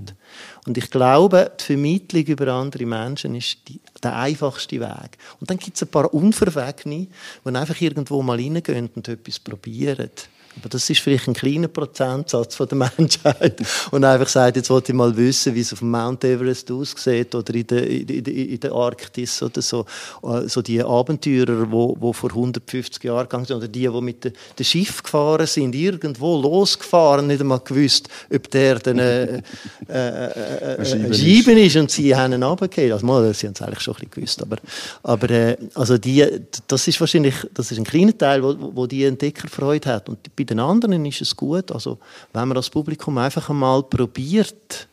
Und 0.66 0.78
ich 0.78 0.90
glaube, 0.90 1.52
die 1.60 1.64
Vermittlung 1.64 2.24
über 2.24 2.48
andere 2.48 2.86
Menschen 2.86 3.34
ist 3.34 3.58
die, 3.68 3.80
der 4.02 4.16
einfachste 4.16 4.80
Weg. 4.80 5.18
Und 5.40 5.50
dann 5.50 5.58
gibt 5.58 5.76
es 5.76 5.82
ein 5.82 5.88
paar 5.88 6.12
Unverwegene, 6.12 7.08
die 7.44 7.54
einfach 7.54 7.80
irgendwo 7.80 8.22
mal 8.22 8.38
reingehen 8.38 8.88
und 8.94 9.08
etwas 9.08 9.38
probieren. 9.38 10.10
Aber 10.58 10.68
das 10.68 10.88
ist 10.90 11.00
vielleicht 11.00 11.28
ein 11.28 11.34
kleiner 11.34 11.68
Prozentsatz 11.68 12.54
von 12.54 12.68
der 12.68 12.78
Menschheit. 12.98 13.60
Und 13.90 14.04
einfach 14.04 14.28
sagt, 14.28 14.56
jetzt 14.56 14.70
wollte 14.70 14.92
ich 14.92 14.96
mal 14.96 15.16
wissen, 15.16 15.54
wie 15.54 15.60
es 15.60 15.72
auf 15.72 15.78
dem 15.78 15.90
Mount 15.90 16.24
Everest 16.24 16.70
aussieht 16.70 17.34
oder 17.34 17.54
in 17.54 17.66
der, 17.66 17.86
in 17.88 18.06
der, 18.06 18.34
in 18.34 18.60
der 18.60 18.72
Arktis 18.72 19.42
oder 19.42 19.62
so. 19.62 19.86
Äh, 20.22 20.48
So 20.48 20.62
die 20.62 20.82
Abenteurer, 20.82 21.70
wo, 21.70 21.96
wo 21.98 22.12
vor 22.12 22.30
150 22.30 23.02
Jahren 23.04 23.24
gegangen 23.24 23.46
sind 23.46 23.56
oder 23.56 23.68
die, 23.68 23.88
die 23.88 24.00
mit 24.00 24.24
dem 24.24 24.32
de 24.58 24.64
Schiff 24.64 25.02
gefahren 25.02 25.46
sind, 25.46 25.74
irgendwo 25.74 26.40
losgefahren, 26.40 27.26
nicht 27.26 27.40
einmal 27.40 27.60
gewusst, 27.60 28.08
ob 28.32 28.50
der 28.50 28.78
dann 28.78 28.98
äh, 28.98 29.24
äh, 29.24 29.40
äh, 29.88 30.26
äh, 30.26 30.78
äh, 30.78 31.10
ist. 31.10 31.20
Scheiben 31.20 31.58
ist 31.58 31.76
und 31.76 31.90
sie 31.90 32.14
haben 32.14 32.32
ihn 32.32 32.42
runtergefallen. 32.42 32.92
Also 32.92 33.06
mal, 33.06 33.32
sie 33.34 33.46
haben 33.46 33.54
es 33.54 33.62
eigentlich 33.62 33.80
schon 33.80 33.94
ein 33.94 34.08
bisschen 34.08 34.10
gewusst. 34.10 34.42
Aber, 34.42 34.56
aber 35.02 35.30
äh, 35.30 35.56
also 35.74 35.98
die, 35.98 36.26
das 36.66 36.88
ist 36.88 37.00
wahrscheinlich 37.00 37.34
das 37.54 37.70
ist 37.72 37.78
ein 37.78 37.84
kleiner 37.84 38.16
Teil, 38.16 38.42
wo, 38.42 38.56
wo 38.74 38.86
die 38.86 39.04
Entdeckerfreude 39.04 39.88
hat. 39.88 40.08
Und 40.08 40.18
bei 40.44 40.54
den 40.54 40.60
anderen 40.60 41.04
ist 41.06 41.20
es 41.20 41.36
gut, 41.36 41.70
also 41.72 41.98
wenn 42.32 42.48
man 42.48 42.54
das 42.54 42.70
Publikum 42.70 43.18
einfach 43.18 43.48
einmal 43.50 43.82
probiert, 43.82 44.88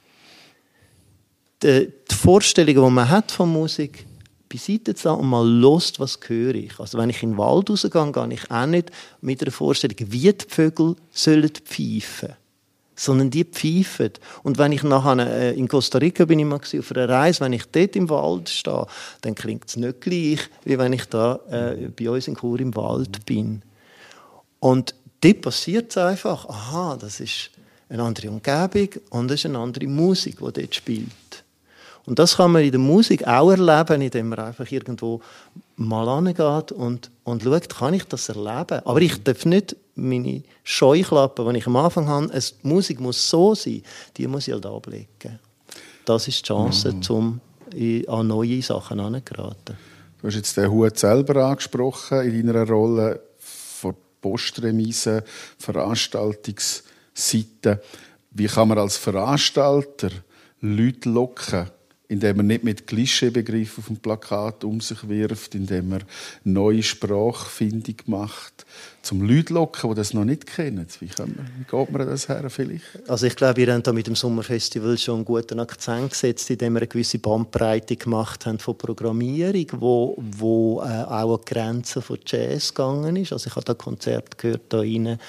die, 1.64 1.92
die 2.10 2.16
Vorstellungen, 2.16 2.84
die 2.84 2.92
man 2.92 3.10
hat 3.10 3.32
von 3.32 3.52
Musik, 3.52 4.06
beiseite 4.48 4.96
zu 4.96 5.08
lassen 5.08 5.22
und 5.22 5.30
mal 5.30 5.48
lost, 5.48 6.00
was 6.00 6.20
höre 6.26 6.56
ich. 6.56 6.80
Also 6.80 6.98
wenn 6.98 7.10
ich 7.10 7.22
in 7.22 7.32
den 7.32 7.38
Wald 7.38 7.70
rausgehe, 7.70 8.12
gehe 8.12 8.34
ich 8.34 8.52
auch 8.52 8.66
nicht 8.66 8.92
mit 9.22 9.42
einer 9.42 9.52
Vorstellung, 9.52 9.98
wie 10.00 10.34
die 10.34 10.46
Vögel 10.48 10.96
sollen 11.12 11.50
pfeifen 11.50 12.36
sondern 13.00 13.30
die 13.30 13.46
pfeifen. 13.46 14.12
Und 14.44 14.58
wenn 14.58 14.74
ich 14.74 14.84
nachher 14.84 15.26
äh, 15.26 15.58
in 15.58 15.70
Costa 15.70 16.00
Rica 16.00 16.26
bin 16.26 16.40
ich 16.40 16.46
mal 16.46 16.58
auf 16.60 16.92
einer 16.92 17.08
Reise, 17.08 17.40
wenn 17.40 17.54
ich 17.54 17.64
dort 17.72 17.96
im 17.96 18.10
Wald 18.10 18.50
stehe, 18.50 18.86
dann 19.22 19.36
klingt 19.36 19.70
es 19.70 19.78
nicht 19.78 20.02
gleich, 20.02 20.40
wie 20.66 20.78
wenn 20.78 20.92
ich 20.92 21.06
da 21.06 21.40
äh, 21.50 21.90
bei 21.98 22.10
uns 22.10 22.28
in 22.28 22.36
Chur 22.36 22.60
im 22.60 22.76
Wald 22.76 23.26
bin. 23.26 23.62
Und 24.60 24.96
dort 25.22 25.42
passiert 25.42 25.92
es 25.92 25.98
einfach, 25.98 26.48
aha, 26.48 26.98
das 27.00 27.20
ist 27.20 27.52
eine 27.90 28.04
andere 28.04 28.30
Umgebung 28.30 28.90
und 29.10 29.28
das 29.30 29.40
ist 29.42 29.46
eine 29.48 29.58
andere 29.60 29.88
Musik, 29.88 30.38
die 30.38 30.52
dort 30.62 30.76
spielt. 30.76 31.44
Und 32.06 32.18
das 32.18 32.38
kann 32.38 32.52
man 32.52 32.64
in 32.64 32.72
der 32.72 32.80
Musik 32.80 33.28
auch 33.28 33.52
erleben, 33.52 34.02
indem 34.02 34.30
man 34.30 34.40
einfach 34.40 34.70
irgendwo 34.72 35.22
mal 35.76 36.08
angeht 36.08 36.72
und, 36.72 37.12
und 37.24 37.44
schaut, 37.44 37.70
kann 37.70 37.94
ich 37.94 38.04
das 38.06 38.30
erleben? 38.30 38.82
Aber 38.86 39.02
ich 39.02 39.22
darf 39.24 39.46
nicht 39.46 39.76
meine 39.96 40.42
Scheuklappen, 40.64 41.52
die 41.54 41.60
ich 41.60 41.68
am 41.68 41.76
Anfang 41.76 42.08
habe, 42.08 42.30
es, 42.34 42.58
die 42.60 42.68
Musik 42.68 43.00
muss 43.00 43.30
so 43.30 43.54
sein, 43.54 43.84
die 44.18 44.28
muss 44.28 44.48
ich 44.48 44.54
halt 44.54 44.66
ablegen. 44.66 45.40
Das 46.06 46.28
ist 46.28 46.40
die 46.40 46.48
Chance, 46.48 46.96
um 47.10 47.40
in- 47.76 48.08
an 48.10 48.28
neue 48.28 48.62
Sachen 48.64 48.98
herangeraten. 48.98 49.78
Du 50.22 50.28
hast 50.28 50.36
jetzt 50.36 50.58
den 50.58 50.72
Hut 50.72 50.98
selber 50.98 51.46
angesprochen 51.46 52.22
in 52.22 52.48
deiner 52.48 52.68
Rolle 52.68 53.22
Postremise, 54.22 55.24
Veranstaltungsseite. 55.58 57.82
Wie 58.32 58.48
kann 58.48 58.68
man 58.68 58.78
als 58.78 58.98
Veranstalter 58.98 60.12
Leute 60.62 61.10
locken, 61.10 61.72
indem 62.10 62.38
man 62.38 62.48
nicht 62.48 62.64
mit 62.64 62.88
Klischeebegriffen 62.88 63.84
auf 63.84 63.88
dem 63.88 63.98
Plakat 63.98 64.64
um 64.64 64.82
sich 64.82 65.08
wirft, 65.08 65.54
indem 65.54 65.90
man 65.90 66.04
neue 66.44 66.82
Sprachfindung 66.82 67.98
macht, 68.08 68.66
zum 69.04 69.22
Leute 69.22 69.54
locken, 69.54 69.92
die 69.92 69.96
das 69.96 70.16
noch 70.16 70.26
nicht 70.26 70.48
kennen? 70.48 70.88
Wie, 71.00 71.06
geht 71.06 71.92
man 71.92 72.08
das 72.08 72.28
her 72.28 72.50
vielleicht? 72.50 72.84
Also 73.08 73.28
ich 73.28 73.36
glaube, 73.36 73.58
wir 73.58 73.72
haben 73.72 73.84
da 73.84 73.94
mit 73.94 74.08
dem 74.08 74.16
Sommerfestival 74.16 74.98
schon 74.98 75.18
einen 75.18 75.26
guten 75.26 75.60
Akzent 75.60 76.10
gesetzt, 76.10 76.50
indem 76.50 76.74
wir 76.74 76.80
eine 76.80 76.88
gewisse 76.88 77.20
Bandbreite 77.20 77.96
gemacht 77.96 78.48
haben 78.48 78.58
von 78.58 78.76
Programmierung, 78.76 79.68
wo, 79.74 80.18
wo 80.18 80.82
äh, 80.82 80.86
auch 80.86 81.36
an 81.36 81.42
die 81.48 81.54
Grenzen 81.54 82.02
von 82.02 82.18
Jazz 82.26 82.74
gegangen 82.74 83.18
ist. 83.18 83.34
Also 83.34 83.50
ich 83.50 83.56
habe 83.56 83.66
da 83.66 83.76
Konzert 83.76 84.36
gehört 84.36 84.64
da 84.70 84.80
rein, 84.80 85.20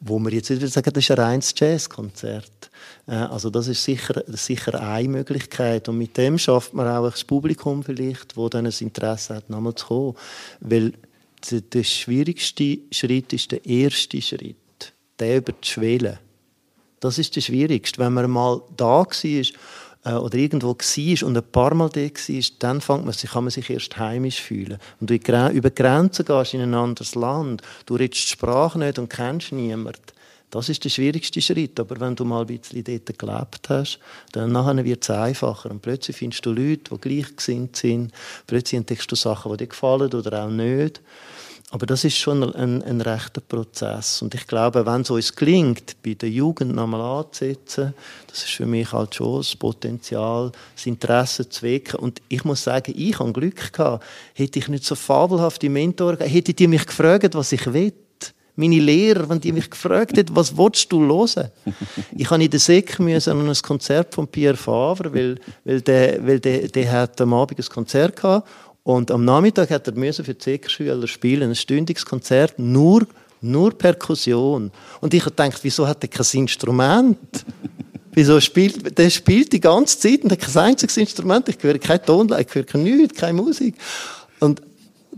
wo 0.00 0.18
man 0.18 0.34
jetzt 0.34 0.50
würde 0.50 0.68
sagen, 0.68 0.92
das 0.92 1.02
ist 1.02 1.10
ein 1.12 1.18
reines 1.18 1.54
Jazzkonzert. 1.56 2.70
Äh, 3.06 3.14
also 3.14 3.50
das 3.50 3.68
ist 3.68 3.84
sicher, 3.84 4.22
sicher 4.26 4.80
eine 4.80 5.08
Möglichkeit 5.08 5.88
und 5.88 5.98
mit 5.98 6.16
dem 6.16 6.38
schafft 6.38 6.74
man 6.74 6.88
auch 6.88 7.10
das 7.10 7.24
Publikum 7.24 7.82
vielleicht, 7.82 8.36
wo 8.36 8.48
dann 8.48 8.66
ein 8.66 8.74
Interesse 8.78 9.36
hat, 9.36 9.50
nochmal 9.50 9.74
zu 9.74 9.86
kommen, 9.86 10.14
weil 10.60 10.92
der, 11.50 11.60
der 11.60 11.84
schwierigste 11.84 12.78
Schritt 12.90 13.32
ist 13.32 13.52
der 13.52 13.64
erste 13.64 14.20
Schritt, 14.20 14.92
der 15.18 15.38
über 15.38 15.52
die 15.52 15.68
Schwelle. 15.68 16.18
Das 17.00 17.18
ist 17.18 17.36
das 17.36 17.44
Schwierigste. 17.44 17.98
Wenn 17.98 18.14
man 18.14 18.30
mal 18.30 18.62
da 18.76 19.04
war 19.04 19.06
äh, 20.04 20.18
oder 20.18 20.38
irgendwo 20.38 20.68
war 20.68 21.28
und 21.28 21.36
ein 21.36 21.52
paar 21.52 21.74
Mal 21.74 21.90
da 21.90 22.00
war, 22.00 22.42
dann 22.58 22.80
fängt 22.80 23.04
man 23.04 23.12
sich, 23.12 23.30
kann 23.30 23.44
man 23.44 23.50
sich 23.50 23.68
erst 23.68 23.96
heimisch 23.98 24.40
fühlen. 24.40 24.78
Und 25.00 25.10
du 25.10 25.50
über 25.50 25.70
Grenzen 25.70 26.24
gehst 26.24 26.54
in 26.54 26.62
ein 26.62 26.74
anderes 26.74 27.14
Land, 27.14 27.62
du 27.84 27.96
redest 27.96 28.24
die 28.24 28.28
Sprache 28.28 28.78
nicht 28.78 28.98
und 28.98 29.10
kennst 29.10 29.52
niemanden. 29.52 30.00
Das 30.56 30.68
ist 30.70 30.84
der 30.84 30.90
schwierigste 30.90 31.40
Schritt. 31.42 31.78
Aber 31.78 32.00
wenn 32.00 32.16
du 32.16 32.24
mal 32.24 32.40
ein 32.40 32.46
bisschen 32.46 32.82
dort 32.82 33.18
gelebt 33.18 33.68
hast, 33.68 33.98
dann 34.32 34.84
wird 34.84 35.02
es 35.02 35.10
einfacher. 35.10 35.70
Und 35.70 35.82
plötzlich 35.82 36.16
findest 36.16 36.46
du 36.46 36.52
Leute, 36.52 36.94
die 36.94 36.98
gleichgesinnt 36.98 37.76
sind. 37.76 38.12
Plötzlich 38.46 38.78
entdeckst 38.78 39.10
du 39.10 39.16
Sachen, 39.16 39.52
die 39.52 39.58
dir 39.58 39.66
gefallen 39.66 40.12
oder 40.12 40.44
auch 40.44 40.50
nicht. 40.50 41.02
Aber 41.72 41.84
das 41.84 42.04
ist 42.04 42.16
schon 42.16 42.54
ein, 42.54 42.82
ein 42.84 43.00
rechter 43.00 43.40
Prozess. 43.40 44.22
Und 44.22 44.34
ich 44.34 44.46
glaube, 44.46 44.86
wenn 44.86 45.00
es 45.00 45.10
uns 45.10 45.34
gelingt, 45.34 45.96
bei 46.02 46.14
der 46.14 46.30
Jugend 46.30 46.74
nochmal 46.74 47.00
anzusetzen, 47.00 47.92
das 48.28 48.44
ist 48.44 48.52
für 48.52 48.66
mich 48.66 48.92
halt 48.92 49.16
schon 49.16 49.38
das 49.38 49.56
Potenzial, 49.56 50.52
das 50.74 50.86
Interesse 50.86 51.48
zu 51.48 51.62
wecken. 51.62 51.98
Und 51.98 52.22
ich 52.28 52.44
muss 52.44 52.62
sagen, 52.62 52.94
ich 52.96 53.18
habe 53.18 53.32
Glück 53.32 53.72
gehabt. 53.72 54.04
Hätte 54.34 54.60
ich 54.60 54.68
nicht 54.68 54.84
so 54.84 54.94
fabelhafte 54.94 55.68
Mentoren 55.68 56.16
gehabt, 56.16 56.32
hättet 56.32 56.60
ihr 56.60 56.68
mich 56.68 56.86
gefragt, 56.86 57.34
was 57.34 57.50
ich 57.50 57.72
will 57.72 57.92
meine 58.56 58.78
Lehrer, 58.78 59.28
wenn 59.28 59.40
die 59.40 59.52
mich 59.52 59.70
gefragt 59.70 60.16
haben, 60.16 60.34
was 60.34 60.56
willst 60.56 60.90
du 60.90 61.02
hören? 61.02 61.50
Ich 62.16 62.30
habe 62.30 62.42
in 62.42 62.50
der 62.50 62.58
Sek 62.58 62.98
an 62.98 63.08
ein 63.08 63.54
Konzert 63.62 64.14
von 64.14 64.26
Pierre 64.26 64.56
Favre, 64.56 65.12
weil, 65.14 65.38
weil, 65.64 65.82
der, 65.82 66.26
weil 66.26 66.40
der, 66.40 66.68
der 66.68 66.90
hat 66.90 67.20
am 67.20 67.34
Abend 67.34 67.58
ein 67.58 67.66
Konzert 67.66 68.16
gehabt 68.16 68.48
und 68.82 69.10
am 69.10 69.24
Nachmittag 69.24 69.70
hat 69.70 69.86
er 69.86 69.94
müssen 69.94 70.24
für 70.24 70.34
die 70.34 70.42
Sek-Schüler 70.42 71.06
spielen, 71.06 71.50
ein 71.50 71.54
stündiges 71.54 72.06
Konzert, 72.06 72.58
nur, 72.58 73.06
nur 73.40 73.76
Perkussion. 73.76 74.70
Und 75.00 75.12
ich 75.12 75.20
habe 75.20 75.30
gedacht, 75.30 75.58
wieso 75.62 75.86
hat 75.86 76.02
er 76.02 76.08
kein 76.08 76.40
Instrument? 76.40 77.18
Wieso 78.12 78.40
spielt, 78.40 78.96
der 78.96 79.10
spielt 79.10 79.52
die 79.52 79.60
ganze 79.60 79.98
Zeit 79.98 80.22
und 80.24 80.32
hat 80.32 80.40
kein 80.40 80.68
einziges 80.68 80.96
Instrument. 80.96 81.48
Ich 81.50 81.58
höre 81.60 81.78
kein 81.78 82.02
Ton, 82.02 82.34
ich 82.38 82.54
höre 82.54 82.78
nichts, 82.78 83.18
keine 83.18 83.42
Musik. 83.42 83.74
Und 84.40 84.62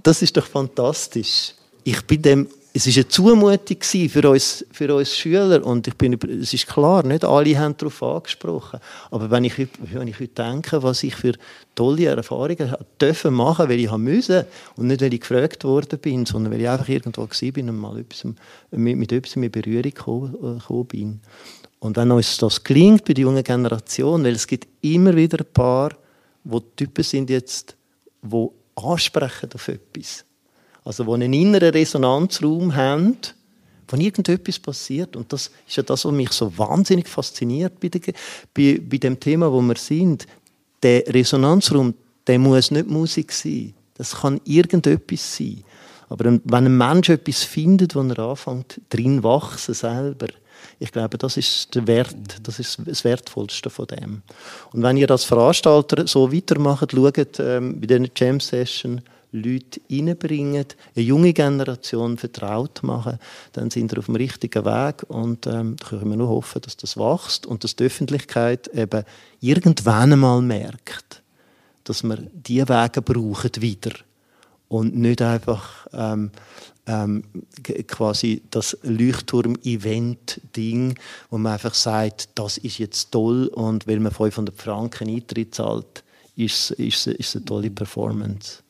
das 0.03 0.23
ist 0.23 0.37
doch 0.37 0.47
fantastisch. 0.47 1.53
Ich 1.85 2.03
bin 2.07 2.23
dem 2.23 2.49
es 2.79 2.87
war 2.87 2.95
eine 2.95 3.09
Zumutung 3.09 3.83
für 4.09 4.31
uns, 4.31 4.65
für 4.71 4.95
uns 4.95 5.17
Schüler 5.17 5.67
und 5.67 5.89
ich 5.89 5.95
bin, 5.95 6.17
es 6.41 6.55
ist 6.55 6.69
klar, 6.69 7.05
nicht 7.05 7.25
alle 7.25 7.59
haben 7.59 7.77
darauf 7.77 8.01
angesprochen. 8.05 8.79
Aber 9.11 9.31
wenn 9.33 9.43
ich, 9.43 9.59
wenn 9.81 10.07
ich 10.07 10.21
heute 10.21 10.29
denke, 10.29 10.81
was 10.83 11.03
ich 11.03 11.17
für 11.17 11.33
tolle 11.75 12.07
Erfahrungen 12.07 12.77
dürfen 13.01 13.35
machen, 13.35 13.69
weil 13.69 13.81
ich 13.81 13.91
haben 13.91 14.05
müssen 14.05 14.45
und 14.77 14.87
nicht, 14.87 15.01
weil 15.01 15.13
ich 15.13 15.21
gefragt 15.21 15.65
worden 15.65 15.99
bin, 15.99 16.25
sondern 16.25 16.53
weil 16.53 16.61
ich 16.61 16.69
einfach 16.69 16.89
irgendwo 16.89 17.23
war 17.23 17.69
und 17.69 17.79
mal 17.79 17.99
etwas, 17.99 18.25
mit, 18.71 18.97
mit 18.97 19.13
etwas 19.13 19.35
in 19.35 19.51
Berührung 19.51 19.83
gekommen, 19.83 20.61
äh, 20.71 20.85
bin. 20.85 21.21
Und 21.81 21.97
wenn 21.97 22.13
uns 22.13 22.37
das 22.37 22.63
gelingt 22.63 23.05
bei 23.05 23.15
der 23.15 23.23
jungen 23.23 23.43
Generation, 23.43 24.23
weil 24.23 24.35
es 24.35 24.47
gibt 24.47 24.69
immer 24.83 25.17
wieder 25.17 25.39
ein 25.41 25.53
paar, 25.53 25.91
wo 26.45 26.61
Typen 26.61 27.03
sind 27.03 27.29
jetzt, 27.29 27.77
wo 28.23 28.55
ansprechen 28.77 29.51
auf 29.53 29.67
etwas 29.67 30.25
also 30.89 31.05
wo 31.05 31.13
einen 31.13 31.35
inneren 31.35 31.73
Resonanzraum 31.73 32.75
haben, 32.75 33.19
wo 33.89 33.97
irgendetwas 33.99 34.59
passiert. 34.59 35.17
Und 35.17 35.31
das 35.35 35.51
ist 35.67 35.77
ja 35.77 35.83
das, 35.83 36.07
was 36.07 36.13
mich 36.13 36.33
so 36.33 36.57
wahnsinnig 36.57 37.09
fasziniert 37.09 37.79
bei, 37.79 37.91
der, 37.91 38.15
bei, 38.55 38.81
bei 38.83 38.97
dem 38.97 39.21
Thema, 39.21 39.53
wo 39.53 39.61
wir 39.61 39.77
sind. 39.77 40.27
Der 40.83 41.07
Resonanzraum, 41.07 41.93
der 42.27 42.39
muss 42.39 42.71
nicht 42.71 42.89
Musik 42.89 43.33
sein. 43.33 43.75
Das 43.99 44.17
kann 44.17 44.41
irgendetwas 44.47 45.37
sein. 45.37 45.63
Aber 46.09 46.25
wenn 46.25 46.41
ein 46.55 46.75
Mensch 46.75 47.11
etwas 47.11 47.45
findet, 47.45 47.95
wo 47.95 48.01
er 48.01 48.19
anfängt, 48.21 48.81
drin 48.89 49.23
wachsen 49.23 49.75
selber, 49.75 50.29
ich 50.79 50.91
glaube, 50.91 51.19
das 51.19 51.37
ist 51.37 51.75
der 51.75 51.87
Wert, 51.87 52.17
das 52.45 52.61
ist 52.61 52.79
das 52.87 53.05
Wertvollste 53.05 53.69
von 53.69 53.89
dem. 53.89 54.23
Und 54.73 54.83
wenn 54.83 54.97
ihr 54.97 55.11
als 55.11 55.25
Veranstalter 55.25 56.07
so 56.07 56.33
weitermacht, 56.33 56.93
schaut 56.93 57.39
ähm, 57.41 57.79
bei 57.79 57.87
diesen 57.87 58.11
Jam 58.17 58.41
Session, 58.41 59.03
Leute 59.33 59.81
reinbringen, 59.91 60.67
eine 60.95 61.05
junge 61.05 61.33
Generation 61.33 62.17
vertraut 62.17 62.83
machen, 62.83 63.19
dann 63.53 63.71
sind 63.71 63.93
wir 63.93 63.99
auf 63.99 64.07
dem 64.07 64.17
richtigen 64.17 64.65
Weg 64.65 65.05
und 65.09 65.47
ähm, 65.47 65.77
können 65.77 66.11
wir 66.11 66.17
nur 66.17 66.29
hoffen, 66.29 66.63
dass 66.63 66.77
das 66.77 66.97
wächst 66.97 67.47
und 67.47 67.65
dass 67.65 67.77
die 67.77 67.85
Öffentlichkeit 67.85 68.69
eben 68.69 69.05
irgendwann 69.41 70.13
einmal 70.13 70.41
merkt, 70.41 71.23
dass 71.85 72.03
wir 72.03 72.17
diese 72.33 72.69
Wege 72.69 73.03
brauchen 73.03 73.51
wieder 73.61 73.93
und 74.69 74.97
nicht 74.97 75.23
einfach 75.23 75.87
ähm, 75.93 76.31
ähm, 76.87 77.23
quasi 77.87 78.43
das 78.51 78.77
Leuchtturm-Event-Ding, 78.83 80.99
wo 81.31 81.39
man 81.39 81.53
einfach 81.53 81.75
sagt, 81.75 82.31
das 82.35 82.59
ist 82.59 82.79
jetzt 82.79 83.13
toll 83.13 83.47
und 83.49 83.87
weil 83.87 84.01
man 84.01 84.13
500 84.13 84.57
Franken 84.57 85.09
Eintritt 85.09 85.55
zahlt, 85.55 86.03
ist 86.37 86.73
es 86.79 87.37
eine 87.37 87.45
tolle 87.45 87.71
Performance. 87.71 88.63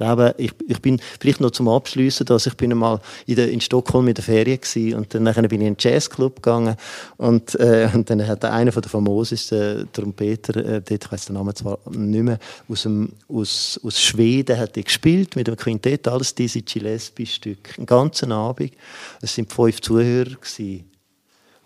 Glaube, 0.00 0.34
ich, 0.38 0.52
ich 0.66 0.80
bin 0.80 0.98
vielleicht 1.20 1.42
noch 1.42 1.50
zum 1.50 1.68
Abschließen, 1.68 2.24
dass 2.24 2.46
ich 2.46 2.54
bin 2.54 2.72
einmal 2.72 3.02
in, 3.26 3.36
der, 3.36 3.50
in 3.50 3.60
Stockholm 3.60 4.08
in 4.08 4.14
der 4.14 4.24
Ferien 4.24 4.58
war 4.58 4.98
und 4.98 5.14
dann 5.14 5.24
bin 5.24 5.44
ich 5.44 5.52
in 5.52 5.66
einen 5.66 5.76
Jazzclub 5.78 6.36
gegangen 6.36 6.74
und, 7.18 7.54
äh, 7.60 7.86
und 7.92 8.08
dann 8.08 8.26
hat 8.26 8.42
einer 8.46 8.72
von 8.72 8.80
der 8.80 8.90
famosesten 8.90 9.92
Trompeter, 9.92 10.56
äh, 10.56 10.80
dort, 10.80 11.04
ich 11.04 11.12
weiß 11.12 11.26
den 11.26 11.34
Namen 11.34 11.54
zwar 11.54 11.78
nicht 11.90 12.22
mehr, 12.22 12.38
aus, 12.66 12.84
dem, 12.84 13.10
aus, 13.28 13.78
aus 13.84 14.00
Schweden 14.00 14.56
hat 14.56 14.72
gespielt 14.72 15.36
mit 15.36 15.46
einem 15.48 15.58
Quintett, 15.58 16.08
alles 16.08 16.34
diese 16.34 16.62
Gillespie-Stücke, 16.62 17.76
einen 17.76 17.84
ganzen 17.84 18.32
Abend. 18.32 18.72
Es 19.20 19.34
sind 19.34 19.52
fünf 19.52 19.82
Zuhörer 19.82 20.30
gewesen. 20.30 20.90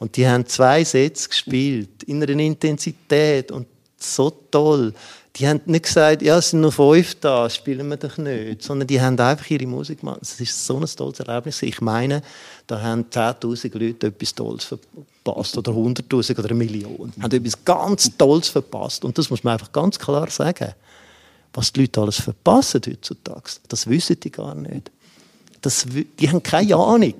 Und 0.01 0.17
die 0.17 0.27
haben 0.27 0.45
zwei 0.47 0.83
Sätze 0.83 1.29
gespielt, 1.29 2.03
in 2.03 2.21
einer 2.21 2.37
Intensität 2.41 3.53
und 3.53 3.69
so 3.97 4.29
toll 4.51 4.93
die 5.37 5.49
haben 5.49 5.61
nicht 5.67 5.87
gesagt, 5.87 6.23
ja, 6.23 6.39
es 6.39 6.51
sind 6.51 6.61
nur 6.61 6.71
fünf 6.71 7.17
da, 7.17 7.51
spielen 7.51 7.89
wir 7.89 7.97
doch 7.97 8.19
nicht, 8.19 8.63
sondern 8.63 8.87
die 8.87 9.01
haben 9.01 9.19
einfach 9.19 9.51
ihre 9.51 9.67
Musik 9.67 10.01
gemacht. 10.01 10.21
Es 10.23 10.41
ist 10.41 10.65
so 10.65 10.79
ein 10.79 10.87
tolles 10.87 11.19
Erlebnis. 11.19 11.61
Ich 11.63 11.81
meine, 11.81 12.23
da 12.69 12.81
haben 12.81 13.07
10'000 13.11 13.77
Leute 13.77 14.07
etwas 14.07 14.35
Tolles 14.35 14.65
verpasst 14.65 15.59
oder 15.59 15.73
100'000 15.73 16.39
oder 16.39 16.51
eine 16.51 16.55
Million. 16.55 17.13
Haben 17.21 17.37
etwas 17.37 17.65
ganz 17.65 18.17
Tolles 18.17 18.49
verpasst. 18.49 19.05
Und 19.05 19.19
das 19.19 19.29
muss 19.29 19.43
man 19.43 19.55
einfach 19.55 19.73
ganz 19.73 19.99
klar 19.99 20.31
sagen. 20.31 20.73
Was 21.53 21.73
die 21.73 21.81
Leute 21.81 22.01
alles 22.01 22.21
verpassen 22.21 22.81
heutzutage, 22.87 23.51
das 23.69 23.89
wissen 23.89 24.19
die 24.21 24.31
gar 24.31 24.55
nicht. 24.55 24.91
Das, 25.61 25.87
die 26.19 26.29
haben 26.29 26.43
keine 26.43 26.77
Ahnung 26.77 27.15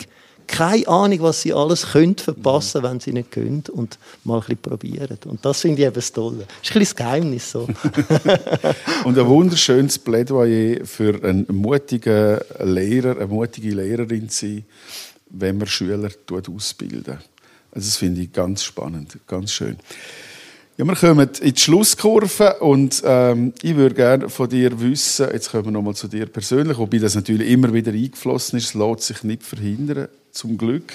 keine 0.47 0.87
Ahnung, 0.89 1.21
was 1.23 1.43
sie 1.43 1.53
alles 1.53 1.93
können 1.93 2.17
verpassen 2.17 2.83
wenn 2.83 3.01
sie 3.01 3.13
nicht 3.13 3.31
können 3.31 3.65
und 3.73 3.99
mal 4.25 4.37
ein 4.37 4.41
bisschen 4.41 4.59
probieren. 4.59 5.19
Und 5.27 5.45
das 5.45 5.61
finde 5.61 5.81
ich 5.81 5.87
eben 5.87 5.95
das 5.95 6.13
Tolle. 6.13 6.47
Das 6.47 6.47
ist 6.71 6.77
ein 6.77 6.79
bisschen 6.79 6.81
das 6.81 6.97
Geheimnis. 6.97 7.51
So. 7.51 7.61
und 9.05 9.19
ein 9.19 9.27
wunderschönes 9.27 9.99
Plädoyer 9.99 10.85
für 10.85 11.23
einen 11.23 11.47
mutigen 11.51 12.39
Lehrer, 12.61 13.17
eine 13.17 13.27
mutige 13.27 13.71
Lehrerin 13.75 14.29
zu 14.29 14.47
sein, 14.47 14.65
wenn 15.31 15.59
man 15.59 15.67
Schüler 15.67 16.11
ausbilden. 16.31 17.19
Also 17.71 17.89
das 17.89 17.97
finde 17.97 18.23
ich 18.23 18.33
ganz 18.33 18.63
spannend, 18.63 19.19
ganz 19.27 19.53
schön. 19.53 19.77
Ja, 20.77 20.85
wir 20.85 20.97
kommen 20.97 21.31
in 21.41 21.55
die 21.55 21.61
Schlusskurve 21.61 22.55
und 22.55 23.01
ähm, 23.05 23.55
ich 23.63 23.77
würde 23.77 23.95
gerne 23.95 24.29
von 24.29 24.49
dir 24.49 24.81
wissen, 24.81 25.29
jetzt 25.33 25.53
kommen 25.53 25.67
wir 25.67 25.71
nochmal 25.71 25.95
zu 25.95 26.09
dir 26.09 26.27
persönlich, 26.27 26.77
wobei 26.77 26.99
das 26.99 27.15
natürlich 27.15 27.49
immer 27.49 27.73
wieder 27.73 27.93
eingeflossen 27.93 28.59
ist, 28.59 28.71
es 28.71 28.75
lässt 28.75 29.03
sich 29.03 29.23
nicht 29.23 29.45
verhindern, 29.45 30.09
zum 30.33 30.59
Glück. 30.59 30.93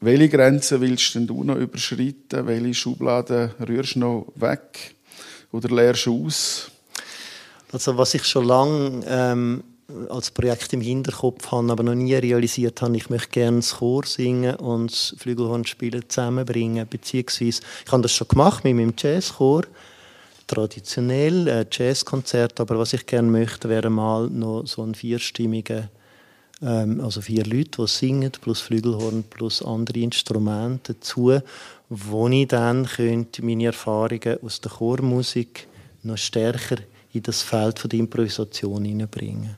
Welche 0.00 0.28
Grenzen 0.28 0.82
willst 0.82 1.14
denn 1.14 1.26
du 1.26 1.42
noch 1.42 1.56
überschreiten? 1.56 2.46
Welche 2.46 2.74
Schubladen 2.74 3.50
rührst 3.66 3.94
du 3.94 4.00
noch 4.00 4.26
weg 4.34 4.94
oder 5.52 5.74
leerst 5.74 6.04
du 6.04 6.26
aus? 6.26 6.70
Also 7.72 7.96
was 7.96 8.12
ich 8.12 8.24
schon 8.24 8.44
lange 8.44 9.00
ähm, 9.06 9.62
als 10.08 10.30
Projekt 10.30 10.72
im 10.72 10.80
Hinterkopf 10.80 11.50
habe, 11.50 11.72
aber 11.72 11.82
noch 11.82 11.94
nie 11.94 12.14
realisiert 12.14 12.80
habe, 12.82 12.96
ich 12.96 13.10
möchte 13.10 13.30
gerne 13.30 13.58
das 13.58 13.76
Chor 13.76 14.04
singen 14.06 14.56
und 14.56 14.90
das 14.90 15.14
Flügelhornspielen 15.18 16.08
zusammenbringen, 16.08 16.86
beziehungsweise 16.88 17.62
ich 17.84 17.92
habe 17.92 18.02
das 18.02 18.12
schon 18.12 18.28
gemacht 18.28 18.64
mit 18.64 18.76
meinem 18.76 18.94
Jazzchor, 18.96 19.62
traditionell 20.46 21.48
äh, 21.48 21.66
Jazzkonzert, 21.70 22.60
aber 22.60 22.78
was 22.78 22.92
ich 22.92 23.06
gerne 23.06 23.28
möchte, 23.28 23.68
wäre 23.68 23.90
mal 23.90 24.28
noch 24.28 24.66
so 24.66 24.82
ein 24.82 24.94
vierstimmiger 24.94 25.88
ähm, 26.62 27.00
also 27.00 27.20
vier 27.20 27.44
Leute, 27.44 27.82
die 27.82 27.86
singen, 27.86 28.32
plus 28.32 28.60
Flügelhorn, 28.60 29.24
plus 29.24 29.62
andere 29.62 30.00
Instrumente 30.00 30.94
dazu, 30.94 31.38
wo 31.88 32.28
ich 32.28 32.48
dann 32.48 32.86
könnte 32.86 33.44
meine 33.44 33.66
Erfahrungen 33.66 34.38
aus 34.42 34.60
der 34.60 34.70
Chormusik 34.70 35.66
noch 36.02 36.18
stärker 36.18 36.76
in 37.12 37.22
das 37.22 37.42
Feld 37.42 37.90
der 37.90 37.98
Improvisation 37.98 38.84
hineinbringen. 38.84 39.56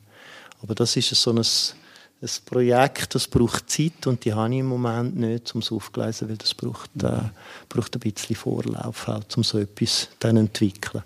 Aber 0.63 0.75
das 0.75 0.97
ist 0.97 1.09
so 1.11 1.33
ein, 1.33 1.39
ein 1.39 2.29
Projekt, 2.47 3.15
das 3.15 3.27
braucht 3.27 3.69
Zeit 3.69 4.07
und 4.07 4.25
die 4.25 4.33
habe 4.33 4.53
ich 4.55 4.61
im 4.61 4.67
Moment 4.67 5.17
nicht, 5.17 5.55
um 5.55 5.61
es 5.61 5.73
aufzugleisen, 5.73 6.29
weil 6.29 6.37
das 6.37 6.55
braucht, 6.55 6.91
äh, 7.03 7.31
braucht 7.69 7.97
ein 7.97 8.01
bisschen 8.01 8.37
Vorlauf, 8.37 9.07
halt, 9.09 9.37
um 9.37 9.43
so 9.43 9.59
etwas 9.59 10.09
zu 10.21 10.29
entwickeln. 10.29 11.03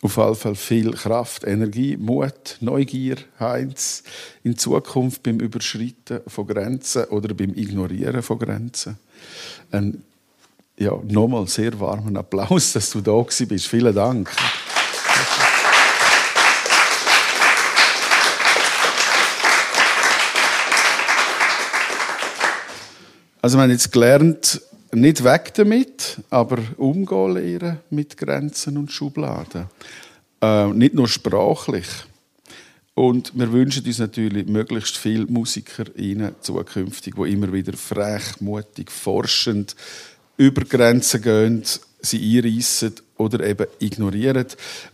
Auf 0.00 0.16
jeden 0.16 0.34
Fall 0.36 0.54
viel 0.54 0.92
Kraft, 0.92 1.44
Energie, 1.44 1.96
Mut, 1.96 2.56
Neugier, 2.60 3.16
Heinz. 3.40 4.04
In 4.44 4.56
Zukunft 4.56 5.24
beim 5.24 5.40
Überschreiten 5.40 6.20
von 6.28 6.46
Grenzen 6.46 7.04
oder 7.06 7.34
beim 7.34 7.52
Ignorieren 7.54 8.22
von 8.22 8.38
Grenzen. 8.38 8.96
Ein 9.72 10.04
ja, 10.78 10.92
nochmal 11.08 11.48
sehr 11.48 11.78
warmen 11.80 12.16
Applaus, 12.16 12.72
dass 12.72 12.90
du 12.90 13.00
da 13.00 13.20
bist. 13.20 13.66
Vielen 13.66 13.94
Dank. 13.94 14.30
Also 23.40 23.56
wir 23.56 23.62
haben 23.62 23.70
jetzt 23.70 23.92
gelernt, 23.92 24.60
nicht 24.92 25.22
weg 25.22 25.54
damit, 25.54 26.18
aber 26.28 26.58
umgehen 26.76 27.34
lernen 27.34 27.78
mit 27.90 28.16
Grenzen 28.16 28.76
und 28.76 28.90
Schubladen. 28.90 29.66
Äh, 30.40 30.66
nicht 30.68 30.94
nur 30.94 31.06
sprachlich. 31.06 31.86
Und 32.94 33.38
wir 33.38 33.52
wünschen 33.52 33.84
uns 33.86 33.98
natürlich 34.00 34.48
möglichst 34.48 34.96
viele 34.96 35.26
Musiker 35.26 35.84
zukünftig, 36.40 37.14
die 37.14 37.32
immer 37.32 37.52
wieder 37.52 37.74
frech, 37.74 38.40
mutig, 38.40 38.90
forschend 38.90 39.76
über 40.36 40.64
Grenzen 40.64 41.22
gehen, 41.22 41.62
sie 42.00 42.38
einreissen 42.38 42.94
oder 43.18 43.46
eben 43.46 43.68
ignorieren. 43.78 44.46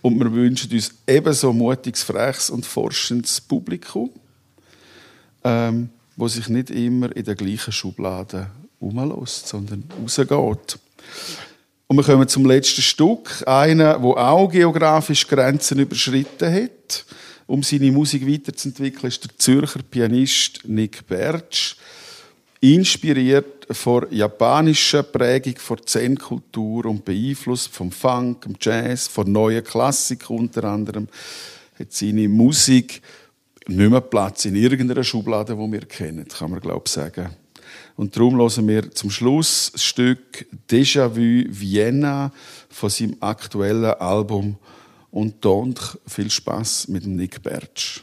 Und 0.02 0.18
wir 0.18 0.30
wünschen 0.30 0.70
uns 0.70 0.92
ebenso 1.06 1.54
mutiges, 1.54 2.02
freches 2.02 2.50
und 2.50 2.66
forschendes 2.66 3.40
Publikum, 3.40 4.10
ähm, 5.42 5.88
wo 6.16 6.28
sich 6.28 6.48
nicht 6.48 6.70
immer 6.70 7.14
in 7.14 7.24
der 7.24 7.34
gleichen 7.34 7.72
Schublade 7.72 8.50
rumlässt, 8.80 9.48
sondern 9.48 9.84
rausgeht. 10.00 10.78
Und 11.86 11.96
wir 11.96 12.04
kommen 12.04 12.28
zum 12.28 12.46
letzten 12.46 12.82
Stück. 12.82 13.42
Einer, 13.46 13.98
der 13.98 14.16
auch 14.16 14.48
geografisch 14.48 15.26
Grenzen 15.26 15.78
überschritten 15.78 16.52
hat. 16.52 17.04
Um 17.46 17.62
seine 17.62 17.92
Musik 17.92 18.26
weiterzuentwickeln, 18.26 19.08
ist 19.08 19.24
der 19.24 19.38
Zürcher 19.38 19.80
Pianist 19.82 20.60
Nick 20.66 21.06
Bertsch. 21.06 21.76
Inspiriert 22.60 23.66
von 23.70 24.06
japanischer 24.10 25.02
Prägung, 25.02 25.56
von 25.58 25.78
Zen-Kultur 25.84 26.86
und 26.86 27.04
beeinflusst 27.04 27.68
vom 27.68 27.92
Funk, 27.92 28.44
vom 28.44 28.54
Jazz, 28.58 29.06
von 29.06 29.30
neuen 29.30 29.62
Klassik 29.62 30.30
unter 30.30 30.64
anderem, 30.64 31.08
hat 31.78 31.92
seine 31.92 32.28
Musik 32.28 33.02
nicht 33.68 33.90
mehr 33.90 34.00
Platz 34.00 34.44
in 34.44 34.56
irgendeiner 34.56 35.04
Schublade, 35.04 35.54
die 35.54 35.72
wir 35.72 35.86
kennen, 35.86 36.26
kann 36.28 36.50
man 36.50 36.60
glaube 36.60 36.82
ich 36.86 36.92
sagen. 36.92 37.30
Und 37.96 38.16
darum 38.16 38.36
hören 38.38 38.68
wir 38.68 38.90
zum 38.90 39.10
Schluss 39.10 39.70
das 39.72 39.84
Stück 39.84 40.46
Déjà-vu 40.68 41.46
Vienna 41.48 42.32
von 42.68 42.90
seinem 42.90 43.16
aktuellen 43.20 43.84
Album 43.84 44.56
und 45.10 45.44
donc 45.44 45.98
viel 46.06 46.30
Spaß 46.30 46.88
mit 46.88 47.06
Nick 47.06 47.42
Bertsch. 47.42 48.02